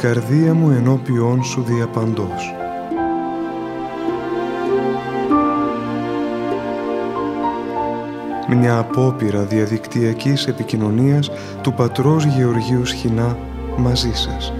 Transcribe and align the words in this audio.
η 0.00 0.02
καρδία 0.02 0.54
μου 0.54 0.70
ενώπιόν 0.70 1.44
σου 1.44 1.62
διαπαντός. 1.62 2.54
Μια 8.48 8.78
απόπειρα 8.78 9.42
διαδικτυακής 9.42 10.46
επικοινωνίας 10.46 11.30
του 11.62 11.72
πατρός 11.72 12.24
Γεωργίου 12.24 12.84
Σχοινά 12.84 13.36
μαζί 13.76 14.12
σας. 14.12 14.52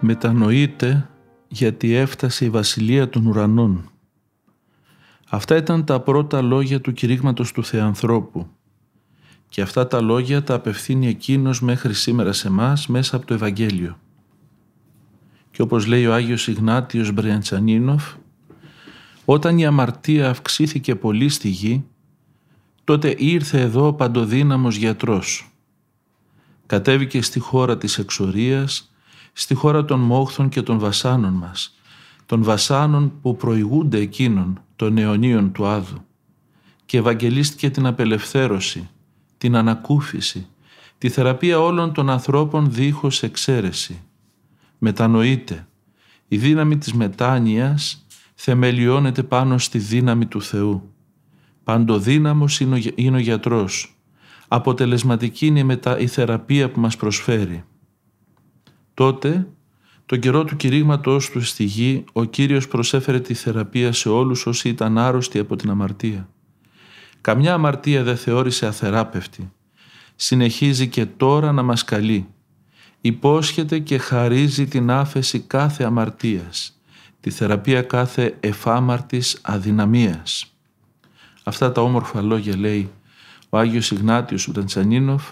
μετανοείται 0.00 1.06
γιατί 1.52 1.94
έφτασε 1.94 2.44
η 2.44 2.50
βασιλεία 2.50 3.08
των 3.08 3.26
ουρανών. 3.26 3.90
Αυτά 5.28 5.56
ήταν 5.56 5.84
τα 5.84 6.00
πρώτα 6.00 6.42
λόγια 6.42 6.80
του 6.80 6.92
κηρύγματος 6.92 7.52
του 7.52 7.64
Θεανθρώπου 7.64 8.46
και 9.48 9.62
αυτά 9.62 9.86
τα 9.86 10.00
λόγια 10.00 10.42
τα 10.42 10.54
απευθύνει 10.54 11.08
εκείνος 11.08 11.60
μέχρι 11.60 11.94
σήμερα 11.94 12.32
σε 12.32 12.50
μας 12.50 12.86
μέσα 12.86 13.16
από 13.16 13.26
το 13.26 13.34
Ευαγγέλιο. 13.34 13.98
Και 15.50 15.62
όπως 15.62 15.86
λέει 15.86 16.06
ο 16.06 16.14
Άγιος 16.14 16.48
Ιγνάτιος 16.48 17.12
Μπριαντσανίνοφ, 17.12 18.14
όταν 19.24 19.58
η 19.58 19.66
αμαρτία 19.66 20.30
αυξήθηκε 20.30 20.94
πολύ 20.94 21.28
στη 21.28 21.48
γη, 21.48 21.84
τότε 22.84 23.14
ήρθε 23.18 23.60
εδώ 23.60 23.86
ο 23.86 23.92
παντοδύναμος 23.92 24.76
γιατρός. 24.76 25.52
Κατέβηκε 26.66 27.22
στη 27.22 27.38
χώρα 27.38 27.78
της 27.78 27.98
εξορίας 27.98 28.91
στη 29.32 29.54
χώρα 29.54 29.84
των 29.84 30.00
μόχθων 30.00 30.48
και 30.48 30.62
των 30.62 30.78
βασάνων 30.78 31.32
μας, 31.32 31.76
των 32.26 32.42
βασάνων 32.42 33.12
που 33.22 33.36
προηγούνται 33.36 33.98
εκείνων 33.98 34.60
των 34.76 34.98
αιωνίων 34.98 35.52
του 35.52 35.66
Άδου 35.66 36.04
και 36.84 36.98
ευαγγελίστηκε 36.98 37.70
την 37.70 37.86
απελευθέρωση, 37.86 38.88
την 39.38 39.56
ανακούφιση, 39.56 40.46
τη 40.98 41.08
θεραπεία 41.08 41.60
όλων 41.60 41.92
των 41.92 42.10
ανθρώπων 42.10 42.72
δίχως 42.72 43.22
εξαίρεση. 43.22 44.00
Μετανοείται, 44.78 45.66
η 46.28 46.36
δύναμη 46.36 46.78
της 46.78 46.92
μετάνοιας 46.92 48.06
θεμελιώνεται 48.34 49.22
πάνω 49.22 49.58
στη 49.58 49.78
δύναμη 49.78 50.26
του 50.26 50.42
Θεού. 50.42 50.92
Παντοδύναμος 51.64 52.60
είναι 52.94 53.16
ο 53.16 53.20
γιατρός. 53.20 53.96
Αποτελεσματική 54.48 55.46
είναι 55.46 55.78
η 55.98 56.06
θεραπεία 56.06 56.70
που 56.70 56.80
μας 56.80 56.96
προσφέρει. 56.96 57.64
Τότε, 59.02 59.46
τον 60.06 60.18
καιρό 60.18 60.44
του 60.44 60.56
κηρύγματός 60.56 61.30
του 61.30 61.40
στη 61.40 61.64
γη, 61.64 62.04
ο 62.12 62.24
Κύριος 62.24 62.68
προσέφερε 62.68 63.20
τη 63.20 63.34
θεραπεία 63.34 63.92
σε 63.92 64.08
όλους 64.08 64.46
όσοι 64.46 64.68
ήταν 64.68 64.98
άρρωστοι 64.98 65.38
από 65.38 65.56
την 65.56 65.70
αμαρτία. 65.70 66.28
Καμιά 67.20 67.54
αμαρτία 67.54 68.02
δεν 68.02 68.16
θεώρησε 68.16 68.66
αθεράπευτη. 68.66 69.52
Συνεχίζει 70.16 70.88
και 70.88 71.06
τώρα 71.06 71.52
να 71.52 71.62
μας 71.62 71.84
καλεί. 71.84 72.28
Υπόσχεται 73.00 73.78
και 73.78 73.98
χαρίζει 73.98 74.66
την 74.66 74.90
άφεση 74.90 75.40
κάθε 75.40 75.84
αμαρτίας, 75.84 76.80
τη 77.20 77.30
θεραπεία 77.30 77.82
κάθε 77.82 78.36
εφάμαρτης 78.40 79.38
αδυναμίας. 79.42 80.54
Αυτά 81.42 81.72
τα 81.72 81.82
όμορφα 81.82 82.22
λόγια 82.22 82.56
λέει 82.56 82.90
ο 83.48 83.58
Άγιος 83.58 83.90
Ιγνάτιος 83.90 84.48
Ουταντσανίνοφ, 84.48 85.30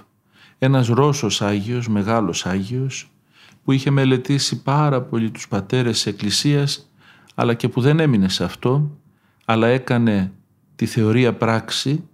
ένας 0.58 0.86
Ρώσος 0.86 1.42
Άγιος, 1.42 1.88
μεγάλος 1.88 2.46
Άγιος, 2.46 3.10
που 3.64 3.72
είχε 3.72 3.90
μελετήσει 3.90 4.62
πάρα 4.62 5.02
πολύ 5.02 5.30
τους 5.30 5.48
πατέρες 5.48 5.92
της 5.92 6.06
Εκκλησίας 6.06 6.90
αλλά 7.34 7.54
και 7.54 7.68
που 7.68 7.80
δεν 7.80 8.00
έμεινε 8.00 8.28
σε 8.28 8.44
αυτό 8.44 8.90
αλλά 9.44 9.66
έκανε 9.66 10.32
τη 10.76 10.86
θεωρία 10.86 11.34
πράξη 11.34 12.04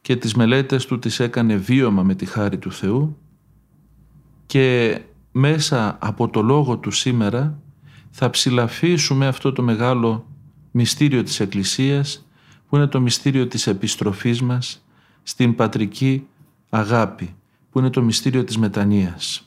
και 0.00 0.16
τις 0.16 0.34
μελέτες 0.34 0.86
του 0.86 0.98
τις 0.98 1.20
έκανε 1.20 1.56
βίωμα 1.56 2.02
με 2.02 2.14
τη 2.14 2.26
χάρη 2.26 2.58
του 2.58 2.72
Θεού 2.72 3.16
και 4.46 4.98
μέσα 5.32 5.96
από 6.00 6.28
το 6.28 6.42
λόγο 6.42 6.78
του 6.78 6.90
σήμερα 6.90 7.58
θα 8.10 8.30
ψηλαφίσουμε 8.30 9.26
αυτό 9.26 9.52
το 9.52 9.62
μεγάλο 9.62 10.26
μυστήριο 10.70 11.22
της 11.22 11.40
Εκκλησίας 11.40 12.26
που 12.68 12.76
είναι 12.76 12.86
το 12.86 13.00
μυστήριο 13.00 13.46
της 13.46 13.66
επιστροφής 13.66 14.42
μας 14.42 14.84
στην 15.22 15.54
πατρική 15.54 16.26
αγάπη 16.70 17.34
που 17.70 17.78
είναι 17.78 17.90
το 17.90 18.02
μυστήριο 18.02 18.44
της 18.44 18.58
μετανοίας. 18.58 19.45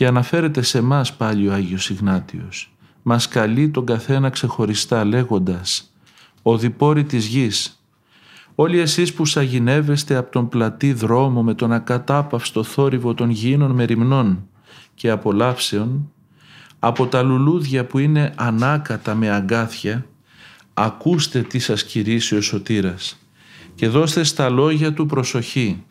Και 0.00 0.06
αναφέρεται 0.06 0.62
σε 0.62 0.80
μας 0.80 1.16
πάλι 1.16 1.48
ο 1.48 1.52
Άγιος 1.52 1.90
Ιγνάτιος. 1.90 2.72
Μας 3.02 3.28
καλεί 3.28 3.68
τον 3.68 3.86
καθένα 3.86 4.30
ξεχωριστά 4.30 5.04
λέγοντας 5.04 5.94
«Ο 6.42 6.58
διπόρη 6.58 7.04
της 7.04 7.26
γης, 7.26 7.84
όλοι 8.54 8.78
εσείς 8.78 9.14
που 9.14 9.24
σαγηνεύεστε 9.24 10.16
από 10.16 10.30
τον 10.30 10.48
πλατή 10.48 10.92
δρόμο 10.92 11.42
με 11.42 11.54
τον 11.54 11.72
ακατάπαυστο 11.72 12.62
θόρυβο 12.62 13.14
των 13.14 13.30
γήινων 13.30 13.70
μεριμνών 13.70 14.48
και 14.94 15.10
απολαύσεων, 15.10 16.12
από 16.78 17.06
τα 17.06 17.22
λουλούδια 17.22 17.84
που 17.86 17.98
είναι 17.98 18.32
ανάκατα 18.36 19.14
με 19.14 19.30
αγκάθια, 19.30 20.06
ακούστε 20.74 21.42
τι 21.42 21.58
σας 21.58 21.84
κηρύσει 21.84 22.36
ο 22.36 22.40
Σωτήρας 22.40 23.18
και 23.74 23.88
δώστε 23.88 24.22
στα 24.22 24.48
λόγια 24.48 24.92
του 24.92 25.06
προσοχή. 25.06 25.84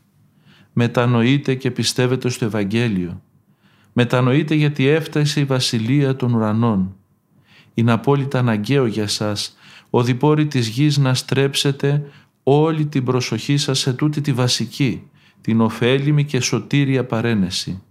Μετανοείτε 0.74 1.56
και 1.56 1.72
πιστεύετε 1.72 2.30
στο 2.30 2.46
Ευαγγέλιο 2.46 3.22
Μετανοείτε 3.94 4.56
γιατί 4.56 4.88
έφτασε 4.88 5.40
η 5.40 5.44
βασιλεία 5.44 6.16
των 6.16 6.34
ουρανών. 6.34 6.96
Είναι 7.74 7.92
απόλυτα 7.92 8.40
αναγκαίο 8.40 8.86
για 8.86 9.08
σας 9.08 9.58
ο 9.90 10.04
διπόρη 10.04 10.48
της 10.48 10.68
γης 10.68 10.98
να 10.98 11.14
στρέψετε 11.14 12.04
όλη 12.44 12.86
την 12.86 13.04
προσοχή 13.04 13.58
σας 13.58 13.80
σε 13.80 13.94
τούτη 13.94 14.22
τη 14.22 14.34
βασική, 14.34 15.04
την 15.42 15.62
ωφέλιμη 15.62 16.26
και 16.26 16.40
σωτήρια 16.40 17.06
παρένεση. 17.06 17.82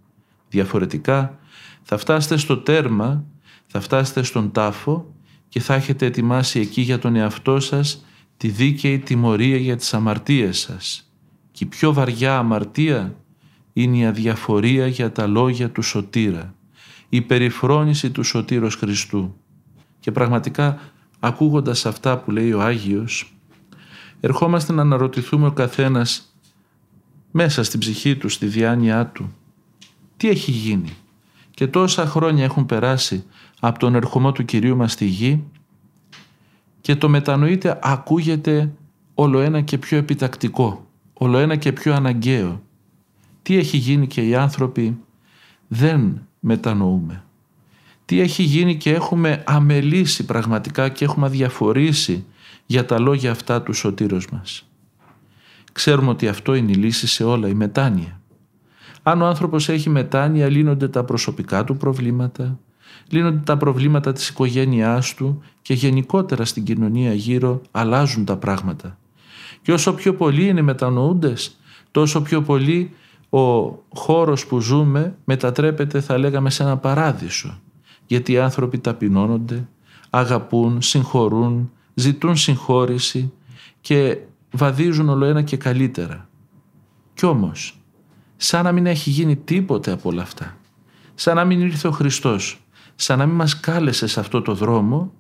Διαφορετικά 0.48 1.38
θα 1.82 1.96
φτάσετε 1.96 2.36
στο 2.36 2.58
τέρμα, 2.58 3.24
θα 3.66 3.80
φτάσετε 3.80 4.22
στον 4.22 4.52
τάφο 4.52 5.14
και 5.48 5.60
θα 5.60 5.74
έχετε 5.74 6.06
ετοιμάσει 6.06 6.60
εκεί 6.60 6.80
για 6.80 6.98
τον 6.98 7.16
εαυτό 7.16 7.60
σας 7.60 8.04
τη 8.36 8.48
δίκαιη 8.48 8.98
τιμωρία 8.98 9.56
για 9.56 9.76
τις 9.76 9.94
αμαρτίες 9.94 10.58
σας. 10.58 11.12
Και 11.50 11.64
η 11.64 11.66
πιο 11.66 11.92
βαριά 11.92 12.38
αμαρτία 12.38 13.16
είναι 13.82 13.96
η 13.96 14.06
αδιαφορία 14.06 14.86
για 14.86 15.12
τα 15.12 15.26
λόγια 15.26 15.70
του 15.70 15.82
Σωτήρα, 15.82 16.54
η 17.08 17.20
περιφρόνηση 17.20 18.10
του 18.10 18.22
Σωτήρος 18.22 18.74
Χριστού. 18.74 19.36
Και 20.00 20.12
πραγματικά 20.12 20.78
ακούγοντας 21.20 21.86
αυτά 21.86 22.18
που 22.18 22.30
λέει 22.30 22.52
ο 22.52 22.60
Άγιος, 22.60 23.34
ερχόμαστε 24.20 24.72
να 24.72 24.82
αναρωτηθούμε 24.82 25.46
ο 25.46 25.52
καθένας 25.52 26.34
μέσα 27.30 27.62
στην 27.62 27.80
ψυχή 27.80 28.16
του, 28.16 28.28
στη 28.28 28.46
διάνοιά 28.46 29.06
του, 29.06 29.34
τι 30.16 30.28
έχει 30.28 30.50
γίνει. 30.50 30.96
Και 31.50 31.66
τόσα 31.66 32.06
χρόνια 32.06 32.44
έχουν 32.44 32.66
περάσει 32.66 33.24
από 33.60 33.78
τον 33.78 33.94
ερχομό 33.94 34.32
του 34.32 34.44
Κυρίου 34.44 34.76
μας 34.76 34.92
στη 34.92 35.04
γη 35.04 35.44
και 36.80 36.96
το 36.96 37.08
μετανοείται 37.08 37.78
ακούγεται 37.82 38.72
όλο 39.14 39.40
ένα 39.40 39.60
και 39.60 39.78
πιο 39.78 39.98
επιτακτικό, 39.98 40.86
όλο 41.12 41.38
ένα 41.38 41.56
και 41.56 41.72
πιο 41.72 41.94
αναγκαίο 41.94 42.62
τι 43.48 43.56
έχει 43.56 43.76
γίνει 43.76 44.06
και 44.06 44.20
οι 44.20 44.34
άνθρωποι 44.34 44.98
δεν 45.68 46.20
μετανοούμε. 46.40 47.24
Τι 48.04 48.20
έχει 48.20 48.42
γίνει 48.42 48.76
και 48.76 48.90
έχουμε 48.90 49.42
αμελήσει 49.46 50.24
πραγματικά 50.24 50.88
και 50.88 51.04
έχουμε 51.04 51.26
αδιαφορήσει 51.26 52.24
για 52.66 52.84
τα 52.84 52.98
λόγια 52.98 53.30
αυτά 53.30 53.62
του 53.62 53.72
σωτήρος 53.72 54.28
μας. 54.32 54.68
Ξέρουμε 55.72 56.10
ότι 56.10 56.28
αυτό 56.28 56.54
είναι 56.54 56.70
η 56.70 56.74
λύση 56.74 57.06
σε 57.06 57.24
όλα, 57.24 57.48
η 57.48 57.54
μετάνοια. 57.54 58.20
Αν 59.02 59.22
ο 59.22 59.26
άνθρωπος 59.26 59.68
έχει 59.68 59.90
μετάνοια, 59.90 60.48
λύνονται 60.48 60.88
τα 60.88 61.04
προσωπικά 61.04 61.64
του 61.64 61.76
προβλήματα, 61.76 62.58
λύνονται 63.08 63.42
τα 63.44 63.56
προβλήματα 63.56 64.12
της 64.12 64.28
οικογένειάς 64.28 65.14
του 65.14 65.42
και 65.62 65.74
γενικότερα 65.74 66.44
στην 66.44 66.64
κοινωνία 66.64 67.14
γύρω 67.14 67.62
αλλάζουν 67.70 68.24
τα 68.24 68.36
πράγματα. 68.36 68.98
Και 69.62 69.72
όσο 69.72 69.94
πιο 69.94 70.14
πολλοί 70.14 70.46
είναι 70.46 70.62
μετανοούντες, 70.62 71.56
τόσο 71.90 72.22
πιο 72.22 72.42
πολύ 72.42 72.92
ο 73.30 73.68
χώρος 73.94 74.46
που 74.46 74.60
ζούμε 74.60 75.16
μετατρέπεται 75.24 76.00
θα 76.00 76.18
λέγαμε 76.18 76.50
σε 76.50 76.62
ένα 76.62 76.76
παράδεισο 76.76 77.60
γιατί 78.08 78.32
οι 78.32 78.38
άνθρωποι 78.38 78.78
ταπεινώνονται, 78.78 79.68
αγαπούν, 80.10 80.82
συγχωρούν, 80.82 81.72
ζητούν 81.94 82.36
συγχώρηση 82.36 83.32
και 83.80 84.18
βαδίζουν 84.50 85.08
όλο 85.08 85.24
ένα 85.24 85.42
και 85.42 85.56
καλύτερα. 85.56 86.28
Κι 87.14 87.26
όμως, 87.26 87.80
σαν 88.36 88.64
να 88.64 88.72
μην 88.72 88.86
έχει 88.86 89.10
γίνει 89.10 89.36
τίποτε 89.36 89.90
από 89.90 90.08
όλα 90.08 90.22
αυτά, 90.22 90.56
σαν 91.14 91.36
να 91.36 91.44
μην 91.44 91.60
ήρθε 91.60 91.88
ο 91.88 91.90
Χριστός, 91.90 92.60
σαν 92.94 93.18
να 93.18 93.26
μην 93.26 93.34
μας 93.34 93.60
κάλεσε 93.60 94.06
σε 94.06 94.20
αυτό 94.20 94.42
το 94.42 94.54
δρόμο, 94.54 95.12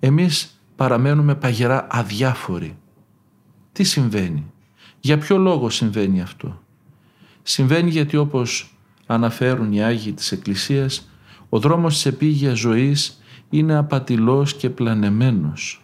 εμείς 0.00 0.60
παραμένουμε 0.76 1.34
παγερά 1.34 1.86
αδιάφοροι. 1.90 2.76
Τι 3.72 3.84
συμβαίνει, 3.84 4.52
για 5.00 5.18
ποιο 5.18 5.38
λόγο 5.38 5.70
συμβαίνει 5.70 6.20
αυτό; 6.20 6.62
Συμβαίνει 7.48 7.90
γιατί 7.90 8.16
όπως 8.16 8.76
αναφέρουν 9.06 9.72
οι 9.72 9.82
Άγιοι 9.82 10.12
της 10.12 10.32
Εκκλησίας, 10.32 11.08
ο 11.48 11.58
δρόμος 11.58 11.94
της 11.94 12.06
επίγειας 12.06 12.58
ζωής 12.58 13.22
είναι 13.50 13.76
απατηλός 13.76 14.54
και 14.54 14.70
πλανεμένος. 14.70 15.82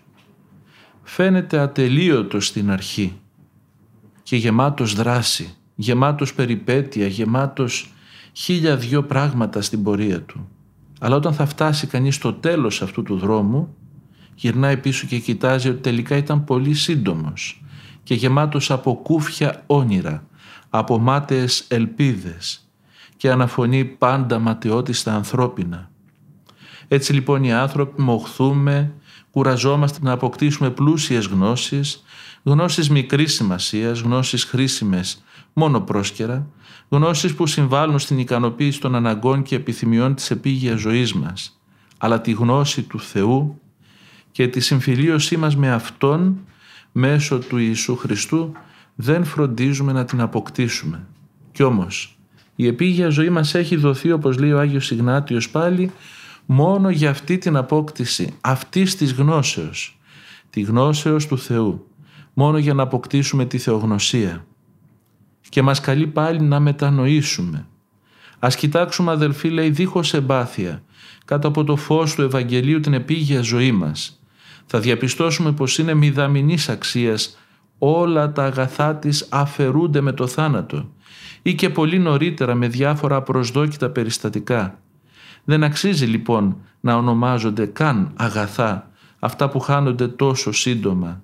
Φαίνεται 1.02 1.58
ατελείωτος 1.58 2.46
στην 2.46 2.70
αρχή 2.70 3.12
και 4.22 4.36
γεμάτος 4.36 4.94
δράση, 4.94 5.54
γεμάτος 5.74 6.34
περιπέτεια, 6.34 7.06
γεμάτος 7.06 7.92
χίλια 8.32 8.76
δυο 8.76 9.02
πράγματα 9.02 9.62
στην 9.62 9.82
πορεία 9.82 10.22
του. 10.22 10.48
Αλλά 11.00 11.16
όταν 11.16 11.34
θα 11.34 11.46
φτάσει 11.46 11.86
κανείς 11.86 12.14
στο 12.14 12.32
τέλος 12.32 12.82
αυτού 12.82 13.02
του 13.02 13.16
δρόμου, 13.16 13.76
γυρνάει 14.34 14.76
πίσω 14.76 15.06
και 15.06 15.18
κοιτάζει 15.18 15.68
ότι 15.68 15.80
τελικά 15.80 16.16
ήταν 16.16 16.44
πολύ 16.44 16.74
σύντομος 16.74 17.64
και 18.02 18.14
γεμάτος 18.14 18.70
από 18.70 18.94
κούφια 18.94 19.62
όνειρα, 19.66 20.26
από 20.74 20.98
μάταιες 20.98 21.64
ελπίδες 21.68 22.68
και 23.16 23.30
αναφωνεί 23.30 23.84
πάντα 23.84 24.38
ματαιώτη 24.38 24.92
στα 24.92 25.14
ανθρώπινα. 25.14 25.90
Έτσι 26.88 27.12
λοιπόν 27.12 27.44
οι 27.44 27.52
άνθρωποι 27.52 28.02
μοχθούμε, 28.02 28.92
κουραζόμαστε 29.30 29.98
να 30.02 30.12
αποκτήσουμε 30.12 30.70
πλούσιες 30.70 31.26
γνώσεις, 31.26 32.02
γνώσεις 32.42 32.90
μικρής 32.90 33.34
σημασίας, 33.34 34.00
γνώσεις 34.00 34.44
χρήσιμες 34.44 35.22
μόνο 35.52 35.80
πρόσκαιρα, 35.80 36.46
γνώσεις 36.88 37.34
που 37.34 37.46
συμβάλλουν 37.46 37.98
στην 37.98 38.18
ικανοποίηση 38.18 38.80
των 38.80 38.94
αναγκών 38.94 39.42
και 39.42 39.54
επιθυμιών 39.54 40.14
της 40.14 40.30
επίγειας 40.30 40.80
ζωής 40.80 41.12
μας, 41.14 41.60
αλλά 41.98 42.20
τη 42.20 42.32
γνώση 42.32 42.82
του 42.82 43.00
Θεού 43.00 43.60
και 44.32 44.48
τη 44.48 44.60
συμφιλίωσή 44.60 45.36
μας 45.36 45.56
με 45.56 45.72
Αυτόν 45.72 46.38
μέσω 46.92 47.38
του 47.38 47.56
Ιησού 47.56 47.96
Χριστού 47.96 48.52
δεν 48.94 49.24
φροντίζουμε 49.24 49.92
να 49.92 50.04
την 50.04 50.20
αποκτήσουμε. 50.20 51.06
Κι 51.52 51.62
όμως 51.62 52.18
η 52.56 52.66
επίγεια 52.66 53.08
ζωή 53.08 53.30
μας 53.30 53.54
έχει 53.54 53.76
δοθεί 53.76 54.12
όπως 54.12 54.38
λέει 54.38 54.52
ο 54.52 54.58
Άγιος 54.58 54.90
Ιγνάτιος 54.90 55.50
πάλι 55.50 55.90
μόνο 56.46 56.90
για 56.90 57.10
αυτή 57.10 57.38
την 57.38 57.56
απόκτηση 57.56 58.34
αυτής 58.40 58.96
της 58.96 59.12
γνώσεως, 59.12 59.98
τη 60.50 60.60
γνώσεως 60.60 61.26
του 61.26 61.38
Θεού, 61.38 61.86
μόνο 62.32 62.58
για 62.58 62.74
να 62.74 62.82
αποκτήσουμε 62.82 63.44
τη 63.44 63.58
θεογνωσία. 63.58 64.46
Και 65.48 65.62
μας 65.62 65.80
καλεί 65.80 66.06
πάλι 66.06 66.40
να 66.40 66.60
μετανοήσουμε. 66.60 67.66
Ας 68.38 68.56
κοιτάξουμε 68.56 69.10
αδελφοί 69.10 69.48
λέει 69.48 69.70
δίχως 69.70 70.14
εμπάθεια, 70.14 70.82
κάτω 71.24 71.48
από 71.48 71.64
το 71.64 71.76
φως 71.76 72.14
του 72.14 72.22
Ευαγγελίου 72.22 72.80
την 72.80 72.94
επίγεια 72.94 73.40
ζωή 73.40 73.72
μας. 73.72 74.22
Θα 74.66 74.80
διαπιστώσουμε 74.80 75.52
πως 75.52 75.78
είναι 75.78 75.94
μηδαμινής 75.94 76.68
αξίας 76.68 77.38
όλα 77.84 78.32
τα 78.32 78.44
αγαθά 78.44 78.96
της 78.96 79.26
αφαιρούνται 79.30 80.00
με 80.00 80.12
το 80.12 80.26
θάνατο 80.26 80.90
ή 81.42 81.54
και 81.54 81.70
πολύ 81.70 81.98
νωρίτερα 81.98 82.54
με 82.54 82.68
διάφορα 82.68 83.22
προσδόκητα 83.22 83.90
περιστατικά. 83.90 84.78
Δεν 85.44 85.64
αξίζει 85.64 86.06
λοιπόν 86.06 86.56
να 86.80 86.94
ονομάζονται 86.96 87.66
καν 87.66 88.12
αγαθά 88.16 88.90
αυτά 89.18 89.48
που 89.48 89.60
χάνονται 89.60 90.08
τόσο 90.08 90.52
σύντομα. 90.52 91.22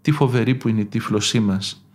Τι 0.00 0.10
φοβερή 0.10 0.54
που 0.54 0.68
είναι 0.68 0.80
η 0.80 0.84
τύφλωσή 0.84 1.40
μας 1.40 1.86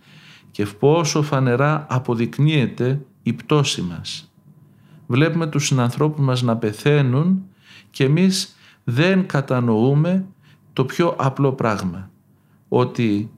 και 0.50 0.66
πόσο 0.66 1.22
φανερά 1.22 1.86
αποδεικνύεται 1.88 3.00
η 3.22 3.32
πτώση 3.32 3.82
μας. 3.82 4.32
Βλέπουμε 5.06 5.46
τους 5.46 5.66
συνανθρώπους 5.66 6.24
μας 6.24 6.42
να 6.42 6.56
πεθαίνουν 6.56 7.42
και 7.90 8.04
εμείς 8.04 8.56
δεν 8.84 9.26
κατανοούμε 9.26 10.26
το 10.72 10.84
πιο 10.84 11.14
απλό 11.18 11.52
πράγμα. 11.52 12.10
Ότι 12.68 13.30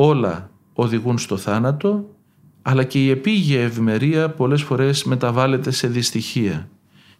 όλα 0.00 0.50
οδηγούν 0.72 1.18
στο 1.18 1.36
θάνατο 1.36 2.04
αλλά 2.62 2.84
και 2.84 3.04
η 3.04 3.10
επίγεια 3.10 3.62
ευημερία 3.62 4.30
πολλές 4.30 4.62
φορές 4.62 5.04
μεταβάλλεται 5.04 5.70
σε 5.70 5.88
δυστυχία. 5.88 6.68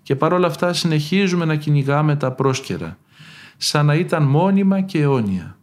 Και 0.02 0.16
παρόλα 0.16 0.46
αυτά 0.46 0.72
συνεχίζουμε 0.72 1.44
να 1.44 1.56
κυνηγάμε 1.56 2.16
τα 2.16 2.32
πρόσκαιρα, 2.32 2.98
σαν 3.56 3.86
να 3.86 3.94
ήταν 3.94 4.22
μόνιμα 4.22 4.80
και 4.80 5.00
αιώνια. 5.00 5.56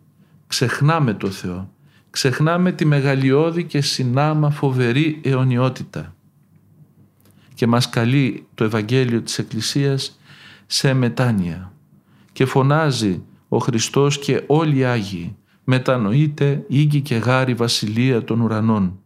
Ξεχνάμε 0.47 1.13
το 1.13 1.29
Θεό, 1.29 1.71
ξεχνάμε 2.09 2.71
τη 2.71 2.85
μεγαλειώδη 2.85 3.63
και 3.63 3.81
συνάμα 3.81 4.50
φοβερή 4.50 5.21
αιωνιότητα. 5.23 6.15
Και 7.53 7.68
μας 7.68 7.89
καλεί 7.89 8.47
το 8.56 8.63
Ευαγγέλιο 8.63 9.21
της 9.21 9.39
Εκκλησίας 9.39 10.19
σε 10.65 10.94
μετάνοια. 10.94 11.71
Και 12.31 12.45
φωνάζει 12.45 13.23
ο 13.47 13.57
Χριστός 13.57 14.19
και 14.19 14.44
όλοι 14.47 14.77
οι 14.77 14.83
Άγιοι, 14.85 15.35
μετανοείται 15.65 16.65
ήγη 16.67 17.01
και 17.01 17.15
γάρη 17.15 17.53
βασιλεία 17.53 18.23
των 18.23 18.41
ουρανών 18.41 19.00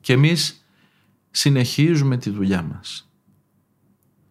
και 0.00 0.12
εμείς 0.12 0.66
συνεχίζουμε 1.30 2.16
τη 2.16 2.30
δουλειά 2.30 2.62
μας. 2.62 3.10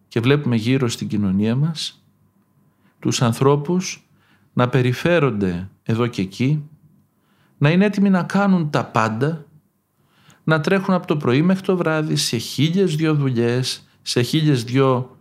Και 0.08 0.20
βλέπουμε 0.20 0.56
γύρω 0.56 0.88
στην 0.88 1.08
κοινωνία 1.08 1.56
μας 1.56 2.04
τους 2.98 3.22
ανθρώπους 3.22 4.08
να 4.52 4.68
περιφέρονται 4.68 5.68
εδώ 5.82 6.06
και 6.06 6.22
εκεί, 6.22 6.68
να 7.58 7.70
είναι 7.70 7.84
έτοιμοι 7.84 8.10
να 8.10 8.22
κάνουν 8.22 8.70
τα 8.70 8.84
πάντα, 8.84 9.46
να 10.44 10.60
τρέχουν 10.60 10.94
από 10.94 11.06
το 11.06 11.16
πρωί 11.16 11.42
μέχρι 11.42 11.62
το 11.62 11.76
βράδυ 11.76 12.16
σε 12.16 12.36
χίλιες 12.36 12.96
δυο 12.96 13.14
δουλειές, 13.14 13.88
σε 14.02 14.22
χίλιες 14.22 14.64
δυο 14.64 15.16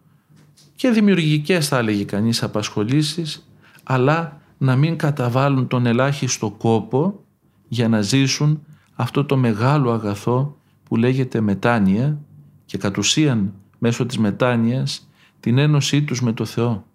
και 0.75 0.89
δημιουργικές 0.89 1.68
θα 1.68 1.77
έλεγε 1.77 2.04
κανείς 2.04 2.44
απασχολήσεις, 2.44 3.47
αλλά 3.83 4.41
να 4.62 4.75
μην 4.75 4.98
καταβάλουν 4.98 5.68
τον 5.68 5.86
ελάχιστο 5.86 6.50
κόπο 6.50 7.24
για 7.68 7.88
να 7.88 8.02
ζήσουν 8.02 8.63
αυτό 8.94 9.25
το 9.25 9.38
μεγάλο 9.38 9.92
αγαθό 9.92 10.58
που 10.84 10.96
λέγεται 10.96 11.42
μετάνοια 11.42 12.18
και 12.66 12.78
κατ' 12.78 12.98
ουσίαν 12.98 13.54
μέσω 13.78 14.06
της 14.06 14.18
μετάνοιας 14.18 15.10
την 15.40 15.58
ένωσή 15.58 16.04
τους 16.04 16.22
με 16.22 16.34
το 16.34 16.46
Θεό. 16.46 16.86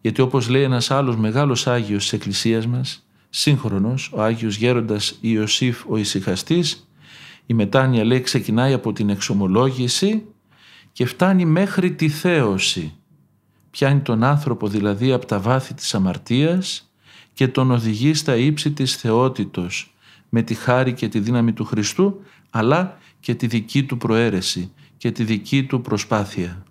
Γιατί 0.00 0.20
όπως 0.20 0.48
λέει 0.48 0.62
ένας 0.62 0.90
άλλος 0.90 1.16
μεγάλος 1.16 1.66
Άγιος 1.66 2.02
της 2.02 2.12
Εκκλησίας 2.12 2.66
μας, 2.66 3.06
σύγχρονος, 3.30 4.10
ο 4.14 4.22
Άγιος 4.22 4.56
Γέροντας 4.56 5.18
Ιωσήφ 5.20 5.84
ο 5.88 5.96
Ισυχαστής, 5.96 6.88
η 7.46 7.54
μετάνοια 7.54 8.04
λέει 8.04 8.20
ξεκινάει 8.20 8.72
από 8.72 8.92
την 8.92 9.08
εξομολόγηση 9.10 10.26
και 10.92 11.06
φτάνει 11.06 11.44
μέχρι 11.44 11.92
τη 11.92 12.08
θέωση. 12.08 12.92
Πιάνει 13.70 14.00
τον 14.00 14.22
άνθρωπο 14.22 14.68
δηλαδή 14.68 15.12
από 15.12 15.26
τα 15.26 15.40
βάθη 15.40 15.74
της 15.74 15.94
αμαρτίας 15.94 16.91
και 17.32 17.48
τον 17.48 17.70
οδηγεί 17.70 18.14
στα 18.14 18.36
ύψη 18.36 18.72
της 18.72 18.96
θεότητος 18.96 19.94
με 20.28 20.42
τη 20.42 20.54
χάρη 20.54 20.92
και 20.92 21.08
τη 21.08 21.20
δύναμη 21.20 21.52
του 21.52 21.64
Χριστού, 21.64 22.20
αλλά 22.50 22.98
και 23.20 23.34
τη 23.34 23.46
δική 23.46 23.84
του 23.84 23.96
προαίρεση 23.96 24.72
και 24.96 25.10
τη 25.10 25.24
δική 25.24 25.64
του 25.64 25.80
προσπάθεια. 25.80 26.62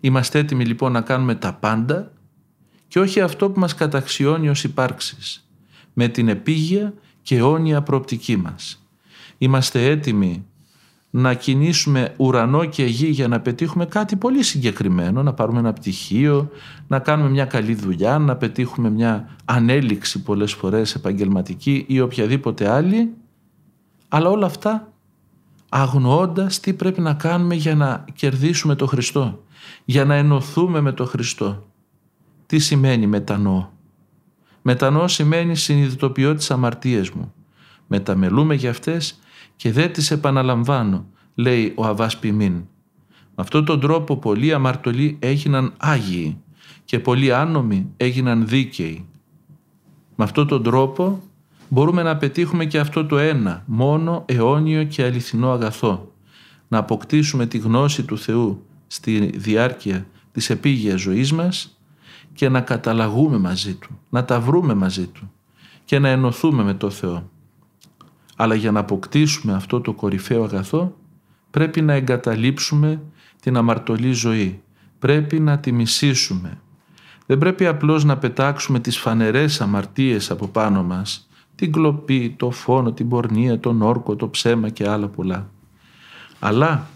Είμαστε 0.00 0.38
έτοιμοι 0.38 0.64
λοιπόν 0.64 0.92
να 0.92 1.00
κάνουμε 1.00 1.34
τα 1.34 1.52
πάντα 1.52 2.12
και 2.88 3.00
όχι 3.00 3.20
αυτό 3.20 3.50
που 3.50 3.60
μας 3.60 3.74
καταξιώνει 3.74 4.48
ως 4.48 4.64
υπάρξεις, 4.64 5.48
με 5.92 6.08
την 6.08 6.28
επίγεια 6.28 6.94
και 7.22 7.36
αιώνια 7.36 7.82
προοπτική 7.82 8.36
μας. 8.36 8.86
Είμαστε 9.38 9.86
έτοιμοι 9.86 10.46
να 11.14 11.34
κινήσουμε 11.34 12.14
ουρανό 12.16 12.64
και 12.64 12.84
γη 12.84 13.06
για 13.06 13.28
να 13.28 13.40
πετύχουμε 13.40 13.86
κάτι 13.86 14.16
πολύ 14.16 14.42
συγκεκριμένο, 14.42 15.22
να 15.22 15.32
πάρουμε 15.32 15.58
ένα 15.58 15.72
πτυχίο, 15.72 16.50
να 16.86 16.98
κάνουμε 16.98 17.30
μια 17.30 17.44
καλή 17.44 17.74
δουλειά, 17.74 18.18
να 18.18 18.36
πετύχουμε 18.36 18.90
μια 18.90 19.28
ανέλυξη 19.44 20.22
πολλές 20.22 20.52
φορές 20.52 20.94
επαγγελματική 20.94 21.84
ή 21.88 22.00
οποιαδήποτε 22.00 22.68
άλλη, 22.68 23.14
αλλά 24.08 24.28
όλα 24.28 24.46
αυτά 24.46 24.92
αγνοώντας 25.68 26.60
τι 26.60 26.72
πρέπει 26.72 27.00
να 27.00 27.14
κάνουμε 27.14 27.54
για 27.54 27.74
να 27.74 28.04
κερδίσουμε 28.14 28.74
το 28.74 28.86
Χριστό, 28.86 29.42
για 29.84 30.04
να 30.04 30.14
ενωθούμε 30.14 30.80
με 30.80 30.92
το 30.92 31.04
Χριστό. 31.04 31.66
Τι 32.46 32.58
σημαίνει 32.58 33.06
μετανοώ; 33.06 33.66
Μετανοώ 34.62 35.08
σημαίνει 35.08 35.56
συνειδητοποιώ 35.56 36.34
τις 36.34 36.50
αμαρτίες 36.50 37.10
μου. 37.10 37.32
Μεταμελούμε 37.86 38.54
για 38.54 38.70
αυτές 38.70 39.21
και 39.62 39.72
δεν 39.72 39.92
τις 39.92 40.10
επαναλαμβάνω, 40.10 41.06
λέει 41.34 41.72
ο 41.76 41.84
Αβάς 41.84 42.18
Πιμίν. 42.18 42.52
Με 43.34 43.34
αυτόν 43.34 43.64
τον 43.64 43.80
τρόπο 43.80 44.16
πολλοί 44.16 44.52
αμαρτωλοί 44.52 45.16
έγιναν 45.20 45.72
άγιοι 45.76 46.36
και 46.84 46.98
πολλοί 46.98 47.32
άνομοι 47.32 47.92
έγιναν 47.96 48.48
δίκαιοι. 48.48 49.06
Με 50.16 50.24
αυτόν 50.24 50.46
τον 50.46 50.62
τρόπο 50.62 51.22
μπορούμε 51.68 52.02
να 52.02 52.16
πετύχουμε 52.16 52.64
και 52.64 52.78
αυτό 52.78 53.06
το 53.06 53.18
ένα, 53.18 53.62
μόνο 53.66 54.24
αιώνιο 54.26 54.84
και 54.84 55.04
αληθινό 55.04 55.50
αγαθό. 55.50 56.12
Να 56.68 56.78
αποκτήσουμε 56.78 57.46
τη 57.46 57.58
γνώση 57.58 58.02
του 58.02 58.18
Θεού 58.18 58.66
στη 58.86 59.32
διάρκεια 59.36 60.06
της 60.32 60.50
επίγειας 60.50 61.00
ζωής 61.00 61.32
μας 61.32 61.78
και 62.34 62.48
να 62.48 62.60
καταλαγούμε 62.60 63.38
μαζί 63.38 63.74
Του, 63.74 63.98
να 64.10 64.24
τα 64.24 64.40
βρούμε 64.40 64.74
μαζί 64.74 65.06
Του 65.06 65.30
και 65.84 65.98
να 65.98 66.08
ενωθούμε 66.08 66.62
με 66.62 66.74
το 66.74 66.90
Θεό. 66.90 67.30
Αλλά 68.42 68.54
για 68.54 68.70
να 68.70 68.80
αποκτήσουμε 68.80 69.52
αυτό 69.52 69.80
το 69.80 69.92
κορυφαίο 69.92 70.44
αγαθό 70.44 70.96
πρέπει 71.50 71.80
να 71.80 71.92
εγκαταλείψουμε 71.92 73.02
την 73.40 73.56
αμαρτωλή 73.56 74.12
ζωή. 74.12 74.62
Πρέπει 74.98 75.40
να 75.40 75.58
τη 75.58 75.72
μισήσουμε. 75.72 76.60
Δεν 77.26 77.38
πρέπει 77.38 77.66
απλώς 77.66 78.04
να 78.04 78.18
πετάξουμε 78.18 78.80
τις 78.80 78.98
φανερές 78.98 79.60
αμαρτίες 79.60 80.30
από 80.30 80.46
πάνω 80.48 80.82
μας, 80.82 81.28
την 81.54 81.72
κλοπή, 81.72 82.34
το 82.36 82.50
φόνο, 82.50 82.92
την 82.92 83.08
πορνεία, 83.08 83.60
τον 83.60 83.82
όρκο, 83.82 84.16
το 84.16 84.28
ψέμα 84.28 84.68
και 84.68 84.88
άλλα 84.88 85.08
πολλά. 85.08 85.50
Αλλά 86.38 86.86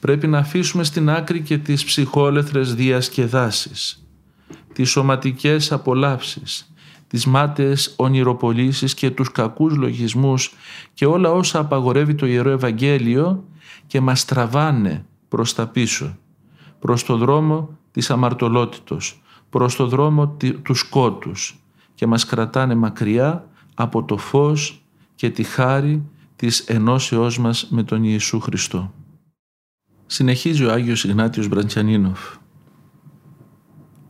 πρέπει 0.00 0.26
να 0.26 0.38
αφήσουμε 0.38 0.84
στην 0.84 1.10
άκρη 1.10 1.40
και 1.40 1.58
τις 1.58 1.84
ψυχόλεθρες 1.84 2.74
διασκεδάσεις, 2.74 4.06
τις 4.72 4.90
σωματικές 4.90 5.72
απολαύσεις, 5.72 6.70
τις 7.06 7.26
μάταιες 7.26 7.94
ονειροπολίσεις 7.96 8.94
και 8.94 9.10
τους 9.10 9.32
κακούς 9.32 9.76
λογισμούς 9.76 10.54
και 10.94 11.06
όλα 11.06 11.32
όσα 11.32 11.58
απαγορεύει 11.58 12.14
το 12.14 12.26
Ιερό 12.26 12.50
Ευαγγέλιο 12.50 13.44
και 13.86 14.00
μας 14.00 14.24
τραβάνε 14.24 15.04
προς 15.28 15.54
τα 15.54 15.66
πίσω, 15.66 16.16
προς 16.78 17.04
το 17.04 17.16
δρόμο 17.16 17.78
της 17.90 18.10
αμαρτωλότητος, 18.10 19.22
προς 19.50 19.76
το 19.76 19.86
δρόμο 19.86 20.36
του 20.62 20.74
σκότους 20.74 21.60
και 21.94 22.06
μας 22.06 22.26
κρατάνε 22.26 22.74
μακριά 22.74 23.48
από 23.74 24.04
το 24.04 24.16
φως 24.16 24.82
και 25.14 25.30
τη 25.30 25.42
χάρη 25.42 26.02
της 26.36 26.60
ενώσεώς 26.60 27.38
μας 27.38 27.68
με 27.70 27.82
τον 27.82 28.04
Ιησού 28.04 28.40
Χριστό. 28.40 28.92
Συνεχίζει 30.06 30.64
ο 30.64 30.72
Άγιος 30.72 31.04
Ιγνάτιος 31.04 31.48
Μπραντσιανίνοφ. 31.48 32.20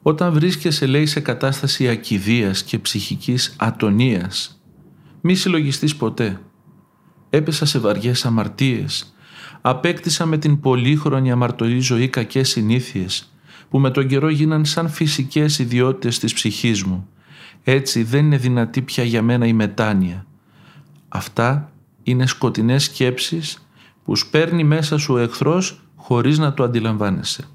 Όταν 0.09 0.33
βρίσκεσαι 0.33 0.87
λέει 0.87 1.07
σε 1.07 1.21
κατάσταση 1.21 1.89
ακιδείας 1.89 2.63
και 2.63 2.79
ψυχικής 2.79 3.55
ατονίας, 3.59 4.63
μη 5.21 5.35
συλλογιστείς 5.35 5.97
ποτέ. 5.97 6.41
Έπεσα 7.31 7.67
σε 7.67 7.79
βαριές 7.79 8.25
αμαρτίες, 8.25 9.15
απέκτησα 9.61 10.27
με 10.27 10.39
την 10.39 10.61
πολύχρονη 10.61 11.31
αμαρτωλή 11.31 11.81
ζωή 11.81 12.09
κακές 12.09 12.49
συνήθειες, 12.49 13.33
που 13.71 13.79
με 13.79 13.91
τον 13.91 14.07
καιρό 14.07 14.29
γίναν 14.29 14.65
σαν 14.65 14.89
φυσικές 14.89 15.59
ιδιότητες 15.59 16.19
της 16.19 16.33
ψυχής 16.33 16.85
μου. 16.85 17.09
Έτσι 17.65 18.03
δεν 18.03 18.25
είναι 18.25 18.37
δυνατή 18.37 18.83
πια 18.83 19.05
για 19.05 19.23
μένα 19.23 19.47
η 19.47 19.53
μετάνοια. 19.53 20.27
Αυτά 21.09 21.73
είναι 22.03 22.27
σκοτεινές 22.27 22.85
σκέψεις 22.85 23.69
που 24.05 24.17
σπέρνει 24.17 24.65
μέσα 24.65 24.99
σου 24.99 25.15
ο 25.15 25.19
εχθρός 25.19 25.81
χωρίς 25.97 26.39
να 26.39 26.55
το 26.55 26.63
αντιλαμβάνεσαι. 26.63 27.49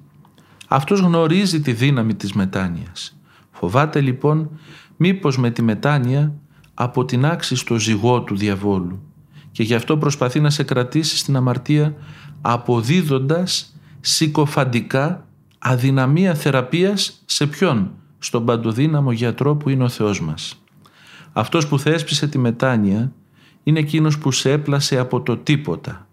Αυτός 0.74 1.00
γνωρίζει 1.00 1.62
τη 1.62 1.74
δύναμη 1.74 2.16
της 2.16 2.34
μετάνοιας. 2.34 3.18
Φοβάται 3.52 4.02
λοιπόν 4.02 4.50
μήπως 4.98 5.38
με 5.38 5.52
τη 5.52 5.62
μετάνοια 5.62 6.34
αποτινάξει 6.74 7.56
στο 7.56 7.80
ζυγό 7.80 8.22
του 8.22 8.38
διαβόλου 8.38 9.02
και 9.52 9.64
γι' 9.64 9.74
αυτό 9.74 9.98
προσπαθεί 9.98 10.40
να 10.40 10.50
σε 10.50 10.64
κρατήσει 10.64 11.18
στην 11.18 11.36
αμαρτία 11.36 11.96
αποδίδοντας 12.42 13.76
συκοφαντικά 14.00 15.28
αδυναμία 15.58 16.34
θεραπείας 16.36 17.22
σε 17.26 17.48
ποιον, 17.48 17.92
στον 18.20 18.46
παντοδύναμο 18.46 19.12
γιατρό 19.12 19.56
που 19.56 19.70
είναι 19.70 19.84
ο 19.84 19.90
Θεός 19.90 20.22
μας. 20.22 20.64
Αυτός 21.34 21.68
που 21.68 21.80
θέσπισε 21.80 22.28
τη 22.28 22.38
μετάνοια 22.38 23.12
είναι 23.64 23.80
εκείνος 23.80 24.18
που 24.18 24.32
σε 24.32 24.52
έπλασε 24.52 24.98
από 24.98 25.22
το 25.22 25.38
τίποτα. 25.38 26.08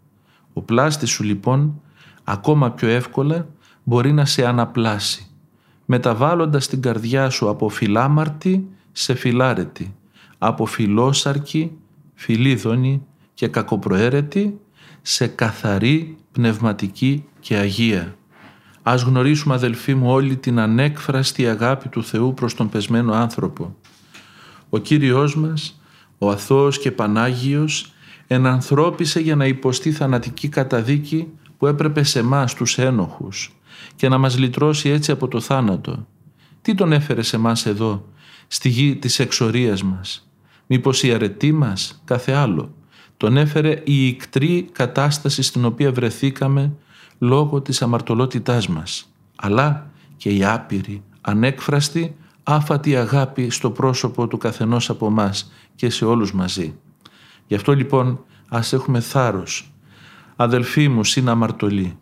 Ο 0.53 0.63
πλάστης 0.63 1.11
σου 1.11 1.23
λοιπόν 1.25 1.81
ακόμα 2.25 2.71
πιο 2.71 2.89
εύκολα 2.89 3.47
μπορεί 3.89 4.13
να 4.13 4.25
σε 4.25 4.47
αναπλάσει, 4.47 5.27
μεταβάλλοντας 5.85 6.67
την 6.67 6.83
καρδιά 6.83 7.31
σου 7.31 7.49
από 7.49 7.69
φιλάμαρτη 7.69 8.69
σε 8.93 9.15
φιλάρετη, 9.15 9.95
από 10.39 10.67
φιλόσαρκη, 10.67 11.73
φιλίδωνη 12.15 13.03
και 13.35 13.49
κακοπροαίρετη 13.49 14.61
σε 15.03 15.27
καθαρή, 15.27 16.17
πνευματική 16.33 17.25
και 17.41 17.57
αγία. 17.57 18.17
Ας 18.83 19.03
γνωρίσουμε 19.03 19.55
αδελφοί 19.55 19.95
μου 19.95 20.11
όλη 20.11 20.37
την 20.37 20.59
ανέκφραστη 20.59 21.49
αγάπη 21.49 21.89
του 21.89 22.05
Θεού 22.05 22.35
προς 22.35 22.55
τον 22.55 22.69
πεσμένο 22.69 23.13
άνθρωπο. 23.13 23.77
Ο 24.69 24.79
Κύριος 24.79 25.37
μας, 25.37 25.81
ο 26.19 26.31
αθώος 26.31 26.79
και 26.79 26.91
Πανάγιος, 26.91 27.93
ενανθρώπισε 28.27 29.21
για 29.21 29.37
να 29.37 29.47
υποστεί 29.47 29.93
θανατική 29.93 30.49
καταδίκη 30.49 31.29
που 31.59 31.67
έπρεπε 31.67 32.03
σε 32.03 32.19
εμάς 32.19 32.55
τους 32.55 32.79
ένοχους 32.79 33.53
και 33.97 34.09
να 34.09 34.19
μας 34.19 34.39
λυτρώσει 34.39 34.89
έτσι 34.89 35.11
από 35.11 35.29
το 35.29 35.41
θάνατο. 35.41 36.07
Τι 36.63 36.75
τον 36.75 36.93
έφερε 36.93 37.23
σε 37.23 37.37
εμάς 37.37 37.67
εδώ, 37.67 38.05
στη 38.47 38.69
γη 38.69 38.97
της 38.97 39.19
εξορίας 39.19 39.83
μας; 39.83 40.29
Μήπως 40.67 41.03
η 41.03 41.13
αρετή 41.13 41.53
μας, 41.53 42.03
κάθε 42.05 42.33
άλλο; 42.33 42.75
Τον 43.17 43.37
έφερε 43.37 43.83
η 43.85 44.07
ικτρή 44.07 44.69
κατάσταση 44.73 45.43
στην 45.43 45.65
οποία 45.65 45.93
βρεθήκαμε 45.93 46.73
λόγω 47.19 47.61
της 47.61 47.83
αμαρτωλότητάς 47.83 48.69
μας. 48.69 49.13
Αλλά 49.37 49.91
και 50.17 50.31
η 50.31 50.45
άπειρη, 50.45 51.03
ανέκφραστη, 51.21 52.17
άφατη 52.43 52.97
αγάπη 52.97 53.51
στο 53.51 53.71
πρόσωπο 53.71 54.27
του 54.27 54.39
καθενός 54.39 54.91
από 54.91 55.11
μας 55.11 55.53
και 55.75 55.91
σε 55.91 56.05
όλους 56.05 56.33
μαζί. 56.33 56.75
Γι' 57.47 57.55
αυτό 57.55 57.73
λοιπόν 57.73 58.25
ας 58.49 58.73
έχουμε 58.73 59.01
θάρρος. 59.01 59.73
Αδελφοί 60.37 60.89
μου, 60.89 61.05
συναμαρτωλοί, 61.05 61.99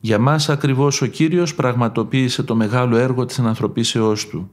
για 0.00 0.18
μας 0.18 0.48
ακριβώς 0.48 1.02
ο 1.02 1.06
Κύριος 1.06 1.54
πραγματοποίησε 1.54 2.42
το 2.42 2.54
μεγάλο 2.54 2.96
έργο 2.96 3.24
της 3.24 3.38
ανθρωπίσεώς 3.38 4.28
Του. 4.28 4.50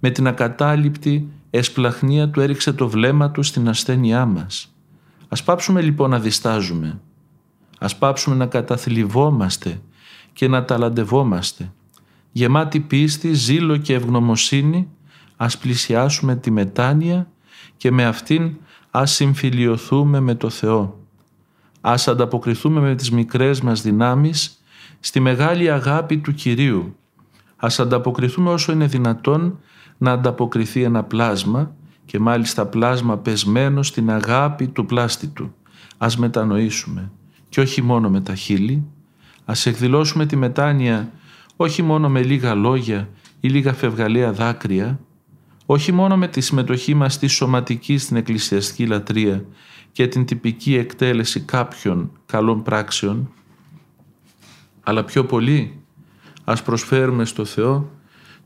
Με 0.00 0.10
την 0.10 0.26
ακατάληπτη 0.26 1.28
εσπλαχνία 1.50 2.28
Του 2.28 2.40
έριξε 2.40 2.72
το 2.72 2.88
βλέμμα 2.88 3.30
Του 3.30 3.42
στην 3.42 3.68
ασθένειά 3.68 4.26
μας. 4.26 4.74
Ας 5.28 5.42
πάψουμε 5.42 5.80
λοιπόν 5.80 6.10
να 6.10 6.18
διστάζουμε. 6.18 7.00
Ας 7.78 7.96
πάψουμε 7.98 8.36
να 8.36 8.46
καταθλιβόμαστε 8.46 9.80
και 10.32 10.48
να 10.48 10.64
ταλαντευόμαστε. 10.64 11.72
Γεμάτη 12.32 12.80
πίστη, 12.80 13.32
ζήλο 13.32 13.76
και 13.76 13.94
ευγνωμοσύνη, 13.94 14.88
ας 15.36 15.58
πλησιάσουμε 15.58 16.36
τη 16.36 16.50
μετάνοια 16.50 17.30
και 17.76 17.90
με 17.90 18.04
αυτήν 18.04 18.56
ας 18.90 19.12
συμφιλιωθούμε 19.12 20.20
με 20.20 20.34
το 20.34 20.50
Θεό. 20.50 20.98
Ας 21.80 22.08
ανταποκριθούμε 22.08 22.80
με 22.80 22.94
τις 22.94 23.10
μικρές 23.10 23.60
μας 23.60 23.82
δυνάμεις 23.82 24.63
στη 25.04 25.20
μεγάλη 25.20 25.70
αγάπη 25.70 26.18
του 26.18 26.34
Κυρίου. 26.34 26.96
Ας 27.56 27.80
ανταποκριθούμε 27.80 28.50
όσο 28.50 28.72
είναι 28.72 28.86
δυνατόν 28.86 29.58
να 29.98 30.12
ανταποκριθεί 30.12 30.82
ένα 30.82 31.02
πλάσμα 31.02 31.74
και 32.04 32.18
μάλιστα 32.18 32.66
πλάσμα 32.66 33.16
πεσμένο 33.16 33.82
στην 33.82 34.10
αγάπη 34.10 34.66
του 34.66 34.86
πλάστη 34.86 35.26
του. 35.26 35.54
Ας 35.98 36.16
μετανοήσουμε 36.16 37.10
και 37.48 37.60
όχι 37.60 37.82
μόνο 37.82 38.10
με 38.10 38.20
τα 38.20 38.34
χείλη. 38.34 38.84
Ας 39.44 39.66
εκδηλώσουμε 39.66 40.26
τη 40.26 40.36
μετάνοια 40.36 41.10
όχι 41.56 41.82
μόνο 41.82 42.08
με 42.08 42.22
λίγα 42.22 42.54
λόγια 42.54 43.08
ή 43.40 43.48
λίγα 43.48 43.72
φευγαλαία 43.72 44.32
δάκρυα, 44.32 45.00
όχι 45.66 45.92
μόνο 45.92 46.16
με 46.16 46.28
τη 46.28 46.40
συμμετοχή 46.40 46.94
μας 46.94 47.14
στη 47.14 47.26
σωματική 47.26 47.98
στην 47.98 48.16
εκκλησιαστική 48.16 48.86
λατρεία 48.86 49.44
και 49.92 50.08
την 50.08 50.24
τυπική 50.24 50.74
εκτέλεση 50.74 51.40
κάποιων 51.40 52.10
καλών 52.26 52.62
πράξεων, 52.62 53.32
αλλά 54.84 55.04
πιο 55.04 55.24
πολύ 55.24 55.78
ας 56.44 56.62
προσφέρουμε 56.62 57.24
στο 57.24 57.44
Θεό 57.44 57.90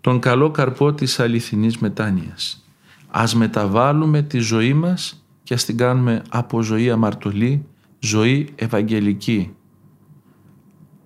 τον 0.01 0.21
καλό 0.21 0.51
καρπό 0.51 0.93
της 0.93 1.21
αληθινής 1.21 1.79
μετάνοιας. 1.79 2.67
Ας 3.09 3.35
μεταβάλουμε 3.35 4.23
τη 4.23 4.39
ζωή 4.39 4.75
μας 4.75 5.27
και 5.43 5.55
ας 5.55 5.65
την 5.65 5.77
κάνουμε 5.77 6.23
από 6.29 6.63
ζωή 6.63 6.91
αμαρτωλή, 6.91 7.65
ζωή 7.99 8.49
ευαγγελική. 8.55 9.55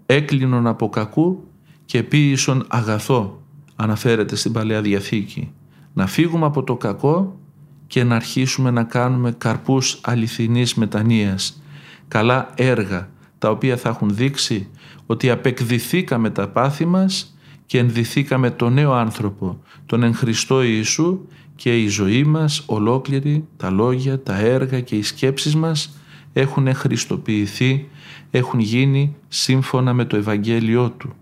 Έκλεινον 0.07 0.67
από 0.67 0.89
κακού 0.89 1.45
και 1.85 2.03
ποίησον 2.03 2.65
αγαθό, 2.69 3.43
αναφέρεται 3.77 4.37
στην 4.37 4.53
Παλαιά 4.53 4.81
Διαθήκη. 4.83 5.53
Να 5.93 6.07
φύγουμε 6.07 6.47
από 6.47 6.63
το 6.63 6.77
κακό 6.77 7.39
και 7.87 8.05
να 8.05 8.15
αρχίσουμε 8.15 8.71
να 8.71 8.85
κάνουμε 8.85 9.33
καρπούς 9.39 10.01
αληθινής 10.03 10.75
μετανοίας, 10.75 11.63
καλά 12.09 12.51
έργα, 12.55 13.11
τα 13.39 13.51
οποία 13.51 13.77
θα 13.77 13.89
έχουν 13.89 14.15
δείξει 14.15 14.69
ότι 15.13 15.31
απεκδηθήκαμε 15.31 16.31
τα 16.31 16.49
πάθη 16.49 16.85
μας 16.85 17.37
και 17.67 17.79
ενδυθήκαμε 17.79 18.51
τον 18.51 18.73
νέο 18.73 18.93
άνθρωπο, 18.93 19.63
τον 19.87 20.03
εν 20.03 20.15
Χριστώ 20.15 20.63
Ιησού 20.63 21.21
και 21.55 21.83
η 21.83 21.89
ζωή 21.89 22.25
μας 22.25 22.63
ολόκληρη, 22.67 23.49
τα 23.57 23.71
λόγια, 23.71 24.23
τα 24.23 24.37
έργα 24.37 24.81
και 24.81 24.97
οι 24.97 25.03
σκέψεις 25.03 25.57
μας 25.57 25.99
έχουν 26.33 26.75
χριστοποιηθεί, 26.75 27.89
έχουν 28.31 28.61
γίνει 28.61 29.17
σύμφωνα 29.29 29.93
με 29.93 30.05
το 30.05 30.17
Ευαγγέλιό 30.17 30.91
Του. 30.91 31.13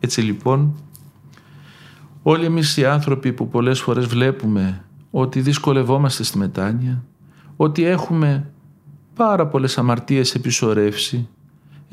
Έτσι 0.00 0.20
λοιπόν, 0.20 0.74
όλοι 2.22 2.44
εμείς 2.44 2.76
οι 2.76 2.84
άνθρωποι 2.84 3.32
που 3.32 3.48
πολλές 3.48 3.80
φορές 3.80 4.06
βλέπουμε 4.06 4.84
ότι 5.10 5.40
δυσκολευόμαστε 5.40 6.22
στη 6.22 6.38
μετάνοια, 6.38 7.04
ότι 7.56 7.84
έχουμε 7.84 8.50
πάρα 9.14 9.46
πολλές 9.46 9.78
αμαρτίες 9.78 10.34
επισορεύσει, 10.34 11.28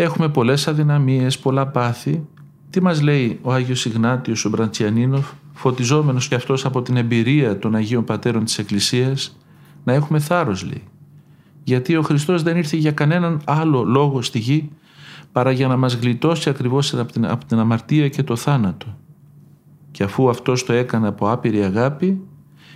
έχουμε 0.04 0.30
πολλές 0.30 0.68
αδυναμίες, 0.68 1.40
πολλά 1.40 1.68
πάθη. 1.68 2.28
Τι 2.70 2.82
μας 2.82 3.02
λέει 3.02 3.40
ο 3.42 3.54
Άγιος 3.54 3.86
Ιγνάτιος 3.86 4.46
ο 4.46 4.50
Μπραντσιανίνοφ, 4.50 5.32
φωτιζόμενος 5.54 6.28
και 6.28 6.36
αυτός 6.36 6.66
από 6.66 6.82
την 6.82 6.98
εμπειρία 6.98 7.60
των 7.60 7.76
Αγίων 7.76 8.04
Πατέρων 8.04 8.44
της 8.44 8.58
Εκκλησίας, 8.58 9.38
να 9.84 9.94
έχουμε 9.94 10.20
θάρρος 10.20 10.64
λέει. 10.64 10.84
Γιατί 11.64 11.96
ο 11.96 12.02
Χριστός 12.02 12.44
δεν 12.44 12.58
ήρθε 12.58 12.78
για 12.78 12.92
κανέναν 12.92 13.42
άλλο 13.46 13.84
λόγο 13.84 14.22
στη 14.22 14.40
γη 14.40 14.70
παρά 15.32 15.52
για 15.52 15.68
να 15.68 15.78
μας 15.78 15.94
γλιτώσει 15.94 16.50
ακριβώς 16.50 16.94
από 16.94 17.12
την, 17.12 17.26
από 17.26 17.46
την 17.46 17.60
αμαρτία 17.60 18.10
και 18.10 18.24
το 18.24 18.36
θάνατο. 18.36 18.98
Και 19.92 20.04
αφού 20.04 20.30
αυτός 20.30 20.66
το 20.66 20.74
έκανε 20.74 21.08
από 21.08 21.32
άπειρη 21.32 21.64
αγάπη 21.64 22.22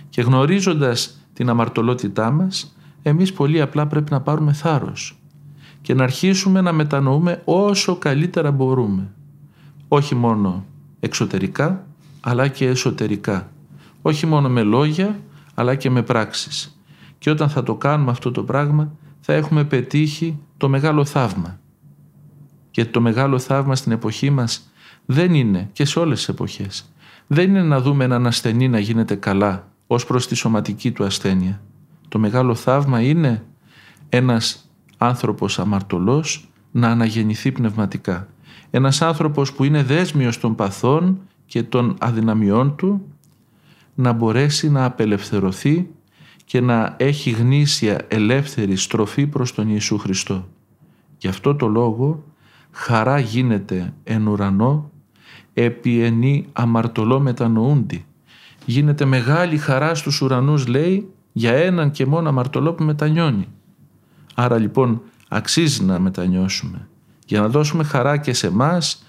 και 0.08 0.22
γνωρίζοντας 0.22 1.18
την 1.32 1.48
αμαρτωλότητά 1.48 2.30
μας, 2.30 2.76
εμείς 3.02 3.32
πολύ 3.32 3.60
απλά 3.60 3.86
πρέπει 3.86 4.12
να 4.12 4.20
πάρουμε 4.20 4.52
θάρρος 4.52 5.21
και 5.82 5.94
να 5.94 6.02
αρχίσουμε 6.02 6.60
να 6.60 6.72
μετανοούμε 6.72 7.42
όσο 7.44 7.96
καλύτερα 7.96 8.50
μπορούμε. 8.50 9.10
Όχι 9.88 10.14
μόνο 10.14 10.64
εξωτερικά, 11.00 11.86
αλλά 12.20 12.48
και 12.48 12.66
εσωτερικά. 12.66 13.50
Όχι 14.02 14.26
μόνο 14.26 14.48
με 14.48 14.62
λόγια 14.62 15.20
αλλά 15.54 15.74
και 15.74 15.90
με 15.90 16.02
πράξεις. 16.02 16.80
Και 17.18 17.30
όταν 17.30 17.48
θα 17.48 17.62
το 17.62 17.74
κάνουμε 17.74 18.10
αυτό 18.10 18.30
το 18.30 18.42
πράγμα 18.42 18.92
θα 19.20 19.32
έχουμε 19.32 19.64
πετύχει 19.64 20.38
το 20.56 20.68
μεγάλο 20.68 21.04
θαύμα. 21.04 21.60
Και 22.70 22.84
το 22.84 23.00
μεγάλο 23.00 23.38
θαύμα 23.38 23.76
στην 23.76 23.92
εποχή 23.92 24.30
μας 24.30 24.72
δεν 25.06 25.34
είναι 25.34 25.68
και 25.72 25.84
σε 25.84 25.98
όλες 25.98 26.18
τις 26.18 26.28
εποχές. 26.28 26.92
Δεν 27.26 27.48
είναι 27.48 27.62
να 27.62 27.80
δούμε 27.80 28.04
έναν 28.04 28.26
ασθενή 28.26 28.68
να 28.68 28.78
γίνεται 28.78 29.14
καλά 29.14 29.68
ως 29.86 30.06
προς 30.06 30.26
τη 30.26 30.34
σωματική 30.34 30.92
του 30.92 31.04
ασθένεια. 31.04 31.62
Το 32.08 32.18
μεγάλο 32.18 32.54
θαύμα 32.54 33.00
είναι 33.00 33.44
ένας 34.08 34.71
άνθρωπος 35.02 35.58
αμαρτωλός 35.58 36.48
να 36.70 36.88
αναγεννηθεί 36.88 37.52
πνευματικά. 37.52 38.28
Ένας 38.70 39.02
άνθρωπος 39.02 39.52
που 39.52 39.64
είναι 39.64 39.82
δέσμιος 39.82 40.40
των 40.40 40.54
παθών 40.54 41.20
και 41.46 41.62
των 41.62 41.96
αδυναμιών 42.00 42.76
του 42.76 43.06
να 43.94 44.12
μπορέσει 44.12 44.70
να 44.70 44.84
απελευθερωθεί 44.84 45.88
και 46.44 46.60
να 46.60 46.94
έχει 46.98 47.30
γνήσια 47.30 48.00
ελεύθερη 48.08 48.76
στροφή 48.76 49.26
προς 49.26 49.54
τον 49.54 49.68
Ιησού 49.68 49.98
Χριστό. 49.98 50.48
Γι' 51.18 51.28
αυτό 51.28 51.54
το 51.54 51.66
λόγο 51.66 52.24
χαρά 52.70 53.18
γίνεται 53.18 53.92
εν 54.04 54.26
ουρανό 54.26 54.90
επί 55.54 56.02
ενή 56.02 56.46
αμαρτωλό 56.52 57.20
μετανοούντι. 57.20 58.04
Γίνεται 58.64 59.04
μεγάλη 59.04 59.56
χαρά 59.56 59.94
στους 59.94 60.20
ουρανούς 60.20 60.66
λέει 60.66 61.08
για 61.32 61.52
έναν 61.52 61.90
και 61.90 62.06
μόνο 62.06 62.28
αμαρτωλό 62.28 62.72
που 62.72 62.84
μετανιώνει. 62.84 63.48
Άρα 64.34 64.58
λοιπόν 64.58 65.02
αξίζει 65.28 65.84
να 65.84 65.98
μετανιώσουμε 65.98 66.88
για 67.26 67.40
να 67.40 67.48
δώσουμε 67.48 67.84
χαρά 67.84 68.16
και 68.16 68.32
σε 68.32 68.50
μας 68.50 69.04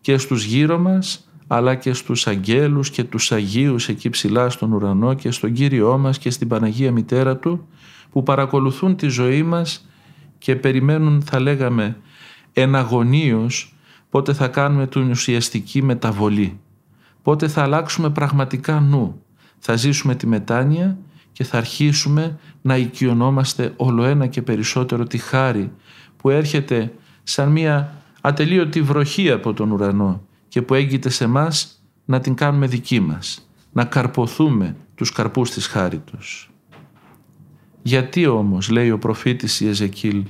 και 0.00 0.18
στους 0.18 0.44
γύρω 0.44 0.78
μας 0.78 1.26
αλλά 1.46 1.74
και 1.74 1.92
στους 1.92 2.26
αγγέλους 2.26 2.90
και 2.90 3.04
τους 3.04 3.32
Αγίους 3.32 3.88
εκεί 3.88 4.10
ψηλά 4.10 4.50
στον 4.50 4.72
ουρανό 4.72 5.14
και 5.14 5.30
στον 5.30 5.52
Κύριό 5.52 5.98
μας 5.98 6.18
και 6.18 6.30
στην 6.30 6.48
Παναγία 6.48 6.92
Μητέρα 6.92 7.36
Του 7.36 7.66
που 8.10 8.22
παρακολουθούν 8.22 8.96
τη 8.96 9.08
ζωή 9.08 9.42
μας 9.42 9.88
και 10.38 10.56
περιμένουν 10.56 11.22
θα 11.22 11.40
λέγαμε 11.40 11.96
εναγωνίως 12.52 13.74
πότε 14.10 14.32
θα 14.32 14.48
κάνουμε 14.48 14.86
την 14.86 15.10
ουσιαστική 15.10 15.82
μεταβολή, 15.82 16.60
πότε 17.22 17.48
θα 17.48 17.62
αλλάξουμε 17.62 18.10
πραγματικά 18.10 18.80
νου, 18.80 19.22
θα 19.58 19.76
ζήσουμε 19.76 20.14
τη 20.14 20.26
μετάνοια 20.26 20.98
και 21.32 21.44
θα 21.44 21.58
αρχίσουμε 21.58 22.38
να 22.62 22.76
οικειονόμαστε 22.76 23.72
όλο 23.76 24.04
ένα 24.04 24.26
και 24.26 24.42
περισσότερο 24.42 25.04
τη 25.04 25.18
χάρη 25.18 25.72
που 26.16 26.30
έρχεται 26.30 26.92
σαν 27.22 27.48
μια 27.48 27.94
ατελείωτη 28.20 28.82
βροχή 28.82 29.30
από 29.30 29.52
τον 29.52 29.70
ουρανό 29.70 30.26
και 30.48 30.62
που 30.62 30.74
έγκυται 30.74 31.08
σε 31.08 31.26
μας 31.26 31.82
να 32.04 32.20
την 32.20 32.34
κάνουμε 32.34 32.66
δική 32.66 33.00
μας, 33.00 33.48
να 33.72 33.84
καρποθούμε 33.84 34.76
τους 34.94 35.12
καρπούς 35.12 35.50
της 35.50 35.66
χάριτος. 35.66 36.50
Γιατί 37.82 38.26
όμως, 38.26 38.70
λέει 38.70 38.90
ο 38.90 38.98
προφήτης 38.98 39.60
Ιεζεκίλ, 39.60 40.24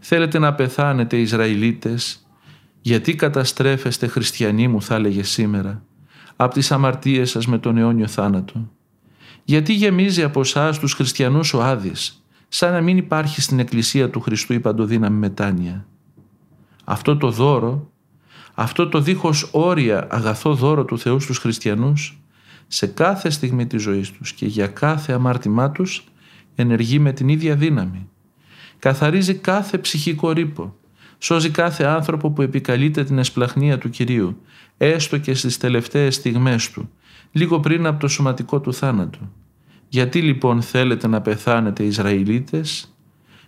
θέλετε 0.00 0.38
να 0.38 0.54
πεθάνετε 0.54 1.16
Ισραηλίτες, 1.16 2.26
γιατί 2.80 3.14
καταστρέφεστε 3.14 4.06
χριστιανοί 4.06 4.68
μου 4.68 4.82
θα 4.82 4.94
έλεγε 4.94 5.22
σήμερα, 5.22 5.82
από 6.36 6.54
τις 6.54 6.72
αμαρτίες 6.72 7.30
σας 7.30 7.46
με 7.46 7.58
τον 7.58 7.76
αιώνιο 7.76 8.06
θάνατο; 8.06 8.70
Γιατί 9.44 9.72
γεμίζει 9.72 10.22
από 10.22 10.40
εσάς 10.40 10.78
τους 10.78 10.92
χριστιανούς 10.92 11.54
ο 11.54 11.62
Άδης, 11.62 12.24
σαν 12.48 12.72
να 12.72 12.80
μην 12.80 12.96
υπάρχει 12.96 13.40
στην 13.40 13.58
εκκλησία 13.58 14.10
του 14.10 14.20
Χριστού 14.20 14.52
η 14.52 14.60
παντοδύναμη 14.60 15.18
μετάνοια. 15.18 15.86
Αυτό 16.84 17.16
το 17.16 17.30
δώρο 17.30 17.92
αυτό 18.54 18.88
το 18.88 19.00
δίχως 19.00 19.48
όρια 19.52 20.06
αγαθό 20.10 20.54
δώρο 20.54 20.84
του 20.84 20.98
Θεού 20.98 21.20
στους 21.20 21.38
χριστιανούς 21.38 22.18
σε 22.66 22.86
κάθε 22.86 23.30
στιγμή 23.30 23.66
της 23.66 23.82
ζωής 23.82 24.10
τους 24.10 24.32
και 24.32 24.46
για 24.46 24.66
κάθε 24.66 25.12
αμάρτημά 25.12 25.70
τους 25.70 26.04
ενεργεί 26.54 26.98
με 26.98 27.12
την 27.12 27.28
ίδια 27.28 27.56
δύναμη. 27.56 28.08
Καθαρίζει 28.78 29.34
κάθε 29.34 29.78
ψυχικό 29.78 30.30
ρήπο. 30.30 30.74
Σώζει 31.18 31.50
κάθε 31.50 31.84
άνθρωπο 31.84 32.30
που 32.30 32.42
επικαλείται 32.42 33.04
την 33.04 33.18
εσπλαχνία 33.18 33.78
του 33.78 33.90
Κυρίου, 33.90 34.40
έστω 34.76 35.18
και 35.18 35.34
στις 35.34 35.56
τελευταίες 35.56 36.14
στιγμές 36.14 36.70
του, 36.70 36.90
λίγο 37.34 37.60
πριν 37.60 37.86
από 37.86 38.00
το 38.00 38.08
σωματικό 38.08 38.60
του 38.60 38.74
θάνατο. 38.74 39.18
Γιατί 39.88 40.22
λοιπόν 40.22 40.62
θέλετε 40.62 41.06
να 41.06 41.20
πεθάνετε 41.20 41.82
οι 41.82 41.86
Ισραηλίτες, 41.86 42.94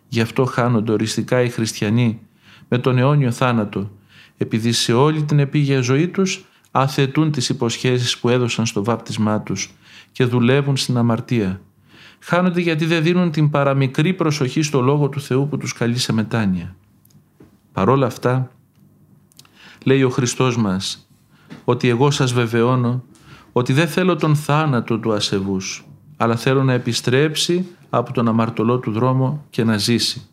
γι' 0.08 0.20
αυτό 0.20 0.44
χάνονται 0.44 0.92
οριστικά 0.92 1.42
οι 1.42 1.48
χριστιανοί 1.48 2.20
με 2.68 2.78
τον 2.78 2.98
αιώνιο 2.98 3.30
θάνατο 3.30 3.90
επειδή 4.36 4.72
σε 4.72 4.92
όλη 4.92 5.22
την 5.22 5.38
επίγεια 5.38 5.80
ζωή 5.80 6.08
τους 6.08 6.44
αθετούν 6.70 7.30
τις 7.30 7.48
υποσχέσεις 7.48 8.18
που 8.18 8.28
έδωσαν 8.28 8.66
στο 8.66 8.84
βάπτισμά 8.84 9.40
τους 9.40 9.74
και 10.12 10.24
δουλεύουν 10.24 10.76
στην 10.76 10.96
αμαρτία. 10.96 11.60
Χάνονται 12.20 12.60
γιατί 12.60 12.84
δεν 12.84 13.02
δίνουν 13.02 13.30
την 13.30 13.50
παραμικρή 13.50 14.14
προσοχή 14.14 14.62
στο 14.62 14.80
Λόγο 14.80 15.08
του 15.08 15.20
Θεού 15.20 15.48
που 15.48 15.56
τους 15.56 15.72
καλεί 15.72 15.98
σε 15.98 16.12
μετάνοια. 16.12 16.76
Παρόλα 17.72 18.06
αυτά, 18.06 18.50
λέει 19.84 20.02
ο 20.02 20.10
Χριστός 20.10 20.56
μας, 20.56 21.08
ότι 21.64 21.88
εγώ 21.88 22.10
σας 22.10 22.32
βεβαιώνω 22.32 23.04
ότι 23.58 23.72
δεν 23.72 23.88
θέλω 23.88 24.16
τον 24.16 24.36
θάνατο 24.36 24.98
του 24.98 25.12
ασεβούς, 25.12 25.86
αλλά 26.16 26.36
θέλω 26.36 26.64
να 26.64 26.72
επιστρέψει 26.72 27.66
από 27.90 28.12
τον 28.12 28.28
αμαρτωλό 28.28 28.78
του 28.78 28.92
δρόμο 28.92 29.44
και 29.50 29.64
να 29.64 29.78
ζήσει. 29.78 30.26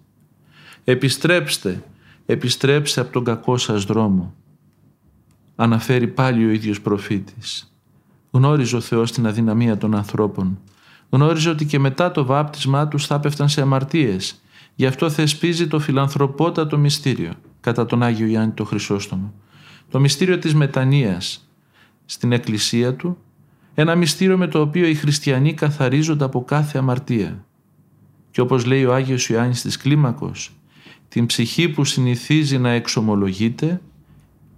Επιστρέψτε 0.84 1.84
επιστρέψτε 2.26 3.02
από 3.02 3.12
τον 3.12 3.24
κακό 3.24 3.58
σας 3.58 3.84
δρόμο. 3.84 4.34
Αναφέρει 5.56 6.08
πάλι 6.08 6.46
ο 6.46 6.50
ίδιος 6.50 6.82
προφήτης. 6.82 7.74
Γνώριζε 8.32 8.76
ο 8.76 8.80
Θεός 8.80 9.12
την 9.12 9.28
αδυναμία 9.28 9.78
των 9.78 9.96
ανθρώπων. 9.96 10.60
Γνώριζε 11.10 11.50
ότι 11.50 11.66
και 11.66 11.80
μετά 11.80 12.12
το 12.12 12.26
βάπτισμά 12.26 12.88
τους 12.88 13.06
θα 13.06 13.20
πέφταν 13.20 13.50
σε 13.50 13.62
αμαρτίες. 13.62 14.42
Γι' 14.76 14.86
αυτό 14.86 15.10
θεσπίζει 15.10 15.68
το 15.68 15.80
φιλανθρωπότατο 15.80 16.78
μυστήριο 16.78 17.34
κατά 17.60 17.86
τον 17.86 18.04
Άγιο 18.04 18.28
Ιάννη 18.28 18.54
το 18.54 18.64
Χρυσόστομο. 18.64 19.34
Το 19.90 20.00
μυστήριο 20.00 20.40
της 20.40 20.54
μετανοίας 20.54 21.48
στην 22.06 22.32
εκκλησία 22.32 22.96
του, 22.96 23.18
ένα 23.74 23.96
μυστήριο 23.96 24.38
με 24.38 24.48
το 24.48 24.62
οποίο 24.62 24.88
οι 24.88 24.96
χριστιανοί 24.96 25.54
καθαρίζονται 25.54 26.24
από 26.24 26.44
κάθε 26.44 26.78
αμαρτία. 26.78 27.46
Και 28.32 28.42
όπως 28.42 28.66
λέει 28.66 28.86
ο 28.86 28.94
Άγιος 28.94 29.30
Ιωάννης 29.30 29.62
της 29.62 29.78
Κλίμακος, 29.78 30.52
την 31.10 31.26
ψυχή 31.26 31.70
που 31.70 31.84
συνηθίζει 31.84 32.58
να 32.58 32.70
εξομολογείται 32.70 33.82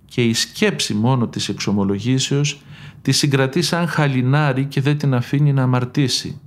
και 0.06 0.24
η 0.24 0.34
σκέψη 0.34 0.94
μόνο 0.94 1.28
της 1.28 1.50
εξομολογήσεως 1.50 2.62
τη 3.02 3.12
συγκρατεί 3.12 3.62
σαν 3.62 3.88
χαλινάρι 3.88 4.66
και 4.66 4.82
δεν 4.82 4.98
την 4.98 5.14
αφήνει 5.14 5.54
να 5.54 5.64
αμαρτήσει. 5.64 6.42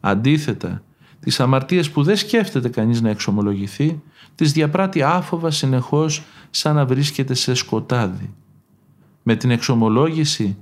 Αντίθετα, 0.00 0.82
τις 1.20 1.40
αμαρτίες 1.40 1.90
που 1.90 2.02
δεν 2.02 2.16
σκέφτεται 2.16 2.68
κανείς 2.68 3.00
να 3.00 3.10
εξομολογηθεί, 3.10 4.02
τις 4.34 4.52
διαπράττει 4.52 5.02
άφοβα 5.02 5.50
συνεχώς 5.50 6.22
σαν 6.50 6.74
να 6.74 6.86
βρίσκεται 6.86 7.34
σε 7.34 7.54
σκοτάδι. 7.54 8.34
Με 9.28 9.36
την 9.36 9.50
εξομολόγηση 9.50 10.56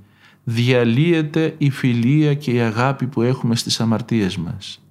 διαλύεται 0.45 1.55
η 1.59 1.71
φιλία 1.71 2.35
και 2.35 2.51
η 2.51 2.61
αγάπη 2.61 3.07
που 3.07 3.23
έχουμε 3.23 3.57
στις 3.57 3.81
αμαρτίες 3.81 4.37
μας. 4.37 4.83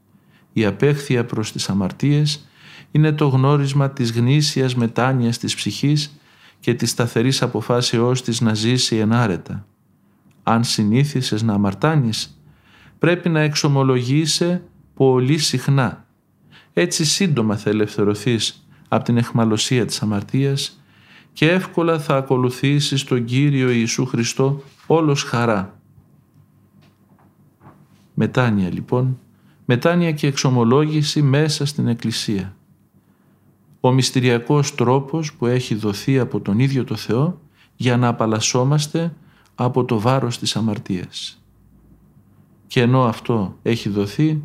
Η 0.53 0.65
απέχθεια 0.65 1.25
προς 1.25 1.51
τις 1.51 1.69
αμαρτίες 1.69 2.47
είναι 2.91 3.11
το 3.11 3.27
γνώρισμα 3.27 3.89
της 3.89 4.11
γνήσιας 4.11 4.75
μετάνοιας 4.75 5.37
της 5.37 5.55
ψυχής 5.55 6.19
και 6.59 6.73
της 6.73 6.89
σταθερής 6.89 7.41
αποφάσεώς 7.41 8.21
της 8.21 8.41
να 8.41 8.53
ζήσει 8.53 8.95
ενάρετα. 8.95 9.65
Αν 10.43 10.63
συνήθισες 10.63 11.41
να 11.41 11.53
αμαρτάνεις, 11.53 12.41
πρέπει 12.99 13.29
να 13.29 13.39
εξομολογείσαι 13.39 14.63
πολύ 14.93 15.37
συχνά. 15.37 16.05
Έτσι 16.73 17.05
σύντομα 17.05 17.57
θα 17.57 17.69
ελευθερωθείς 17.69 18.67
από 18.87 19.03
την 19.03 19.17
εχμαλωσία 19.17 19.85
της 19.85 20.01
αμαρτίας 20.01 20.82
και 21.33 21.49
εύκολα 21.49 21.99
θα 21.99 22.15
ακολουθήσεις 22.15 23.03
τον 23.03 23.25
Κύριο 23.25 23.69
Ιησού 23.69 24.05
Χριστό 24.05 24.61
όλος 24.87 25.23
χαρά. 25.23 25.79
Μετάνοια 28.13 28.69
λοιπόν, 28.73 29.19
μετάνοια 29.65 30.11
και 30.11 30.27
εξομολόγηση 30.27 31.21
μέσα 31.21 31.65
στην 31.65 31.87
Εκκλησία 31.87 32.55
ο 33.85 33.91
μυστηριακός 33.91 34.75
τρόπος 34.75 35.33
που 35.33 35.45
έχει 35.45 35.75
δοθεί 35.75 36.19
από 36.19 36.39
τον 36.39 36.59
ίδιο 36.59 36.83
το 36.83 36.95
Θεό 36.95 37.41
για 37.75 37.97
να 37.97 38.07
απαλλασσόμαστε 38.07 39.13
από 39.55 39.85
το 39.85 39.99
βάρος 39.99 40.37
της 40.37 40.55
αμαρτίας. 40.55 41.43
Και 42.67 42.81
ενώ 42.81 43.03
αυτό 43.03 43.57
έχει 43.61 43.89
δοθεί, 43.89 44.41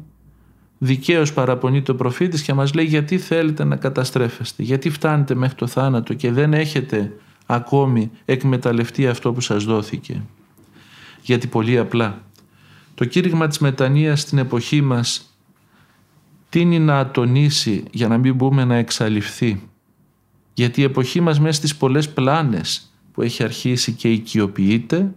δικαίως 0.78 1.32
παραπονεί 1.32 1.82
το 1.82 1.94
προφήτης 1.94 2.42
και 2.42 2.54
μας 2.54 2.74
λέει 2.74 2.84
γιατί 2.84 3.18
θέλετε 3.18 3.64
να 3.64 3.76
καταστρέφεστε, 3.76 4.62
γιατί 4.62 4.90
φτάνετε 4.90 5.34
μέχρι 5.34 5.56
το 5.56 5.66
θάνατο 5.66 6.14
και 6.14 6.32
δεν 6.32 6.54
έχετε 6.54 7.12
ακόμη 7.46 8.10
εκμεταλλευτεί 8.24 9.06
αυτό 9.06 9.32
που 9.32 9.40
σας 9.40 9.64
δόθηκε; 9.64 10.22
Γιατί 11.22 11.46
πολύ 11.46 11.78
απλά, 11.78 12.22
το 12.94 13.04
κήρυγμα 13.04 13.46
της 13.46 13.58
μετανοίας 13.58 14.20
στην 14.20 14.38
εποχή 14.38 14.80
μας 14.80 15.38
τίνει 16.48 16.78
να 16.78 16.98
ατονίσει 16.98 17.84
για 17.90 18.08
να 18.08 18.18
μην 18.18 18.34
μπούμε 18.34 18.64
να 18.64 18.74
εξαλειφθεί. 18.74 19.68
Γιατί 20.54 20.80
η 20.80 20.84
εποχή 20.84 21.20
μας 21.20 21.40
μέσα 21.40 21.52
στις 21.52 21.76
πολλές 21.76 22.08
πλάνες 22.08 22.92
που 23.12 23.22
έχει 23.22 23.42
αρχίσει 23.42 23.92
και 23.92 24.12
οικειοποιείται 24.12 25.12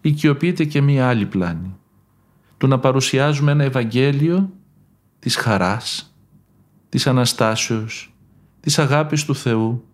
οικειοποιείται 0.00 0.64
και 0.64 0.80
μία 0.80 1.08
άλλη 1.08 1.26
πλάνη. 1.26 1.76
Του 2.58 2.66
να 2.66 2.78
παρουσιάζουμε 2.78 3.52
ένα 3.52 3.64
Ευαγγέλιο 3.64 4.52
της 5.18 5.36
χαράς, 5.36 6.14
της 6.88 7.06
Αναστάσεως, 7.06 8.14
της 8.60 8.78
αγάπης 8.78 9.24
του 9.24 9.34
Θεού, 9.34 9.84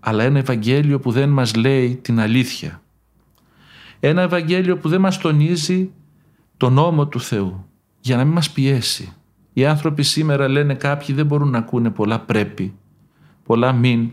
αλλά 0.00 0.22
ένα 0.24 0.38
Ευαγγέλιο 0.38 1.00
που 1.00 1.10
δεν 1.10 1.28
μας 1.28 1.54
λέει 1.54 1.96
την 1.96 2.20
αλήθεια. 2.20 2.82
Ένα 4.00 4.22
Ευαγγέλιο 4.22 4.78
που 4.78 4.88
δεν 4.88 5.00
μας 5.00 5.18
τονίζει 5.18 5.90
τον 6.56 6.72
νόμο 6.72 7.06
του 7.06 7.20
Θεού, 7.20 7.66
για 8.00 8.16
να 8.16 8.24
μην 8.24 8.32
μας 8.32 8.50
πιέσει. 8.50 9.12
Οι 9.52 9.66
άνθρωποι 9.66 10.02
σήμερα 10.02 10.48
λένε 10.48 10.74
κάποιοι 10.74 11.14
δεν 11.14 11.26
μπορούν 11.26 11.50
να 11.50 11.58
ακούνε 11.58 11.90
πολλά 11.90 12.20
πρέπει, 12.20 12.74
πολλά 13.44 13.72
μην, 13.72 14.10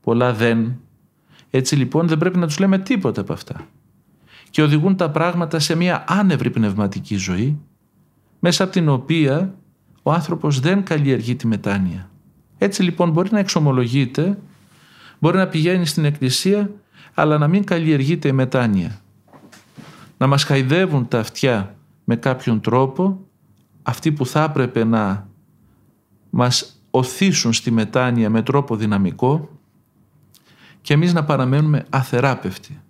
πολλά 0.00 0.32
δεν. 0.32 0.80
Έτσι 1.50 1.76
λοιπόν 1.76 2.08
δεν 2.08 2.18
πρέπει 2.18 2.38
να 2.38 2.46
τους 2.46 2.58
λέμε 2.58 2.78
τίποτα 2.78 3.20
από 3.20 3.32
αυτά. 3.32 3.66
Και 4.50 4.62
οδηγούν 4.62 4.96
τα 4.96 5.10
πράγματα 5.10 5.58
σε 5.58 5.74
μια 5.74 6.04
άνευρη 6.08 6.50
πνευματική 6.50 7.16
ζωή, 7.16 7.58
μέσα 8.38 8.64
από 8.64 8.72
την 8.72 8.88
οποία 8.88 9.54
ο 10.08 10.12
άνθρωπος 10.12 10.60
δεν 10.60 10.82
καλλιεργεί 10.82 11.36
τη 11.36 11.46
μετάνοια. 11.46 12.10
Έτσι 12.58 12.82
λοιπόν 12.82 13.10
μπορεί 13.10 13.28
να 13.32 13.38
εξομολογείται, 13.38 14.38
μπορεί 15.18 15.36
να 15.36 15.46
πηγαίνει 15.46 15.86
στην 15.86 16.04
εκκλησία, 16.04 16.70
αλλά 17.14 17.38
να 17.38 17.48
μην 17.48 17.64
καλλιεργείται 17.64 18.28
η 18.28 18.32
μετάνοια. 18.32 19.00
Να 20.18 20.26
μας 20.26 20.44
χαϊδεύουν 20.44 21.08
τα 21.08 21.18
αυτιά 21.18 21.76
με 22.04 22.16
κάποιον 22.16 22.60
τρόπο, 22.60 23.26
αυτοί 23.82 24.12
που 24.12 24.26
θα 24.26 24.42
έπρεπε 24.42 24.84
να 24.84 25.28
μας 26.30 26.82
οθήσουν 26.90 27.52
στη 27.52 27.70
μετάνοια 27.70 28.30
με 28.30 28.42
τρόπο 28.42 28.76
δυναμικό 28.76 29.48
και 30.80 30.94
εμείς 30.94 31.12
να 31.12 31.24
παραμένουμε 31.24 31.86
αθεράπευτοι. 31.88 32.80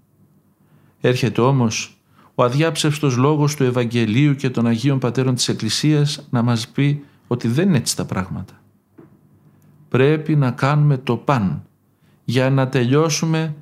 Έρχεται 1.00 1.40
όμως 1.40 2.00
ο 2.34 2.44
αδιάψευστος 2.44 3.16
λόγος 3.16 3.54
του 3.54 3.64
Ευαγγελίου 3.64 4.34
και 4.34 4.50
των 4.50 4.66
Αγίων 4.66 4.98
Πατέρων 4.98 5.34
της 5.34 5.48
Εκκλησίας 5.48 6.26
να 6.30 6.42
μας 6.42 6.68
πει 6.68 7.02
ότι 7.28 7.48
δεν 7.48 7.68
είναι 7.68 7.76
έτσι 7.76 7.96
τα 7.96 8.04
πράγματα. 8.04 8.52
Πρέπει 9.88 10.36
να 10.36 10.50
κάνουμε 10.50 10.96
το 10.96 11.16
παν 11.16 11.62
για 12.24 12.50
να 12.50 12.68
τελειώσουμε 12.68 13.54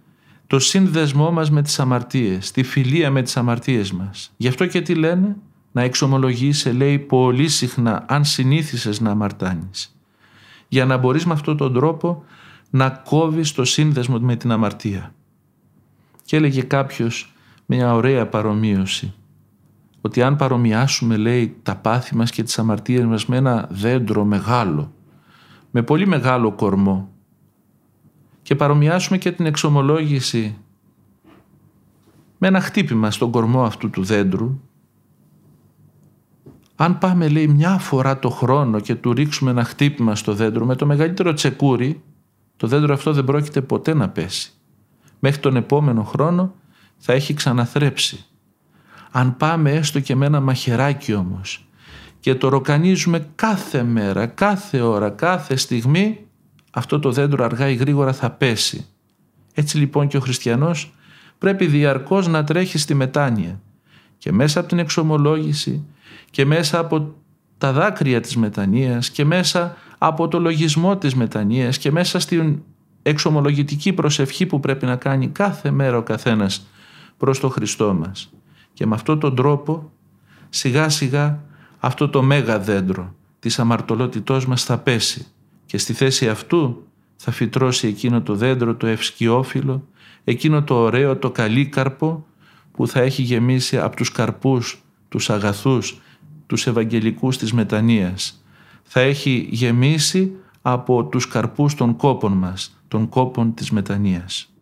το 0.47 0.59
σύνδεσμό 0.59 1.31
μας 1.31 1.51
με 1.51 1.63
τις 1.63 1.81
αμαρτίες, 1.81 2.51
τη 2.51 2.63
φιλία 2.63 3.11
με 3.11 3.23
τις 3.23 3.37
αμαρτίες 3.37 3.93
μας. 3.93 4.33
Γι' 4.37 4.49
αυτό 4.49 4.67
και 4.67 4.81
τι 4.81 4.95
λένε, 4.95 5.37
να 5.73 5.83
εξομολογήσει 5.83 6.71
λέει 6.71 6.99
πολύ 6.99 7.49
συχνά 7.49 8.05
αν 8.09 8.25
συνήθισες 8.25 9.01
να 9.01 9.11
αμαρτάνεις. 9.11 9.97
Για 10.69 10.85
να 10.85 10.97
μπορείς 10.97 11.27
με 11.27 11.33
αυτόν 11.33 11.57
τον 11.57 11.73
τρόπο 11.73 12.25
να 12.71 12.91
κόβεις 12.91 13.53
το 13.53 13.65
σύνδεσμο 13.65 14.19
με 14.19 14.37
την 14.37 14.53
αμαρτία. 14.53 15.15
Και 16.25 16.37
έλεγε 16.37 16.63
κάποιος 16.63 17.35
μια 17.67 17.95
ωραία 17.95 18.27
παρομοίωση 18.27 19.15
ότι 20.07 20.23
αν 20.23 20.37
παρομοιάσουμε 20.37 21.17
λέει 21.17 21.57
τα 21.63 21.77
πάθη 21.77 22.17
μας 22.17 22.31
και 22.31 22.43
τις 22.43 22.59
αμαρτίες 22.59 23.05
μας 23.05 23.27
με 23.27 23.37
ένα 23.37 23.69
δέντρο 23.71 24.25
μεγάλο 24.25 24.93
με 25.71 25.83
πολύ 25.83 26.07
μεγάλο 26.07 26.53
κορμό 26.53 27.09
και 28.43 28.55
παρομοιάσουμε 28.55 29.19
και 29.19 29.33
την 29.33 29.47
εξομολόγηση 29.47 30.57
με 32.39 32.47
ένα 32.47 32.61
χτύπημα 32.61 33.11
στον 33.11 33.31
κορμό 33.31 33.65
αυτού 33.65 33.91
του 33.91 34.05
δέντρου 34.05 34.61
αν 36.77 36.99
πάμε 36.99 37.29
λέει 37.29 37.47
μια 37.47 37.79
φορά 37.79 38.19
το 38.19 38.31
χρόνο 38.31 38.81
και 38.81 38.95
του 38.95 39.13
ρίξουμε 39.13 39.51
ένα 39.51 39.65
χτύπημα 39.65 40.15
στο 40.15 40.35
δέντρο 40.35 40.65
με 40.65 40.75
το 40.75 40.87
μεγαλύτερο 40.87 41.33
τσεκούρι 41.33 42.03
το 42.57 42.67
δέντρο 42.67 42.95
αυτό 42.95 43.13
δεν 43.13 43.25
πρόκειται 43.25 43.61
ποτέ 43.61 43.95
να 43.95 44.09
πέσει. 44.09 44.53
Μέχρι 45.19 45.41
τον 45.41 45.57
επόμενο 45.57 46.03
χρόνο 46.05 46.55
θα 46.97 47.13
έχει 47.13 47.35
ξαναθρέψει. 47.35 48.27
Αν 49.17 49.37
πάμε 49.37 49.73
έστω 49.73 50.01
και 50.01 50.17
με 50.17 50.27
ένα 50.27 50.41
μαχαιράκι 50.41 51.15
όμως 51.15 51.69
και 52.21 52.35
το 52.35 52.49
ροκανίζουμε 52.49 53.29
κάθε 53.35 53.83
μέρα, 53.83 54.27
κάθε 54.27 54.81
ώρα, 54.81 55.11
κάθε 55.11 55.57
στιγμή, 55.57 56.27
αυτό 56.71 56.99
το 56.99 57.13
δέντρο 57.13 57.45
αργά 57.45 57.69
ή 57.69 57.75
γρήγορα 57.75 58.13
θα 58.13 58.31
πέσει. 58.31 58.87
Έτσι 59.55 59.79
λοιπόν 59.79 60.09
και 60.09 60.17
ο 60.17 60.21
χριστιανός 60.21 60.95
πρέπει 61.39 61.67
διαρκώς 61.67 62.27
να 62.27 62.45
τρέχει 62.45 62.79
στη 62.79 62.95
μετάνοια 62.95 63.61
και 64.19 64.33
μέσα 64.33 64.61
από 64.61 64.69
την 64.69 64.79
εξομολόγηση 64.79 65.85
και 66.31 66.45
μέσα 66.45 66.79
από 66.79 67.15
τα 67.59 67.73
δάκρυα 67.73 68.21
της 68.21 68.37
μετανοίας 68.37 69.11
και 69.11 69.25
μέσα 69.25 69.77
από 69.99 70.29
το 70.29 70.41
λογισμό 70.41 70.97
της 70.97 71.15
μετανοίας 71.15 71.79
και 71.79 71.91
μέσα 71.91 72.19
στην 72.19 72.63
εξομολογητική 73.03 73.93
προσευχή 73.93 74.47
που 74.47 74.61
πρέπει 74.61 74.87
να 74.87 74.97
κάνει 74.97 75.29
κάθε 75.29 75.71
μέρα 75.71 75.97
ο 75.97 76.03
καθένας 76.03 76.67
προς 77.17 77.41
το 77.41 77.49
Χριστό 77.49 77.95
μας. 77.95 78.31
Και 78.77 78.87
με 78.87 78.95
αυτόν 78.95 79.19
τον 79.19 79.35
τρόπο 79.35 79.91
σιγά 80.49 80.89
σιγά 80.89 81.43
αυτό 81.79 82.09
το 82.09 82.23
μέγα 82.23 82.59
δέντρο 82.59 83.15
της 83.39 83.59
αμαρτωλότητός 83.59 84.47
μας 84.47 84.65
θα 84.65 84.79
πέσει 84.79 85.27
και 85.67 85.79
στη 85.79 85.93
θέση 85.93 86.29
αυτού 86.29 86.87
θα 87.17 87.31
φυτρώσει 87.31 87.87
εκείνο 87.87 88.23
το 88.23 88.35
δέντρο 88.35 88.75
το 88.75 88.87
ευσκιόφυλλο, 88.87 89.89
εκείνο 90.25 90.63
το 90.63 90.75
ωραίο 90.75 91.17
το 91.17 91.31
καλύκαρπο 91.31 92.27
που 92.73 92.87
θα 92.87 93.01
έχει 93.01 93.23
γεμίσει 93.23 93.79
από 93.79 93.97
τους 93.97 94.13
καρπούς, 94.13 94.83
τους 95.09 95.31
αγαθούς, 95.31 96.01
τους 96.47 96.67
Ευαγγελικούς 96.67 97.39
της 97.39 97.53
Μετανοίας. 97.53 98.45
Θα 98.83 99.01
έχει 99.01 99.49
γεμίσει 99.51 100.33
από 100.63 101.05
τους 101.05 101.29
καρπούς 101.29 101.75
των 101.75 101.97
κόπων 101.97 102.33
μας, 102.33 102.81
των 102.89 103.09
κόπων 103.09 103.55
της 103.55 103.71
Μετανοίας. 103.71 104.56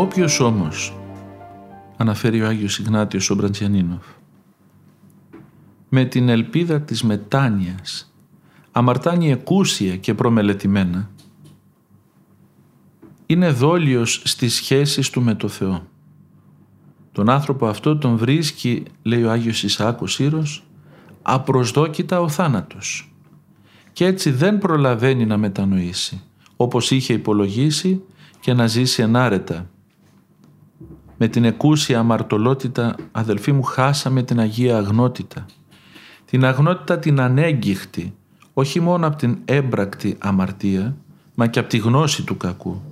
Όποιος 0.00 0.40
όμως, 0.40 0.96
αναφέρει 1.96 2.42
ο 2.42 2.46
Άγιος 2.46 2.78
Ιγνάτιος 2.78 3.30
ο 3.30 3.34
Μπραντζιανίνοφ, 3.34 4.06
με 5.88 6.04
την 6.04 6.28
ελπίδα 6.28 6.80
της 6.80 7.02
μετάνοιας, 7.02 8.14
αμαρτάνει 8.72 9.30
εκούσια 9.30 9.96
και 9.96 10.14
προμελετημένα, 10.14 11.10
είναι 13.26 13.50
δόλιος 13.50 14.22
στις 14.24 14.54
σχέσεις 14.54 15.10
του 15.10 15.22
με 15.22 15.34
το 15.34 15.48
Θεό. 15.48 15.86
Τον 17.12 17.30
άνθρωπο 17.30 17.66
αυτό 17.66 17.98
τον 17.98 18.16
βρίσκει, 18.16 18.82
λέει 19.02 19.22
ο 19.22 19.30
Άγιος 19.30 19.62
Ισαάκος 19.62 20.18
Ήρος, 20.18 20.64
απροσδόκητα 21.22 22.20
ο 22.20 22.28
θάνατος. 22.28 23.14
Και 23.92 24.04
έτσι 24.04 24.30
δεν 24.30 24.58
προλαβαίνει 24.58 25.26
να 25.26 25.36
μετανοήσει, 25.36 26.22
όπως 26.56 26.90
είχε 26.90 27.12
υπολογίσει 27.12 28.02
και 28.40 28.52
να 28.52 28.66
ζήσει 28.66 29.02
ενάρετα 29.02 29.70
με 31.22 31.28
την 31.28 31.44
εκούσια 31.44 31.98
αμαρτωλότητα, 31.98 32.94
αδελφοί 33.12 33.52
μου, 33.52 33.62
χάσαμε 33.62 34.22
την 34.22 34.40
Αγία 34.40 34.76
Αγνότητα. 34.76 35.46
Την 36.24 36.44
αγνότητα 36.44 36.98
την 36.98 37.20
ανέγκυχτη, 37.20 38.14
όχι 38.54 38.80
μόνο 38.80 39.06
από 39.06 39.16
την 39.16 39.38
έμπρακτη 39.44 40.16
αμαρτία, 40.18 40.96
μα 41.34 41.46
και 41.46 41.58
από 41.58 41.68
τη 41.68 41.78
γνώση 41.78 42.22
του 42.22 42.36
κακού. 42.36 42.82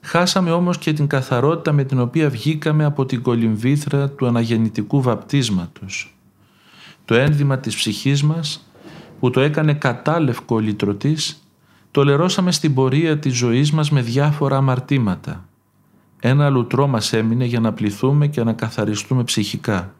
Χάσαμε 0.00 0.50
όμως 0.50 0.78
και 0.78 0.92
την 0.92 1.06
καθαρότητα 1.06 1.72
με 1.72 1.84
την 1.84 2.00
οποία 2.00 2.30
βγήκαμε 2.30 2.84
από 2.84 3.06
την 3.06 3.22
κολυμβήθρα 3.22 4.10
του 4.10 4.26
αναγεννητικού 4.26 5.02
βαπτίσματος. 5.02 6.16
Το 7.04 7.14
ένδυμα 7.14 7.58
της 7.58 7.74
ψυχής 7.74 8.22
μας, 8.22 8.70
που 9.20 9.30
το 9.30 9.40
έκανε 9.40 9.74
κατάλευκο 9.74 10.58
λυτρωτής, 10.58 11.48
το 11.90 12.04
λερώσαμε 12.04 12.52
στην 12.52 12.74
πορεία 12.74 13.18
της 13.18 13.36
ζωής 13.36 13.72
μας 13.72 13.90
με 13.90 14.00
διάφορα 14.00 14.56
αμαρτήματα. 14.56 15.47
Ένα 16.20 16.48
λουτρό 16.48 16.86
μας 16.86 17.12
έμεινε 17.12 17.44
για 17.44 17.60
να 17.60 17.72
πληθούμε 17.72 18.26
και 18.26 18.44
να 18.44 18.52
καθαριστούμε 18.52 19.24
ψυχικά. 19.24 19.94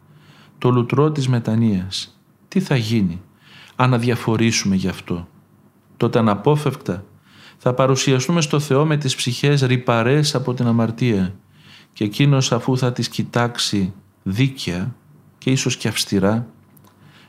Το 0.57 0.69
λουτρό 0.69 1.11
της 1.11 1.27
μετανοίας. 1.27 2.19
Τι 2.47 2.59
θα 2.59 2.75
γίνει; 2.75 3.21
Αν 3.75 3.93
αδιαφορήσουμε 3.93 4.75
γι' 4.75 4.87
αυτό. 4.87 5.27
Τότε 5.97 6.19
αναπόφευκτα 6.19 7.03
θα 7.57 7.73
παρουσιαστούμε 7.73 8.41
στο 8.41 8.59
Θεό 8.59 8.85
με 8.85 8.97
τις 8.97 9.15
ψυχές 9.15 9.61
ρυπαρές 9.61 10.35
από 10.35 10.53
την 10.53 10.67
αμαρτία 10.67 11.35
και 11.93 12.03
εκείνος 12.03 12.51
αφού 12.51 12.77
θα 12.77 12.91
τις 12.91 13.09
κοιτάξει 13.09 13.93
δίκαια 14.23 14.95
και 15.37 15.51
ίσως 15.51 15.77
και 15.77 15.87
αυστηρά 15.87 16.47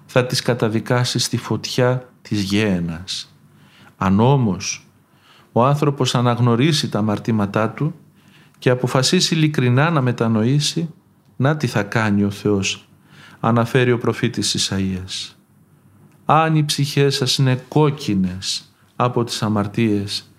θα 0.06 0.26
τις 0.26 0.42
καταδικάσει 0.42 1.18
στη 1.18 1.36
φωτιά 1.36 2.08
της 2.22 2.42
γέενας. 2.42 3.34
Αν 3.96 4.20
όμως 4.20 4.86
ο 5.52 5.64
άνθρωπος 5.64 6.14
αναγνωρίσει 6.14 6.88
τα 6.88 6.98
αμαρτήματά 6.98 7.70
του 7.70 7.94
και 8.60 8.70
αποφασίσει 8.70 9.34
ειλικρινά 9.34 9.90
να 9.90 10.00
μετανοήσει, 10.00 10.90
να 11.36 11.56
τι 11.56 11.66
θα 11.66 11.82
κάνει 11.82 12.24
ο 12.24 12.30
Θεός, 12.30 12.88
αναφέρει 13.40 13.92
ο 13.92 13.98
προφήτης 13.98 14.56
Ισαΐας. 14.58 15.36
Αν 16.24 16.56
οι 16.56 16.64
ψυχές 16.64 17.14
σας 17.14 17.36
είναι 17.36 17.64
κόκκινες 17.68 18.72
από 18.96 19.24
τις 19.24 19.42
αμαρτίες, 19.42 20.32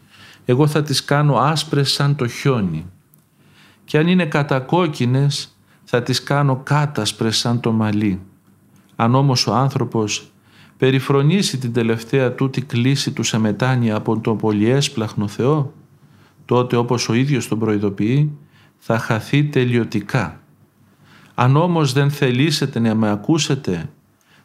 εγώ 0.45 0.67
θα 0.67 0.81
τις 0.81 1.05
κάνω 1.05 1.35
άσπρες 1.35 1.91
σαν 1.91 2.15
το 2.15 2.27
χιόνι. 2.27 2.85
Και 3.85 3.97
αν 3.97 4.07
είναι 4.07 4.25
κατακόκκινες, 4.25 5.57
θα 5.83 6.03
τις 6.03 6.23
κάνω 6.23 6.55
κάτασπρες 6.55 7.37
σαν 7.37 7.59
το 7.59 7.71
μαλλί. 7.71 8.21
Αν 8.95 9.15
όμως 9.15 9.47
ο 9.47 9.53
άνθρωπος 9.53 10.31
περιφρονήσει 10.77 11.57
την 11.57 11.73
τελευταία 11.73 12.33
τούτη 12.35 12.61
κλίση 12.61 13.11
του 13.11 13.23
σε 13.23 13.37
μετάνοια 13.37 13.95
από 13.95 14.19
τον 14.19 14.37
πολυέσπλαχνο 14.37 15.27
Θεό, 15.27 15.73
τότε 16.45 16.75
όπως 16.75 17.09
ο 17.09 17.13
ίδιος 17.13 17.47
τον 17.47 17.59
προειδοποιεί, 17.59 18.37
θα 18.77 18.99
χαθεί 18.99 19.43
τελειωτικά. 19.43 20.41
Αν 21.35 21.55
όμως 21.55 21.93
δεν 21.93 22.09
θελήσετε 22.09 22.79
να 22.79 22.95
με 22.95 23.09
ακούσετε, 23.09 23.89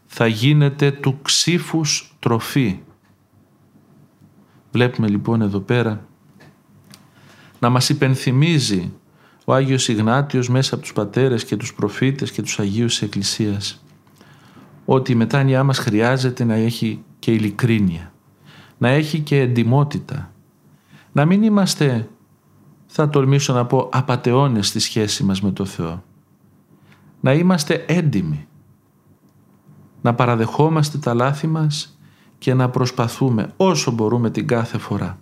θα 0.07 0.27
γίνετε 0.27 0.91
του 0.91 1.19
ξύφους 1.23 2.17
τροφή. 2.19 2.79
Βλέπουμε 4.73 5.09
λοιπόν 5.09 5.43
εδώ 5.43 5.61
πέρα 5.61 6.07
να 7.59 7.69
μας 7.69 7.89
υπενθυμίζει 7.89 8.93
ο 9.45 9.55
Άγιος 9.55 9.89
Ιγνάτιος 9.89 10.49
μέσα 10.49 10.75
από 10.75 10.83
τους 10.83 10.93
πατέρες 10.93 11.45
και 11.45 11.57
τους 11.57 11.75
προφήτες 11.75 12.31
και 12.31 12.43
τους 12.43 12.59
Αγίους 12.59 12.93
της 12.93 13.03
Εκκλησίας 13.03 13.85
ότι 14.85 15.13
η 15.13 15.15
μετάνοιά 15.15 15.65
μας 15.65 15.79
χρειάζεται 15.79 16.45
να 16.45 16.55
έχει 16.55 17.05
και 17.19 17.33
ειλικρίνεια, 17.33 18.13
να 18.79 18.89
έχει 18.89 19.21
και 19.21 19.41
εντιμότητα, 19.41 20.33
να 21.17 21.25
μην 21.25 21.43
είμαστε, 21.43 22.09
θα 22.87 23.09
τολμήσω 23.09 23.53
να 23.53 23.67
πω, 23.67 23.89
απατεώνες 23.93 24.67
στη 24.67 24.79
σχέση 24.79 25.25
μας 25.25 25.43
με 25.43 25.51
το 25.51 25.65
Θεό, 25.65 26.03
να 27.21 27.33
είμαστε 27.33 27.85
έντιμοι, 27.89 28.47
να 30.03 30.15
παραδεχόμαστε 30.15 30.99
τα 30.99 31.15
λάθη 31.15 31.47
μας 31.47 31.99
και 32.39 32.55
να 32.55 32.69
προσπαθούμε 32.69 33.53
όσο 33.57 33.91
μπορούμε 33.91 34.31
την 34.31 34.47
κάθε 34.47 34.79
φορά. 34.79 35.19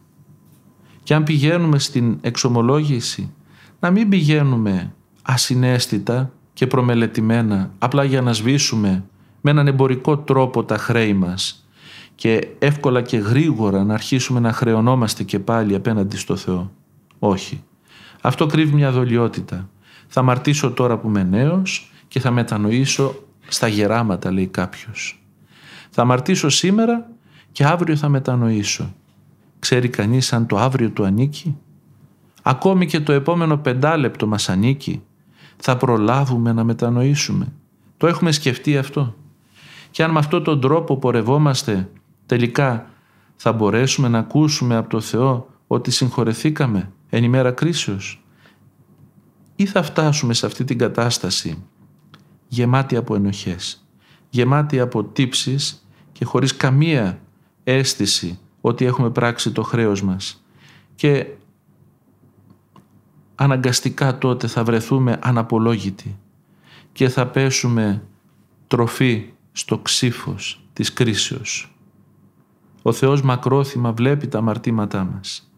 Και 1.03 1.15
αν 1.15 1.23
πηγαίνουμε 1.23 1.79
στην 1.79 2.19
εξομολόγηση, 2.21 3.33
να 3.81 3.91
μην 3.91 4.09
πηγαίνουμε 4.09 4.95
ασυναίσθητα 5.23 6.33
και 6.53 6.67
προμελετημένα 6.67 7.71
απλά 7.79 8.05
για 8.05 8.23
να 8.23 8.33
σβήσουμε 8.33 9.05
με 9.41 9.51
έναν 9.51 9.67
εμπορικό 9.67 10.19
τρόπο 10.19 10.65
τα 10.65 10.79
χρέη 10.79 11.15
μας 11.15 11.64
και 12.15 12.49
εύκολα 12.59 13.03
και 13.03 13.17
γρήγορα 13.17 13.85
να 13.85 13.95
αρχίσουμε 13.95 14.41
να 14.41 14.53
χρεωνόμαστε 14.53 15.23
και 15.23 15.39
πάλι 15.39 15.75
απέναντι 15.75 16.17
στο 16.17 16.37
Θεό. 16.37 16.73
Όχι. 17.19 17.63
Αυτό 18.21 18.47
κρύβει 18.47 18.75
μια 18.75 18.91
δολιότητα. 18.91 19.69
Θα 20.07 20.23
μαρτήσω 20.23 20.73
τώρα 20.73 20.99
που 20.99 21.09
είμαι 21.09 21.23
νέος 21.23 21.93
και 22.09 22.21
θα 22.21 22.31
μετανοήσω 22.31 23.15
στα 23.47 23.67
γεράματα 23.67 24.33
λέει 24.33 24.47
κάποιος. 24.47 25.25
Θα 25.91 26.05
μαρτήσω 26.05 26.49
σήμερα 26.49 27.11
και 27.53 27.65
αύριο 27.65 27.97
θα 27.97 28.09
μετανοήσω. 28.09 28.95
Ξέρει 29.59 29.89
κανείς 29.89 30.33
αν 30.33 30.47
το 30.47 30.57
αύριο 30.57 30.91
του 30.91 31.05
ανήκει; 31.05 31.57
Ακόμη 32.43 32.87
και 32.87 33.01
το 33.01 33.13
επόμενο 33.13 33.57
πεντάλεπτο 33.59 34.27
μας 34.27 34.49
ανήκει. 34.49 35.03
Θα 35.57 35.77
προλάβουμε 35.77 36.53
να 36.53 36.65
μετανοήσουμε. 36.65 37.53
Το 37.97 38.07
έχουμε 38.07 38.33
σκεφτεί 38.33 38.79
αυτό. 38.79 39.15
Και 39.91 40.03
αν 40.03 40.11
με 40.11 40.19
αυτόν 40.19 40.45
τον 40.45 40.61
τρόπο 40.61 40.97
πορευόμαστε 40.97 41.89
τελικά 42.27 42.87
θα 43.37 43.53
μπορέσουμε 43.53 44.09
να 44.09 44.19
ακούσουμε 44.19 44.77
από 44.77 44.89
το 44.89 45.01
Θεό 45.01 45.49
ότι 45.67 45.91
συγχωρεθήκαμε 45.91 46.93
εν 47.11 47.25
ημέρα 47.25 47.53
κρίσεως; 47.53 48.25
Ή 49.57 49.67
θα 49.67 49.83
φτάσουμε 49.83 50.35
σε 50.35 50.47
αυτή 50.47 50.65
την 50.65 50.79
κατάσταση 50.79 51.63
γεμάτη 52.49 52.97
από 52.97 53.15
ενοχές, 53.15 53.87
γεμάτη 54.31 54.81
από 54.81 55.05
τύψεις 55.05 55.87
και 56.13 56.25
χωρίς 56.25 56.57
καμία 56.57 57.19
αίσθηση 57.65 58.39
ότι 58.61 58.85
έχουμε 58.85 59.11
πράξει 59.11 59.53
το 59.53 59.63
χρέος 59.63 60.03
μας; 60.03 60.45
Και 60.95 61.27
αναγκαστικά 63.35 64.19
τότε 64.19 64.47
θα 64.47 64.65
βρεθούμε 64.65 65.19
αναπολόγητοι 65.23 66.19
και 66.93 67.09
θα 67.09 67.27
πέσουμε 67.27 68.03
τροφή 68.67 69.33
στο 69.53 69.79
ξύφος 69.79 70.65
της 70.73 70.93
κρίσεως. 70.93 71.74
Ο 72.87 72.93
Θεός 72.93 73.23
μακρόθυμα 73.23 73.93
βλέπει 73.93 74.29
τα 74.29 74.39
αμαρτήματά 74.39 75.05
μας 75.05 75.51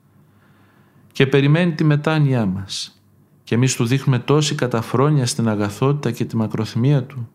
και 1.13 1.27
περιμένει 1.27 1.73
τη 1.75 1.85
μετάνοιά 1.85 2.47
μας 2.47 3.03
και 3.45 3.55
εμείς 3.55 3.77
του 3.77 3.85
δείχνουμε 3.85 4.19
τόση 4.19 4.55
καταφρόνια 4.55 5.27
στην 5.27 5.49
αγαθότητα 5.49 6.11
και 6.11 6.25
τη 6.25 6.37
μακροθυμία 6.37 7.03
Του. 7.03 7.29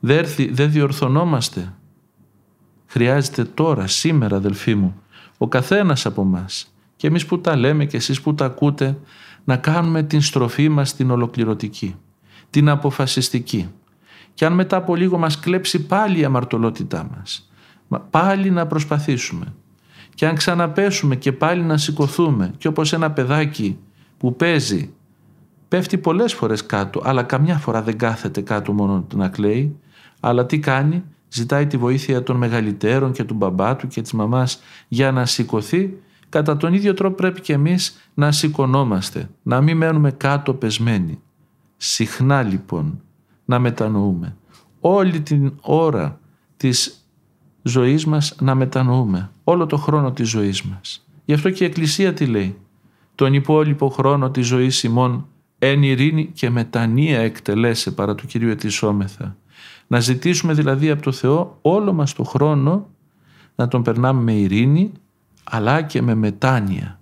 Δεν, 0.00 0.26
δεν 0.50 0.70
διορθωνόμαστε. 0.70 1.74
Χρειάζεται 2.86 3.44
τώρα, 3.44 3.86
σήμερα 3.86 4.36
αδελφοί 4.36 4.74
μου, 4.74 5.02
ο 5.38 5.48
καθένας 5.48 6.06
από 6.06 6.24
μας 6.24 6.74
και 6.96 7.06
εμείς 7.06 7.26
που 7.26 7.40
τα 7.40 7.56
λέμε 7.56 7.84
και 7.84 7.96
εσείς 7.96 8.20
που 8.20 8.34
τα 8.34 8.44
ακούτε, 8.44 8.98
να 9.44 9.56
κάνουμε 9.56 10.02
την 10.02 10.20
στροφή 10.20 10.68
μας 10.68 10.94
την 10.94 11.10
ολοκληρωτική, 11.10 11.96
την 12.50 12.68
αποφασιστική, 12.68 13.68
και 14.34 14.44
αν 14.44 14.52
μετά 14.52 14.76
από 14.76 14.96
λίγο 14.96 15.18
μας 15.18 15.40
κλέψει 15.40 15.86
πάλι 15.86 16.18
η 16.18 16.24
αμαρτωλότητά 16.24 17.10
μας, 17.16 17.48
πάλι 18.10 18.50
να 18.50 18.66
προσπαθήσουμε. 18.66 19.54
Και 20.14 20.26
αν 20.26 20.34
ξαναπέσουμε 20.34 21.16
και 21.16 21.32
πάλι 21.32 21.62
να 21.62 21.76
σηκωθούμε 21.76 22.54
και 22.58 22.68
όπως 22.68 22.92
ένα 22.92 23.10
παιδάκι 23.10 23.78
που 24.16 24.36
παίζει 24.36 24.92
πέφτει 25.68 25.98
πολλές 25.98 26.34
φορές 26.34 26.66
κάτω 26.66 27.00
αλλά 27.04 27.22
καμιά 27.22 27.58
φορά 27.58 27.82
δεν 27.82 27.98
κάθεται 27.98 28.40
κάτω 28.40 28.72
μόνο 28.72 29.06
να 29.14 29.28
κλαίει 29.28 29.76
αλλά 30.20 30.46
τι 30.46 30.58
κάνει 30.58 31.04
ζητάει 31.28 31.66
τη 31.66 31.76
βοήθεια 31.76 32.22
των 32.22 32.36
μεγαλύτερων 32.36 33.12
και 33.12 33.24
του 33.24 33.34
μπαμπά 33.34 33.76
του 33.76 33.86
και 33.86 34.02
της 34.02 34.12
μαμάς 34.12 34.62
για 34.88 35.12
να 35.12 35.26
σηκωθεί 35.26 35.98
κατά 36.28 36.56
τον 36.56 36.74
ίδιο 36.74 36.94
τρόπο 36.94 37.14
πρέπει 37.14 37.40
και 37.40 37.52
εμείς 37.52 38.10
να 38.14 38.32
σηκωνόμαστε 38.32 39.28
να 39.42 39.60
μην 39.60 39.76
μένουμε 39.76 40.10
κάτω 40.10 40.54
πεσμένοι 40.54 41.20
συχνά 41.76 42.42
λοιπόν 42.42 43.02
να 43.44 43.58
μετανοούμε. 43.58 44.36
Όλη 44.80 45.20
την 45.20 45.52
ώρα 45.60 46.20
της 46.56 47.03
ζωής 47.66 48.06
μας 48.06 48.36
να 48.40 48.54
μετανοούμε. 48.54 49.30
Όλο 49.44 49.66
το 49.66 49.76
χρόνο 49.76 50.12
της 50.12 50.28
ζωής 50.28 50.62
μας. 50.62 51.06
Γι' 51.24 51.32
αυτό 51.32 51.50
και 51.50 51.64
η 51.64 51.66
Εκκλησία 51.66 52.12
τι 52.14 52.26
λέει; 52.26 52.56
Τον 53.14 53.34
υπόλοιπο 53.34 53.88
χρόνο 53.88 54.30
της 54.30 54.46
ζωής 54.46 54.82
ημών 54.82 55.26
εν 55.58 55.82
ειρήνη 55.82 56.26
και 56.26 56.50
μετανία 56.50 57.18
εκτελέσε 57.18 57.90
παρά 57.90 58.14
του 58.14 58.26
Κυρίου 58.26 58.50
ετησόμεθα. 58.50 59.36
Να 59.86 60.00
ζητήσουμε 60.00 60.52
δηλαδή 60.52 60.90
από 60.90 61.02
το 61.02 61.12
Θεό 61.12 61.58
όλο 61.62 61.92
μας 61.92 62.12
το 62.12 62.24
χρόνο 62.24 62.88
να 63.54 63.68
τον 63.68 63.82
περνάμε 63.82 64.22
με 64.22 64.32
ειρήνη 64.32 64.92
αλλά 65.44 65.82
και 65.82 66.02
με 66.02 66.14
μετάνοια. 66.14 67.00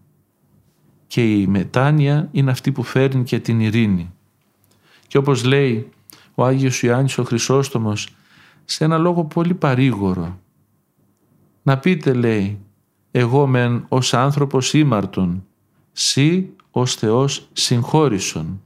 Και 1.06 1.40
η 1.40 1.46
μετάνοια 1.46 2.28
είναι 2.32 2.50
αυτή 2.50 2.72
που 2.72 2.82
φέρνει 2.82 3.22
και 3.22 3.38
την 3.38 3.60
ειρήνη. 3.60 4.12
Και 5.06 5.18
όπως 5.18 5.44
λέει 5.44 5.88
ο 6.34 6.44
Άγιος 6.44 6.82
Ιωάννης 6.82 7.18
ο 7.18 7.24
Χρυσόστομος 7.24 8.08
σε 8.64 8.84
ένα 8.84 8.98
λόγο 8.98 9.24
πολύ 9.24 9.54
παρήγορο. 9.54 10.38
Να 11.62 11.78
πείτε 11.78 12.12
λέει 12.12 12.58
εγώ 13.10 13.46
μεν 13.46 13.84
ως 13.88 14.14
άνθρωπος 14.14 14.72
ήμαρτον, 14.72 15.44
σύ 15.92 16.50
ως 16.70 16.94
Θεός 16.94 17.48
συγχώρησον. 17.52 18.62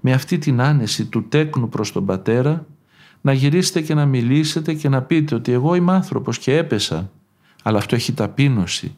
Με 0.00 0.12
αυτή 0.12 0.38
την 0.38 0.60
άνεση 0.60 1.06
του 1.06 1.28
τέκνου 1.28 1.68
προς 1.68 1.92
τον 1.92 2.06
Πατέρα 2.06 2.66
να 3.20 3.32
γυρίσετε 3.32 3.80
και 3.80 3.94
να 3.94 4.06
μιλήσετε 4.06 4.74
και 4.74 4.88
να 4.88 5.02
πείτε 5.02 5.34
ότι 5.34 5.52
εγώ 5.52 5.74
είμαι 5.74 5.92
άνθρωπος 5.92 6.38
και 6.38 6.56
έπεσα. 6.56 7.10
Αλλά 7.62 7.78
αυτό 7.78 7.94
έχει 7.94 8.12
ταπείνωση, 8.12 8.96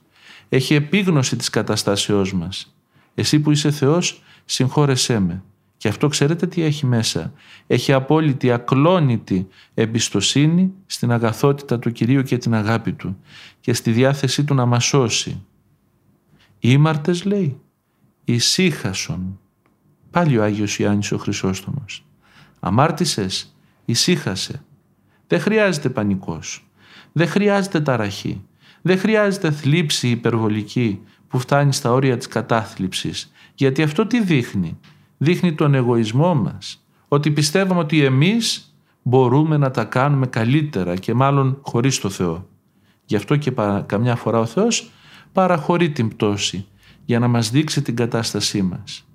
έχει 0.49 0.75
επίγνωση 0.75 1.37
της 1.37 1.51
καταστάσεώς 1.51 2.33
μας. 2.33 2.75
Εσύ 3.15 3.41
που 3.41 3.51
είσαι 3.51 3.71
Θεός 3.71 4.23
συγχώρεσέ 4.45 5.19
με. 5.19 5.43
Και 5.79 5.89
αυτό 5.89 6.09
ξέρετε 6.09 6.47
τι 6.47 6.63
έχει 6.63 6.87
μέσα. 6.87 7.33
Έχει 7.67 7.93
απόλυτη, 7.93 8.53
ακλόνητη 8.53 9.49
εμπιστοσύνη 9.75 10.73
στην 10.87 11.13
αγαθότητα 11.13 11.79
του 11.79 11.93
Κυρίου 11.93 12.23
και 12.23 12.39
την 12.39 12.55
αγάπη 12.55 12.93
Του 12.93 13.19
και 13.61 13.73
στη 13.73 13.91
διάθεσή 13.91 14.45
Του 14.45 14.55
να 14.55 14.67
μας 14.67 14.85
σώσει. 14.85 15.45
Ήμαρτες 16.59 17.25
λέει, 17.25 17.61
ησύχασον. 18.25 19.39
Πάλι 20.11 20.39
ο 20.39 20.43
Άγιος 20.43 20.79
Ιάννης 20.79 21.13
ο 21.13 21.19
Χρυσόστομος. 21.19 22.05
Αμάρτησες, 22.61 23.57
ησύχασε. 23.85 24.63
Δεν 25.27 25.41
χρειάζεται 25.41 25.89
πανικός. 25.89 26.69
Δεν 27.13 27.29
χρειάζεται 27.29 27.81
ταραχή. 27.81 28.45
Δεν 28.83 28.99
χρειάζεται 28.99 29.51
θλίψη 29.51 30.09
υπερβολική 30.09 31.01
που 31.29 31.39
φτάνει 31.39 31.73
στα 31.73 31.93
όρια 31.93 32.17
της 32.17 32.27
κατάθλιψης. 32.27 33.33
Γιατί 33.55 33.83
αυτό 33.83 34.07
τι 34.07 34.23
δείχνει; 34.23 34.79
Δείχνει 35.19 35.55
τον 35.55 35.75
εγωισμό 35.75 36.35
μας. 36.35 36.85
Ότι 37.09 37.31
πιστεύουμε 37.31 37.81
ότι 37.81 38.05
εμείς 38.05 38.75
μπορούμε 39.03 39.57
να 39.57 39.71
τα 39.71 39.85
κάνουμε 39.85 40.27
καλύτερα 40.27 40.97
και 40.97 41.15
μάλλον 41.15 41.59
χωρίς 41.63 41.99
το 41.99 42.11
Θεό. 42.11 42.49
Γι' 43.05 43.17
αυτό 43.17 43.37
και 43.37 43.53
καμιά 43.87 44.17
φορά 44.17 44.39
ο 44.39 44.47
Θεός 44.47 44.91
παραχωρεί 45.33 45.91
την 45.91 46.09
πτώση 46.09 46.67
για 47.05 47.19
να 47.19 47.29
μας 47.29 47.51
δείξει 47.51 47.83
την 47.83 47.97
κατάστασή 47.97 48.63
μας. 48.63 49.09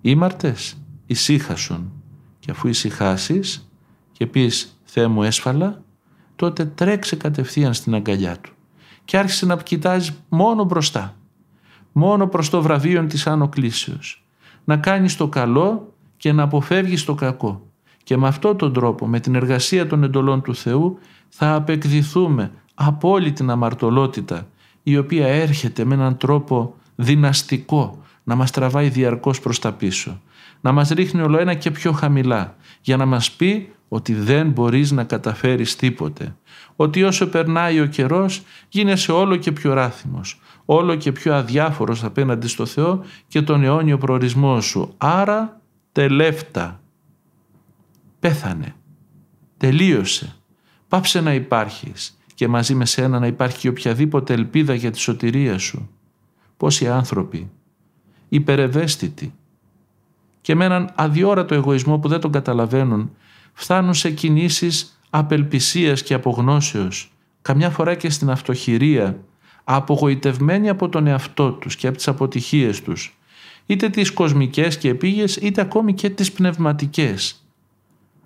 Ήμαρτες, 0.00 0.76
ησύχασον 1.06 1.92
και 2.38 2.50
αφού 2.50 2.68
ησυχάσεις 2.68 3.70
και 4.12 4.26
πεις 4.26 4.80
«Θεέ 4.84 5.06
μου 5.06 5.22
έσφαλα», 5.22 5.82
τότε 6.36 6.64
τρέξε 6.64 7.16
κατευθείαν 7.16 7.74
στην 7.74 7.94
αγκαλιά 7.94 8.38
του 8.38 8.52
και 9.04 9.18
άρχισε 9.18 9.46
να 9.46 9.56
κοιτάζει 9.56 10.10
μόνο 10.28 10.64
μπροστά, 10.64 11.16
μόνο 11.92 12.26
προς 12.26 12.50
το 12.50 12.62
βραβείο 12.62 13.06
της 13.06 13.26
Άνω 13.26 13.48
Κλήσεως 13.48 14.23
να 14.64 14.76
κάνεις 14.76 15.16
το 15.16 15.28
καλό 15.28 15.94
και 16.16 16.32
να 16.32 16.42
αποφεύγεις 16.42 17.04
το 17.04 17.14
κακό. 17.14 17.66
Και 18.02 18.16
με 18.16 18.26
αυτόν 18.26 18.56
τον 18.56 18.72
τρόπο, 18.72 19.06
με 19.06 19.20
την 19.20 19.34
εργασία 19.34 19.86
των 19.86 20.02
εντολών 20.02 20.42
του 20.42 20.54
Θεού, 20.54 20.98
θα 21.28 21.54
απεκδηθούμε 21.54 22.50
από 22.74 23.10
όλη 23.10 23.32
την 23.32 23.50
αμαρτωλότητα 23.50 24.46
η 24.82 24.96
οποία 24.96 25.26
έρχεται 25.26 25.84
με 25.84 25.94
έναν 25.94 26.16
τρόπο 26.16 26.74
δυναστικό 26.94 28.02
να 28.24 28.34
μας 28.34 28.50
τραβάει 28.50 28.88
διαρκώς 28.88 29.40
προς 29.40 29.58
τα 29.58 29.72
πίσω, 29.72 30.20
να 30.60 30.72
μας 30.72 30.88
ρίχνει 30.88 31.20
όλο 31.20 31.38
ένα 31.38 31.54
και 31.54 31.70
πιο 31.70 31.92
χαμηλά 31.92 32.56
για 32.80 32.96
να 32.96 33.06
μας 33.06 33.30
πει 33.30 33.68
ότι 33.88 34.14
δεν 34.14 34.50
μπορείς 34.50 34.90
να 34.90 35.04
καταφέρεις 35.04 35.76
τίποτε, 35.76 36.36
ότι 36.76 37.02
όσο 37.02 37.28
περνάει 37.28 37.80
ο 37.80 37.86
καιρός 37.86 38.42
γίνεσαι 38.68 39.12
όλο 39.12 39.36
και 39.36 39.52
πιο 39.52 39.72
ράθιμος, 39.72 40.40
όλο 40.64 40.94
και 40.94 41.12
πιο 41.12 41.34
αδιάφορος 41.34 42.04
απέναντι 42.04 42.48
στο 42.48 42.66
Θεό 42.66 43.04
και 43.28 43.42
τον 43.42 43.62
αιώνιο 43.62 43.98
προορισμό 43.98 44.60
σου. 44.60 44.94
Άρα 44.98 45.60
τελεύτα, 45.92 46.80
πέθανε, 48.20 48.74
τελείωσε, 49.56 50.36
πάψε 50.88 51.20
να 51.20 51.34
υπάρχεις 51.34 52.18
και 52.34 52.48
μαζί 52.48 52.74
με 52.74 52.86
σένα 52.86 53.18
να 53.18 53.26
υπάρχει 53.26 53.58
και 53.58 53.68
οποιαδήποτε 53.68 54.32
ελπίδα 54.32 54.74
για 54.74 54.90
τη 54.90 54.98
σωτηρία 54.98 55.58
σου. 55.58 55.90
Πόσοι 56.56 56.88
άνθρωποι, 56.88 57.50
υπερευαίσθητοι 58.28 59.34
και 60.40 60.54
με 60.54 60.64
έναν 60.64 60.92
αδιόρατο 60.94 61.54
εγωισμό 61.54 61.98
που 61.98 62.08
δεν 62.08 62.20
τον 62.20 62.32
καταλαβαίνουν, 62.32 63.10
φτάνουν 63.52 63.94
σε 63.94 64.10
κινήσεις 64.10 65.00
απελπισίας 65.10 66.02
και 66.02 66.14
απογνώσεως, 66.14 67.12
καμιά 67.42 67.70
φορά 67.70 67.94
και 67.94 68.10
στην 68.10 68.30
αυτοχειρία, 68.30 69.18
απογοητευμένοι 69.64 70.68
από 70.68 70.88
τον 70.88 71.06
εαυτό 71.06 71.52
τους 71.52 71.76
και 71.76 71.86
από 71.86 71.96
τις 71.96 72.08
αποτυχίες 72.08 72.82
τους, 72.82 73.18
είτε 73.66 73.88
τις 73.88 74.10
κοσμικές 74.10 74.78
και 74.78 74.88
επίγειες, 74.88 75.36
είτε 75.36 75.60
ακόμη 75.60 75.94
και 75.94 76.10
τις 76.10 76.32
πνευματικές. 76.32 77.44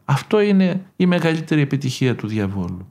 Αυτό 0.05 0.41
είναι 0.41 0.85
η 0.97 1.07
μεγαλύτερη 1.07 1.61
επιτυχία 1.61 2.17
του 2.17 2.27
διαβόλου. 2.27 2.89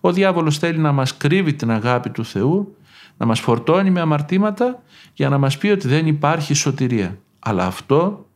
Ο 0.00 0.12
διάβολος 0.12 0.58
θέλει 0.58 0.78
να 0.78 0.92
μας 0.92 1.16
κρύβει 1.16 1.54
την 1.54 1.70
αγάπη 1.70 2.10
του 2.10 2.24
Θεού, 2.24 2.76
να 3.16 3.26
μας 3.26 3.40
φορτώνει 3.40 3.90
με 3.90 4.00
αμαρτήματα 4.00 4.82
για 5.14 5.28
να 5.28 5.38
μας 5.38 5.58
πει 5.58 5.68
ότι 5.68 5.88
δεν 5.88 6.06
υπάρχει 6.06 6.54
σωτηρία. 6.54 7.18
Αλλά 7.38 7.66
αυτό 7.66 8.26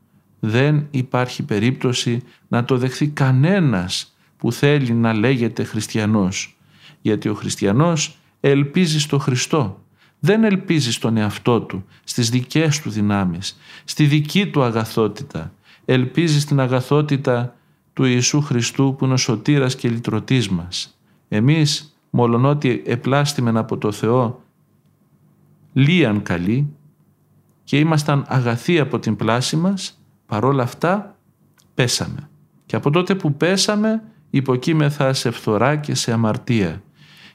δεν 0.40 0.86
υπάρχει 0.90 1.42
περίπτωση 1.42 2.22
να 2.48 2.64
το 2.64 2.76
δεχθεί 2.76 3.08
κανένας 3.08 4.16
που 4.36 4.52
θέλει 4.52 4.92
να 4.92 5.12
λέγεται 5.12 5.64
χριστιανός. 5.64 6.56
Γιατί 7.00 7.28
ο 7.28 7.34
χριστιανός 7.34 8.16
ελπίζεις 8.50 9.02
στο 9.02 9.18
Χριστό. 9.18 9.80
Δεν 10.18 10.44
ελπίζεις 10.44 10.94
στον 10.94 11.16
εαυτό 11.16 11.60
του, 11.60 11.84
στις 12.04 12.30
δικές 12.30 12.80
του 12.80 12.90
δυνάμεις, 12.90 13.58
στη 13.84 14.04
δική 14.04 14.46
του 14.46 14.62
αγαθότητα. 14.62 15.52
Ελπίζεις 15.84 16.42
στην 16.42 16.60
αγαθότητα 16.60 17.54
του 17.92 18.04
Ιησού 18.04 18.40
Χριστού 18.40 18.94
που 18.98 19.04
είναι 19.04 19.14
ο 19.14 19.16
σωτήρας 19.16 19.76
και 19.76 19.88
λυτρωτής 19.88 20.48
μας. 20.48 20.98
Εμείς, 21.28 21.96
μολονότι 22.10 22.82
επλάστημεν 22.86 23.56
από 23.56 23.78
το 23.78 23.92
Θεό, 23.92 24.42
λίαν 25.72 26.22
καλοί 26.22 26.72
και 27.64 27.78
ήμασταν 27.78 28.24
αγαθοί 28.28 28.78
από 28.78 28.98
την 28.98 29.16
πλάση 29.16 29.56
μας, 29.56 30.02
παρόλα 30.26 30.62
αυτά 30.62 31.16
πέσαμε. 31.74 32.28
Και 32.66 32.76
από 32.76 32.90
τότε 32.90 33.14
που 33.14 33.34
πέσαμε 33.34 34.02
υποκείμεθα 34.30 35.12
σε 35.12 35.30
φθορά 35.30 35.76
και 35.76 35.94
σε 35.94 36.12
αμαρτία 36.12 36.82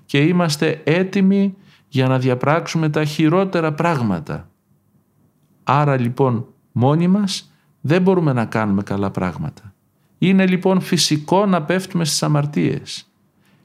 και 0.08 0.18
είμαστε 0.18 0.82
έτοιμοι 0.84 1.56
για 1.88 2.08
να 2.08 2.20
διαπράξουμε 2.20 2.90
τα 2.90 3.06
χειρότερα 3.06 3.74
πράγματα. 3.74 4.50
Άρα 5.64 6.00
λοιπόν 6.00 6.46
μόνοι 6.72 7.08
μας 7.08 7.52
δεν 7.82 8.02
μπορούμε 8.02 8.34
να 8.34 8.46
κάνουμε 8.46 8.84
καλά 8.84 9.12
πράγματα. 9.12 9.74
Είναι 10.18 10.48
λοιπόν 10.48 10.82
φυσικό 10.82 11.46
να 11.46 11.62
πέφτουμε 11.62 12.06
στις 12.06 12.24
αμαρτίες. 12.24 13.12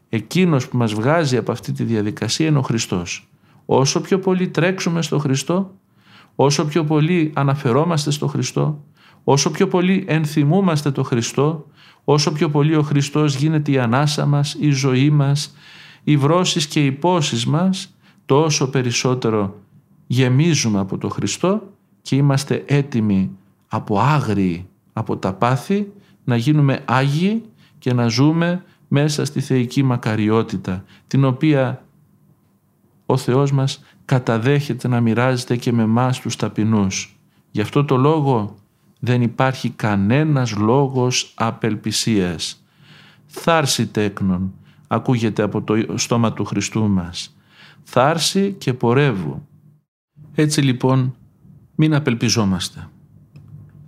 Εκείνος 0.09 0.69
που 0.69 0.77
μας 0.77 0.95
βγάζει 0.95 1.37
από 1.37 1.53
αυτή 1.53 1.73
τη 1.73 1.85
διαδικασία 1.85 2.47
είναι 2.47 2.59
ο 2.59 2.63
Χριστός. 2.63 3.29
Όσο 3.67 4.01
πιο 4.01 4.19
πολύ 4.19 4.49
τρέξουμε 4.49 5.03
στο 5.03 5.19
Χριστό, 5.19 5.75
όσο 6.35 6.67
πιο 6.67 6.85
πολύ 6.85 7.33
αναφερόμαστε 7.35 8.11
στο 8.11 8.27
Χριστό, 8.27 8.85
όσο 9.25 9.51
πιο 9.51 9.69
πολύ 9.69 10.05
ενθυμούμαστε 10.09 10.91
το 10.91 11.03
Χριστό, 11.03 11.67
όσο 12.05 12.33
πιο 12.33 12.51
πολύ 12.51 12.77
ο 12.77 12.83
Χριστός 12.83 13.35
γίνεται 13.37 13.71
η 13.71 13.79
ανάσα 13.79 14.27
μας, 14.27 14.57
η 14.61 14.71
ζωή 14.71 15.11
μας, 15.11 15.55
οι 16.05 16.17
βρώσεις 16.17 16.67
και 16.67 16.85
οι 16.85 16.93
πόσεις 16.93 17.47
μας, 17.47 17.95
τόσο 18.27 18.71
περισσότερο 18.71 19.61
γεμίζουμε 20.07 20.79
από 20.79 20.99
το 20.99 21.09
Χριστό 21.09 21.63
και 22.03 22.17
είμαστε 22.17 22.65
έτοιμοι 22.67 23.31
από 23.69 24.01
άγριοι 24.01 24.67
από 24.93 25.17
τα 25.17 25.33
πάθη 25.33 25.93
να 26.25 26.37
γίνουμε 26.37 26.83
Άγιοι 26.85 27.43
και 27.79 27.93
να 27.93 28.07
ζούμε 28.07 28.65
μέσα 28.89 29.25
στη 29.25 29.41
θεϊκή 29.41 29.83
μακαριότητα 29.83 30.85
την 31.07 31.25
οποία 31.25 31.85
ο 33.07 33.17
Θεός 33.17 33.53
μας 33.53 33.83
καταδέχεται 34.05 34.89
να 34.89 35.01
μοιράζεται 35.01 35.57
και 35.57 35.73
με 35.73 35.87
μας 35.87 36.21
τους 36.21 36.37
ταπεινούς. 36.37 37.17
Γι' 37.51 37.61
αυτό 37.61 37.85
το 37.85 37.97
λόγο 37.97 38.55
δεν 39.01 39.23
υπάρχει 39.23 39.71
κανένας 39.71 40.57
λόγος 40.57 41.33
απελπισίας. 41.35 42.65
Θάρση 43.27 43.87
τέκνον 43.87 44.53
ακούγεται 44.95 45.43
από 45.43 45.63
το 45.63 45.75
στόμα 45.95 46.33
του 46.33 46.45
Χριστού 46.45 46.89
μας. 46.89 47.37
Θάρση 47.83 48.55
και 48.59 48.75
πορεύου. 48.75 49.47
Έτσι 50.35 50.61
λοιπόν 50.61 51.15
μην 51.75 51.95
απελπιζόμαστε. 51.95 52.89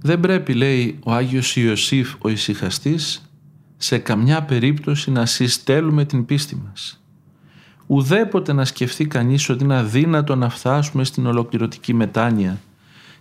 Δεν 0.01 0.21
πρέπει 0.21 0.53
λέει 0.53 0.99
ο 1.05 1.12
Άγιος 1.12 1.57
Ιωσήφ 1.57 2.14
ο 2.19 2.29
ησυχαστής 2.29 3.31
σε 3.77 3.99
καμιά 3.99 4.43
περίπτωση 4.43 5.11
να 5.11 5.27
συστέλουμε 5.27 6.05
την 6.05 6.25
πίστη 6.25 6.57
μας. 6.57 7.05
Ουδέποτε 7.87 8.53
να 8.53 8.64
σκεφτεί 8.64 9.07
κανείς 9.07 9.49
ότι 9.49 9.64
είναι 9.64 9.77
αδύνατο 9.77 10.37
να 10.37 10.49
φτάσουμε 10.49 11.05
στην 11.05 11.27
ολοκληρωτική 11.27 11.95
μετάνοια 11.95 12.61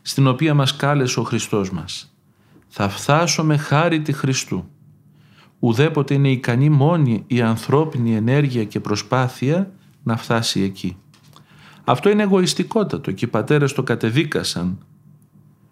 στην 0.02 0.28
οποία 0.28 0.54
μας 0.54 0.76
κάλεσε 0.76 1.19
ο 1.19 1.24
Χριστός 1.24 1.72
μας. 1.72 2.13
Θα 2.67 2.89
φτάσουμε 2.89 3.58
χάρη 3.58 4.02
τη 4.02 4.13
Χριστού. 4.13 4.69
Ουδέποτε 5.63 6.13
είναι 6.13 6.30
ικανή 6.30 6.69
μόνη 6.69 7.23
η 7.28 7.41
ανθρώπινη 7.41 8.15
ενέργεια 8.15 8.63
και 8.63 8.80
προσπάθεια 8.80 9.71
να 10.04 10.17
φτάσει 10.17 10.62
εκεί. 10.62 10.97
Αυτό 11.84 12.10
είναι 12.10 12.23
εγωιστικότατο 12.23 13.12
και 13.12 13.26
οι 13.26 13.28
πατέρες 13.28 13.73
το 13.73 13.84
κατεδίκασαν. 13.84 14.78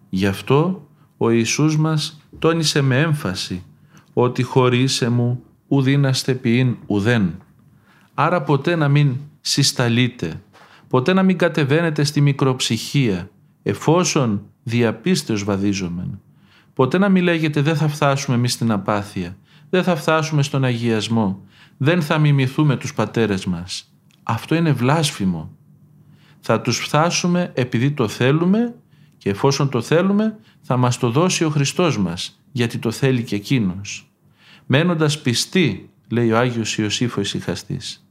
Γι' 0.08 0.26
αυτό 0.26 0.88
ο 1.16 1.30
Ιησούς 1.30 1.76
μας 1.76 2.20
τόνισε 2.38 2.80
με 2.80 3.00
έμφαση 3.00 3.62
ότι 4.12 4.42
χωρίς 4.42 5.02
εμού 5.02 5.42
ουδήναστε 5.68 6.34
ποιήν 6.34 6.76
ουδέν. 6.86 7.34
Άρα 8.14 8.42
ποτέ 8.42 8.76
να 8.76 8.88
μην 8.88 9.16
συσταλείτε, 9.40 10.42
ποτέ 10.88 11.12
να 11.12 11.22
μην 11.22 11.38
κατεβαίνετε 11.38 12.04
στη 12.04 12.20
μικροψυχία, 12.20 13.30
εφόσον 13.62 14.42
διαπίστεως 14.62 15.44
βαδίζομεν. 15.44 16.20
Ποτέ 16.74 16.98
να 16.98 17.08
μην 17.08 17.22
λέγετε 17.22 17.62
δεν 17.62 17.76
θα 17.76 17.88
φτάσουμε 17.88 18.36
εμείς 18.36 18.52
στην 18.52 18.70
απάθεια, 18.70 19.36
δεν 19.72 19.82
θα 19.82 19.96
φτάσουμε 19.96 20.42
στον 20.42 20.64
αγιασμό, 20.64 21.40
δεν 21.76 22.02
θα 22.02 22.18
μιμηθούμε 22.18 22.76
τους 22.76 22.94
πατέρες 22.94 23.44
μας. 23.44 23.92
Αυτό 24.22 24.54
είναι 24.54 24.72
βλάσφημο. 24.72 25.50
Θα 26.40 26.60
τους 26.60 26.78
φτάσουμε 26.78 27.50
επειδή 27.54 27.90
το 27.90 28.08
θέλουμε 28.08 28.74
και 29.18 29.30
εφόσον 29.30 29.68
το 29.68 29.80
θέλουμε 29.80 30.38
θα 30.62 30.76
μας 30.76 30.98
το 30.98 31.10
δώσει 31.10 31.44
ο 31.44 31.50
Χριστός 31.50 31.98
μας 31.98 32.40
γιατί 32.52 32.78
το 32.78 32.90
θέλει 32.90 33.22
και 33.22 33.34
εκείνος. 33.34 34.10
Μένοντας 34.66 35.20
πιστοί, 35.20 35.90
λέει 36.08 36.32
ο 36.32 36.38
Άγιος 36.38 36.78
Ιωσήφ 36.78 37.16
ο 37.16 37.20
Ισυχαστής, 37.20 38.06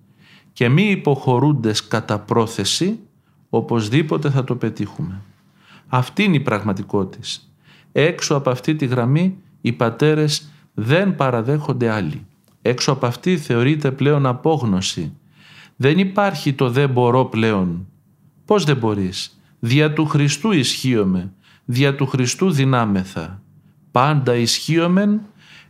και 0.54 0.70
μη 0.70 0.90
υποχωρούντες 0.90 1.88
κατά 1.88 2.20
πρόθεση, 2.20 3.00
οπωσδήποτε 3.50 4.30
θα 4.30 4.44
το 4.44 4.56
πετύχουμε. 4.56 5.22
Αυτή 5.88 6.24
είναι 6.24 6.36
η 6.36 6.40
πραγματικότητα. 6.40 7.28
Έξω 7.92 8.36
από 8.36 8.50
αυτή 8.50 8.76
τη 8.76 8.86
γραμμή 8.86 9.38
οι 9.62 9.72
πατέρες 9.72 10.51
δεν 10.74 11.16
παραδέχονται 11.16 11.90
άλλοι. 11.90 12.26
Έξω 12.62 12.92
από 12.92 13.06
αυτή 13.06 13.38
θεωρείται 13.38 13.92
πλέον 13.92 14.26
απόγνωση. 14.26 15.14
Δεν 15.76 15.98
υπάρχει 15.98 16.54
το 16.54 16.70
δεν 16.70 16.90
μπορώ 16.90 17.26
πλέον. 17.26 17.88
Πώς 18.46 18.64
δεν 18.64 18.78
μπορείς; 18.78 19.42
Δια 19.60 19.94
του 19.94 20.06
Χριστού 20.06 20.52
ισχύομαι. 20.52 21.34
Δια 21.66 21.96
του 21.96 22.06
Χριστού 22.06 22.52
δυνάμεθα. 22.52 23.42
Πάντα 23.92 24.36
ισχύομεν 24.36 25.22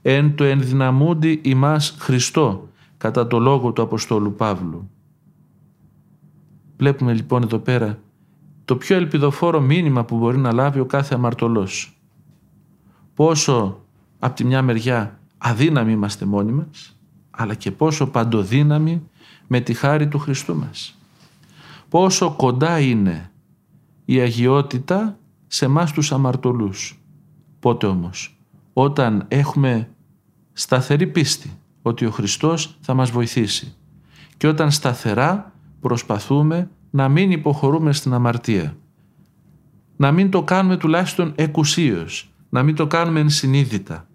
εν 0.01 0.35
το 0.35 0.43
ενδυναμούντι 0.43 1.41
ημάς 1.43 1.95
Χριστό 1.99 2.69
κατά 2.97 3.27
το 3.27 3.39
λόγο 3.39 3.71
του 3.71 3.81
Αποστόλου 3.81 4.33
Παύλου. 4.33 4.89
Βλέπουμε 6.77 7.13
λοιπόν 7.13 7.43
εδώ 7.43 7.57
πέρα 7.57 7.99
το 8.65 8.75
πιο 8.75 8.95
ελπιδοφόρο 8.95 9.61
μήνυμα 9.61 10.05
που 10.05 10.17
μπορεί 10.17 10.37
να 10.37 10.53
λάβει 10.53 10.79
ο 10.79 10.85
κάθε 10.85 11.15
αμαρτωλός. 11.15 12.01
Πόσο 13.13 13.85
από 14.23 14.35
τη 14.35 14.45
μια 14.45 14.61
μεριά 14.61 15.19
αδύναμοι 15.37 15.91
είμαστε 15.91 16.25
μόνοι 16.25 16.51
μας, 16.51 16.97
αλλά 17.31 17.53
και 17.53 17.71
πόσο 17.71 18.07
παντοδύναμοι 18.07 19.09
με 19.47 19.59
τη 19.59 19.73
χάρη 19.73 20.07
του 20.07 20.19
Χριστού 20.19 20.55
μας. 20.55 20.97
Πόσο 21.89 22.31
κοντά 22.31 22.79
είναι 22.79 23.31
η 24.05 24.19
αγιότητα 24.19 25.17
σε 25.47 25.67
μας 25.67 25.91
τους 25.91 26.11
αμαρτωλούς. 26.11 26.99
Πότε 27.59 27.87
όμως, 27.87 28.37
όταν 28.73 29.25
έχουμε 29.27 29.89
σταθερή 30.53 31.07
πίστη 31.07 31.51
ότι 31.81 32.05
ο 32.05 32.11
Χριστός 32.11 32.77
θα 32.81 32.93
μας 32.93 33.11
βοηθήσει 33.11 33.75
και 34.37 34.47
όταν 34.47 34.71
σταθερά 34.71 35.53
προσπαθούμε 35.79 36.69
να 36.89 37.09
μην 37.09 37.31
υποχωρούμε 37.31 37.93
στην 37.93 38.13
αμαρτία. 38.13 38.77
Να 39.97 40.11
μην 40.11 40.31
το 40.31 40.43
κάνουμε 40.43 40.77
τουλάχιστον 40.77 41.33
εκουσίως, 41.35 42.33
να 42.49 42.63
μην 42.63 42.75
το 42.75 42.87
κάνουμε 42.87 43.19
ενσυνείδητα. 43.19 44.05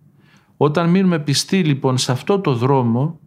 Όταν 0.57 0.91
μείνουμε 0.91 1.19
πιστοί 1.19 1.65
λοιπόν 1.65 1.99
σε 1.99 2.13
αυτό 2.13 2.41
το 2.41 2.55
δρόμο 2.55 3.21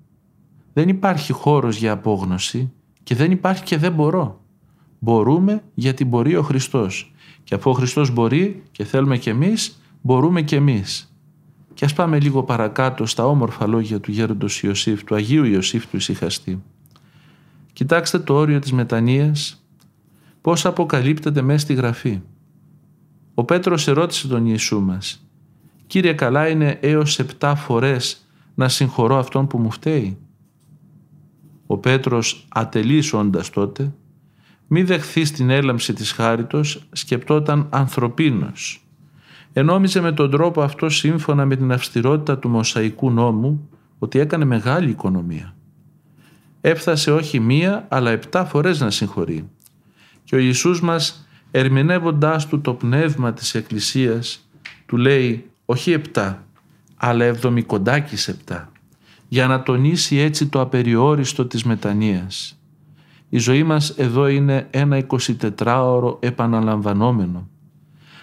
δεν 0.74 0.90
υπάρχει 0.90 1.34
χώρος 1.34 1.78
για 1.78 1.92
απόγνωση 1.92 2.72
και 3.04 3.16
δεν 3.16 3.32
υπάρχει 3.32 3.64
και 3.64 3.78
δεν 3.78 3.94
μπορώ. 3.94 4.42
Μπορούμε 5.00 5.64
γιατί 5.74 6.06
μπορεί 6.06 6.36
ο 6.36 6.42
Χριστός. 6.42 7.14
Και 7.44 7.56
αφού 7.56 7.70
ο 7.70 7.74
Χριστός 7.74 8.12
μπορεί 8.12 8.64
και 8.72 8.84
θέλουμε 8.84 9.18
και 9.18 9.30
εμείς, 9.30 9.82
μπορούμε 10.02 10.42
και 10.42 10.56
εμείς. 10.56 11.14
Και 11.74 11.86
ας 11.86 11.94
πάμε 11.94 12.20
λίγο 12.20 12.44
παρακάτω 12.44 13.06
στα 13.06 13.26
όμορφα 13.26 13.68
λόγια 13.68 14.00
του 14.00 14.12
γέροντος 14.12 14.64
Ιωσήφ, 14.64 15.04
του 15.04 15.16
Αγίου 15.16 15.44
Ιωσήφ 15.44 15.88
του 15.88 15.96
Ισυχαστή. 15.98 16.64
Κοιτάξτε 17.74 18.20
το 18.20 18.34
όριο 18.34 18.60
της 18.60 18.72
μετανοίας, 18.72 19.64
πώς 20.42 20.66
αποκαλύπτεται 20.66 21.42
μέσα 21.42 21.60
στη 21.60 21.74
Γραφή. 21.74 22.22
Ο 23.34 23.44
Πέτρος 23.44 23.88
ερώτησε 23.88 24.28
τον 24.28 24.46
Ιησού 24.46 24.82
μας 24.82 25.29
«Κύριε 25.90 26.14
καλά 26.14 26.48
είναι 26.48 26.78
έως 26.82 27.20
επτά 27.20 27.56
φορές 27.56 28.28
να 28.56 28.70
συγχωρώ 28.70 29.18
αυτόν 29.18 29.48
που 29.48 29.58
μου 29.58 29.72
φταίει». 29.72 30.18
Ο 31.68 31.78
Πέτρος 31.78 32.46
ατελής 32.50 33.14
όντας 33.14 33.50
τότε 33.50 33.94
μη 34.68 34.84
δεχθείς 34.84 35.32
την 35.32 35.50
έλαμψη 35.50 35.94
της 35.94 36.12
χάριτος 36.12 36.84
σκεπτόταν 36.92 37.68
ανθρωπίνος. 37.70 38.88
Ενόμιζε 39.54 40.02
με 40.02 40.12
τον 40.12 40.32
τρόπο 40.32 40.62
αυτό 40.62 40.90
σύμφωνα 40.90 41.46
με 41.46 41.56
την 41.56 41.72
αυστηρότητα 41.72 42.38
του 42.38 42.50
Μοσαϊκού 42.50 43.12
νόμου 43.12 43.70
ότι 44.00 44.20
έκανε 44.20 44.46
μεγάλη 44.46 44.90
οικονομία. 44.90 45.56
Έφτασε 46.62 47.12
όχι 47.12 47.40
μία 47.40 47.86
αλλά 47.90 48.12
επτά 48.12 48.46
φορές 48.46 48.80
να 48.80 48.90
συγχωρεί. 48.90 49.50
Και 50.24 50.36
ο 50.36 50.40
Ιησούς 50.40 50.82
μας 50.82 51.28
ερμηνεύοντάς 51.52 52.48
του 52.48 52.62
το 52.62 52.74
πνεύμα 52.74 53.34
της 53.34 53.56
Εκκλησίας 53.56 54.50
του 54.86 54.98
λέει 54.98 55.50
όχι 55.72 55.92
επτά 55.92 56.46
αλλά 56.96 57.26
εβδομικοντάκης 57.26 58.28
επτά 58.28 58.72
για 59.28 59.48
να 59.48 59.64
τονίσει 59.64 60.18
έτσι 60.18 60.48
το 60.48 60.62
απεριόριστο 60.62 61.46
της 61.46 61.64
μετανοίας. 61.64 62.60
Η 63.30 63.38
ζωή 63.38 63.64
μας 63.64 63.90
εδώ 63.90 64.28
είναι 64.28 64.68
ένα 64.70 65.06
24ωρο 65.08 66.18
επαναλαμβανόμενο. 66.20 67.50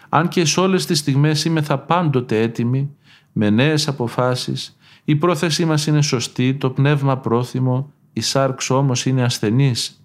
Αν 0.08 0.28
και 0.28 0.44
σε 0.44 0.60
όλες 0.60 0.86
τις 0.86 0.98
στιγμές 0.98 1.44
είμαι 1.44 1.62
θα 1.62 1.78
πάντοτε 1.78 2.40
έτοιμοι, 2.40 2.96
με 3.32 3.50
νέες 3.50 3.88
αποφάσεις, 3.88 4.76
η 5.04 5.16
πρόθεσή 5.16 5.64
μας 5.64 5.86
είναι 5.86 6.02
σωστή, 6.02 6.54
το 6.54 6.70
πνεύμα 6.70 7.18
πρόθυμο, 7.18 7.92
η 8.12 8.20
σάρξ 8.20 8.70
όμως 8.70 9.06
είναι 9.06 9.22
ασθενής. 9.22 10.04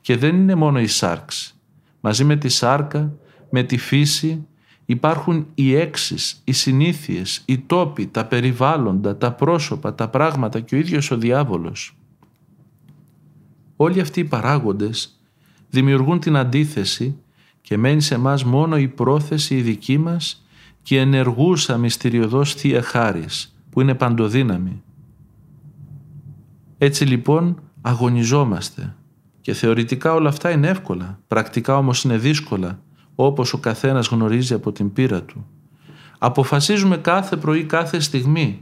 Και 0.00 0.16
δεν 0.16 0.36
είναι 0.36 0.54
μόνο 0.54 0.80
η 0.80 0.86
σάρξ. 0.86 1.54
Μαζί 2.00 2.24
με 2.24 2.36
τη 2.36 2.48
σάρκα, 2.48 3.12
με 3.50 3.62
τη 3.62 3.76
φύση, 3.76 4.46
υπάρχουν 4.86 5.46
οι 5.54 5.74
έξεις, 5.74 6.40
οι 6.44 6.52
συνήθειες, 6.52 7.42
οι 7.44 7.58
τόποι, 7.58 8.06
τα 8.06 8.26
περιβάλλοντα, 8.26 9.16
τα 9.16 9.32
πρόσωπα, 9.32 9.94
τα 9.94 10.08
πράγματα 10.08 10.60
και 10.60 10.74
ο 10.74 10.78
ίδιος 10.78 11.10
ο 11.10 11.16
διάβολος. 11.16 11.96
Όλοι 13.76 14.00
αυτοί 14.00 14.20
οι 14.20 14.24
παράγοντες 14.24 15.20
δημιουργούν 15.70 16.20
την 16.20 16.36
αντίθεση 16.36 17.16
και 17.60 17.76
μένει 17.76 18.00
σε 18.00 18.18
μας 18.18 18.44
μόνο 18.44 18.76
η 18.76 18.88
πρόθεση 18.88 19.56
η 19.56 19.60
δική 19.60 19.98
μας 19.98 20.46
και 20.82 20.94
η 20.94 20.98
ενεργούσα 20.98 21.76
μυστηριωδός 21.76 22.54
Θεία 22.54 22.82
Χάρις 22.82 23.56
που 23.70 23.80
είναι 23.80 23.94
παντοδύναμη. 23.94 24.82
Έτσι 26.78 27.04
λοιπόν 27.04 27.60
αγωνιζόμαστε 27.80 28.94
και 29.40 29.52
θεωρητικά 29.52 30.14
όλα 30.14 30.28
αυτά 30.28 30.50
είναι 30.50 30.68
εύκολα, 30.68 31.18
πρακτικά 31.28 31.76
όμως 31.76 32.04
είναι 32.04 32.18
δύσκολα 32.18 32.82
όπως 33.14 33.52
ο 33.52 33.58
καθένας 33.58 34.06
γνωρίζει 34.06 34.54
από 34.54 34.72
την 34.72 34.92
πείρα 34.92 35.22
του. 35.22 35.46
Αποφασίζουμε 36.18 36.96
κάθε 36.96 37.36
πρωί, 37.36 37.64
κάθε 37.64 38.00
στιγμή 38.00 38.60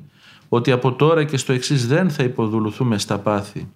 ότι 0.48 0.70
από 0.70 0.92
τώρα 0.92 1.24
και 1.24 1.36
στο 1.36 1.52
εξής 1.52 1.86
δεν 1.86 2.10
θα 2.10 2.22
υποδουλουθούμε 2.22 2.98
στα 2.98 3.18
πάθη. 3.18 3.68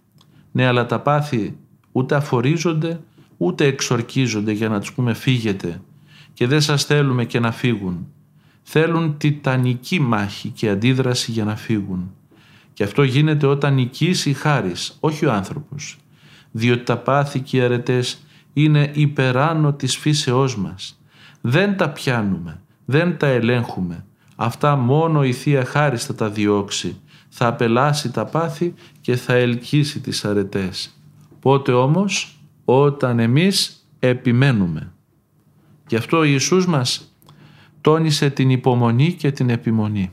Ναι, 0.53 0.67
αλλά 0.67 0.87
τα 0.87 1.01
πάθη 1.01 1.57
ούτε 1.93 2.15
αφορίζονται, 2.15 3.01
ούτε 3.37 3.65
εξορκίζονται 3.65 4.53
για 4.53 4.69
να 4.69 4.81
τους 4.81 4.93
πούμε 4.93 5.15
φύγετε 5.15 5.81
και 6.33 6.47
δεν 6.47 6.61
σας 6.61 6.85
θέλουμε 6.85 7.25
και 7.25 7.41
να 7.41 7.53
φύγουν. 7.53 8.07
Θέλουν 8.63 9.17
τιτανική 9.19 10.01
μάχη 10.01 10.49
και 10.49 10.69
αντίδραση 10.69 11.31
για 11.31 11.45
να 11.45 11.57
φύγουν. 11.57 12.15
Και 12.73 12.85
αυτό 12.85 13.03
γίνεται 13.03 13.47
όταν 13.47 13.75
νικήσει 13.75 14.31
η 14.31 14.33
χάρις, 14.33 14.97
όχι 15.01 15.27
ο 15.27 15.33
άνθρωπος. 15.33 15.99
Διότι 16.51 16.83
τα 16.83 16.99
πάθη 16.99 17.41
και 17.41 17.57
οι 17.57 17.61
αρετές 17.61 18.19
είναι 18.55 18.91
υπεράνω 18.95 19.73
της 19.73 19.97
φύσεώς 19.97 20.57
μας. 20.57 21.01
Δεν 21.41 21.77
τα 21.77 21.91
πιάνουμε, 21.91 22.61
δεν 22.85 23.17
τα 23.19 23.27
ελέγχουμε. 23.27 24.05
Αυτά 24.37 24.77
μόνο 24.77 25.25
η 25.25 25.33
Θεία 25.33 25.65
Χάρις 25.65 26.05
θα 26.05 26.15
τα 26.15 26.31
διώξει. 26.31 27.01
Θα 27.29 27.47
απελάσει 27.47 28.13
τα 28.13 28.25
πάθη 28.25 28.75
και 29.01 29.17
θα 29.17 29.33
ελκύσει 29.35 30.01
τις 30.01 30.25
αρετές. 30.25 30.99
Πότε 31.41 31.73
όμως, 31.73 32.39
όταν 32.65 33.19
εμείς 33.19 33.89
επιμένουμε. 33.99 34.93
Γι' 35.89 35.97
αυτό 35.97 36.19
ο 36.19 36.25
Ιησούς 36.25 36.67
μας 36.67 37.15
τόνισε 37.81 38.31
την 38.31 38.51
υπομονή 38.51 39.13
και 39.13 39.31
την 39.31 39.51
επιμονή. 39.51 40.13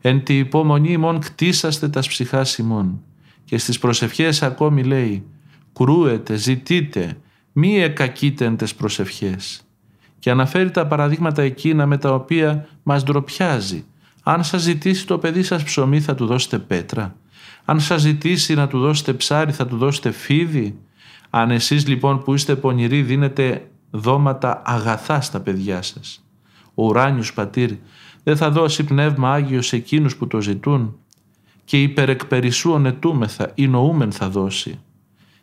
Εν 0.00 0.22
τη 0.22 0.38
υπομονή 0.38 0.92
ημών 0.92 1.20
κτίσαστε 1.20 1.88
τας 1.88 2.08
ψυχάς 2.08 2.58
ημών. 2.58 3.02
Και 3.44 3.58
στις 3.58 3.78
προσευχές 3.78 4.42
ακόμη 4.42 4.84
λέει 4.84 5.24
«Κρούετε, 5.72 6.34
ζητείτε, 6.36 7.16
μη 7.52 7.80
εκακείτε 7.80 8.50
τες 8.50 8.74
προσευχές». 8.74 9.62
Και 10.18 10.30
αναφέρει 10.30 10.70
τα 10.70 10.86
παραδείγματα 10.86 11.42
εκείνα 11.42 11.86
με 11.86 11.96
τα 11.96 12.14
οποία 12.14 12.68
μας 12.82 13.04
ντροπιάζει. 13.04 13.84
Αν 14.22 14.44
σας 14.44 14.62
ζητήσει 14.62 15.06
το 15.06 15.18
παιδί 15.18 15.42
σας 15.42 15.62
ψωμί 15.62 16.00
θα 16.00 16.14
του 16.14 16.26
δώσετε 16.26 16.58
πέτρα. 16.58 17.16
Αν 17.64 17.80
σας 17.80 18.00
ζητήσει 18.00 18.54
να 18.54 18.68
του 18.68 18.78
δώσετε 18.78 19.12
ψάρι 19.12 19.52
θα 19.52 19.66
του 19.66 19.76
δώσετε 19.76 20.10
φίδι. 20.10 20.78
Αν 21.30 21.50
εσείς 21.50 21.86
λοιπόν 21.86 22.22
που 22.22 22.34
είστε 22.34 22.56
πονηροί 22.56 23.02
δίνετε 23.02 23.70
δώματα 23.90 24.62
αγαθά 24.64 25.20
στα 25.20 25.40
παιδιά 25.40 25.82
σας. 25.82 26.24
Ο 26.74 26.84
ουράνιος 26.84 27.32
πατήρ 27.32 27.70
δεν 28.22 28.36
θα 28.36 28.50
δώσει 28.50 28.84
πνεύμα 28.84 29.32
Άγιος 29.32 29.66
σε 29.66 29.76
εκείνους 29.76 30.16
που 30.16 30.26
το 30.26 30.40
ζητούν 30.40 30.96
και 31.64 31.82
υπερεκπερισσού 31.82 32.70
ονετούμεθα 32.70 33.50
ή 33.54 33.68
νοούμεν 33.68 34.12
θα 34.12 34.28
δώσει. 34.28 34.80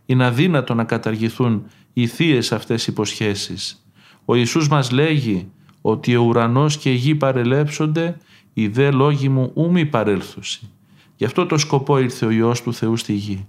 Είναι 0.06 0.26
αδύνατο 0.26 0.74
να 0.74 0.84
καταργηθούν 0.84 1.66
οι 2.00 2.08
θείες 2.08 2.52
αυτές 2.52 2.88
οι 2.88 2.92
υποσχέσεις. 2.92 3.86
Ο 4.26 4.36
Ιησούς 4.36 4.68
μας 4.68 4.92
λέγει 4.92 5.52
ότι 5.82 6.16
ο 6.16 6.22
ουρανός 6.22 6.78
και 6.78 6.92
η 6.92 6.96
γη 6.96 7.16
παρελέψονται, 7.16 8.18
οι 8.54 8.68
δε 8.68 8.92
λόγοι 8.92 9.30
μου 9.30 9.52
ου 9.56 9.72
μη 9.72 9.86
παρέλθουσι. 9.86 10.70
Γι' 11.16 11.26
αυτό 11.26 11.46
το 11.46 11.58
σκοπό 11.58 12.00
ήρθε 12.00 12.26
ο 12.26 12.30
Υιός 12.30 12.62
του 12.62 12.74
Θεού 12.74 12.98
στη 12.98 13.14
γη. 13.14 13.48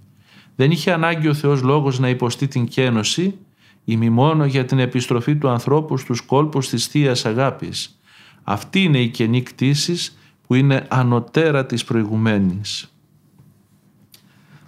Δεν 0.55 0.71
είχε 0.71 0.91
ανάγκη 0.91 1.27
ο 1.27 1.33
Θεός 1.33 1.61
λόγος 1.61 1.99
να 1.99 2.09
υποστεί 2.09 2.47
την 2.47 2.67
κένωση, 2.67 3.37
ή 3.85 3.95
μόνο 3.95 4.45
για 4.45 4.65
την 4.65 4.79
επιστροφή 4.79 5.35
του 5.35 5.49
ανθρώπου 5.49 5.97
στους 5.97 6.21
κόλπους 6.21 6.69
της 6.69 6.85
θείας 6.85 7.25
Αγάπης. 7.25 7.99
Αυτή 8.43 8.83
είναι 8.83 8.99
η 8.99 9.09
καινή 9.09 9.41
κτήση 9.41 10.13
που 10.47 10.55
είναι 10.55 10.85
ανωτέρα 10.89 11.65
της 11.65 11.83
προηγουμένης. 11.83 12.93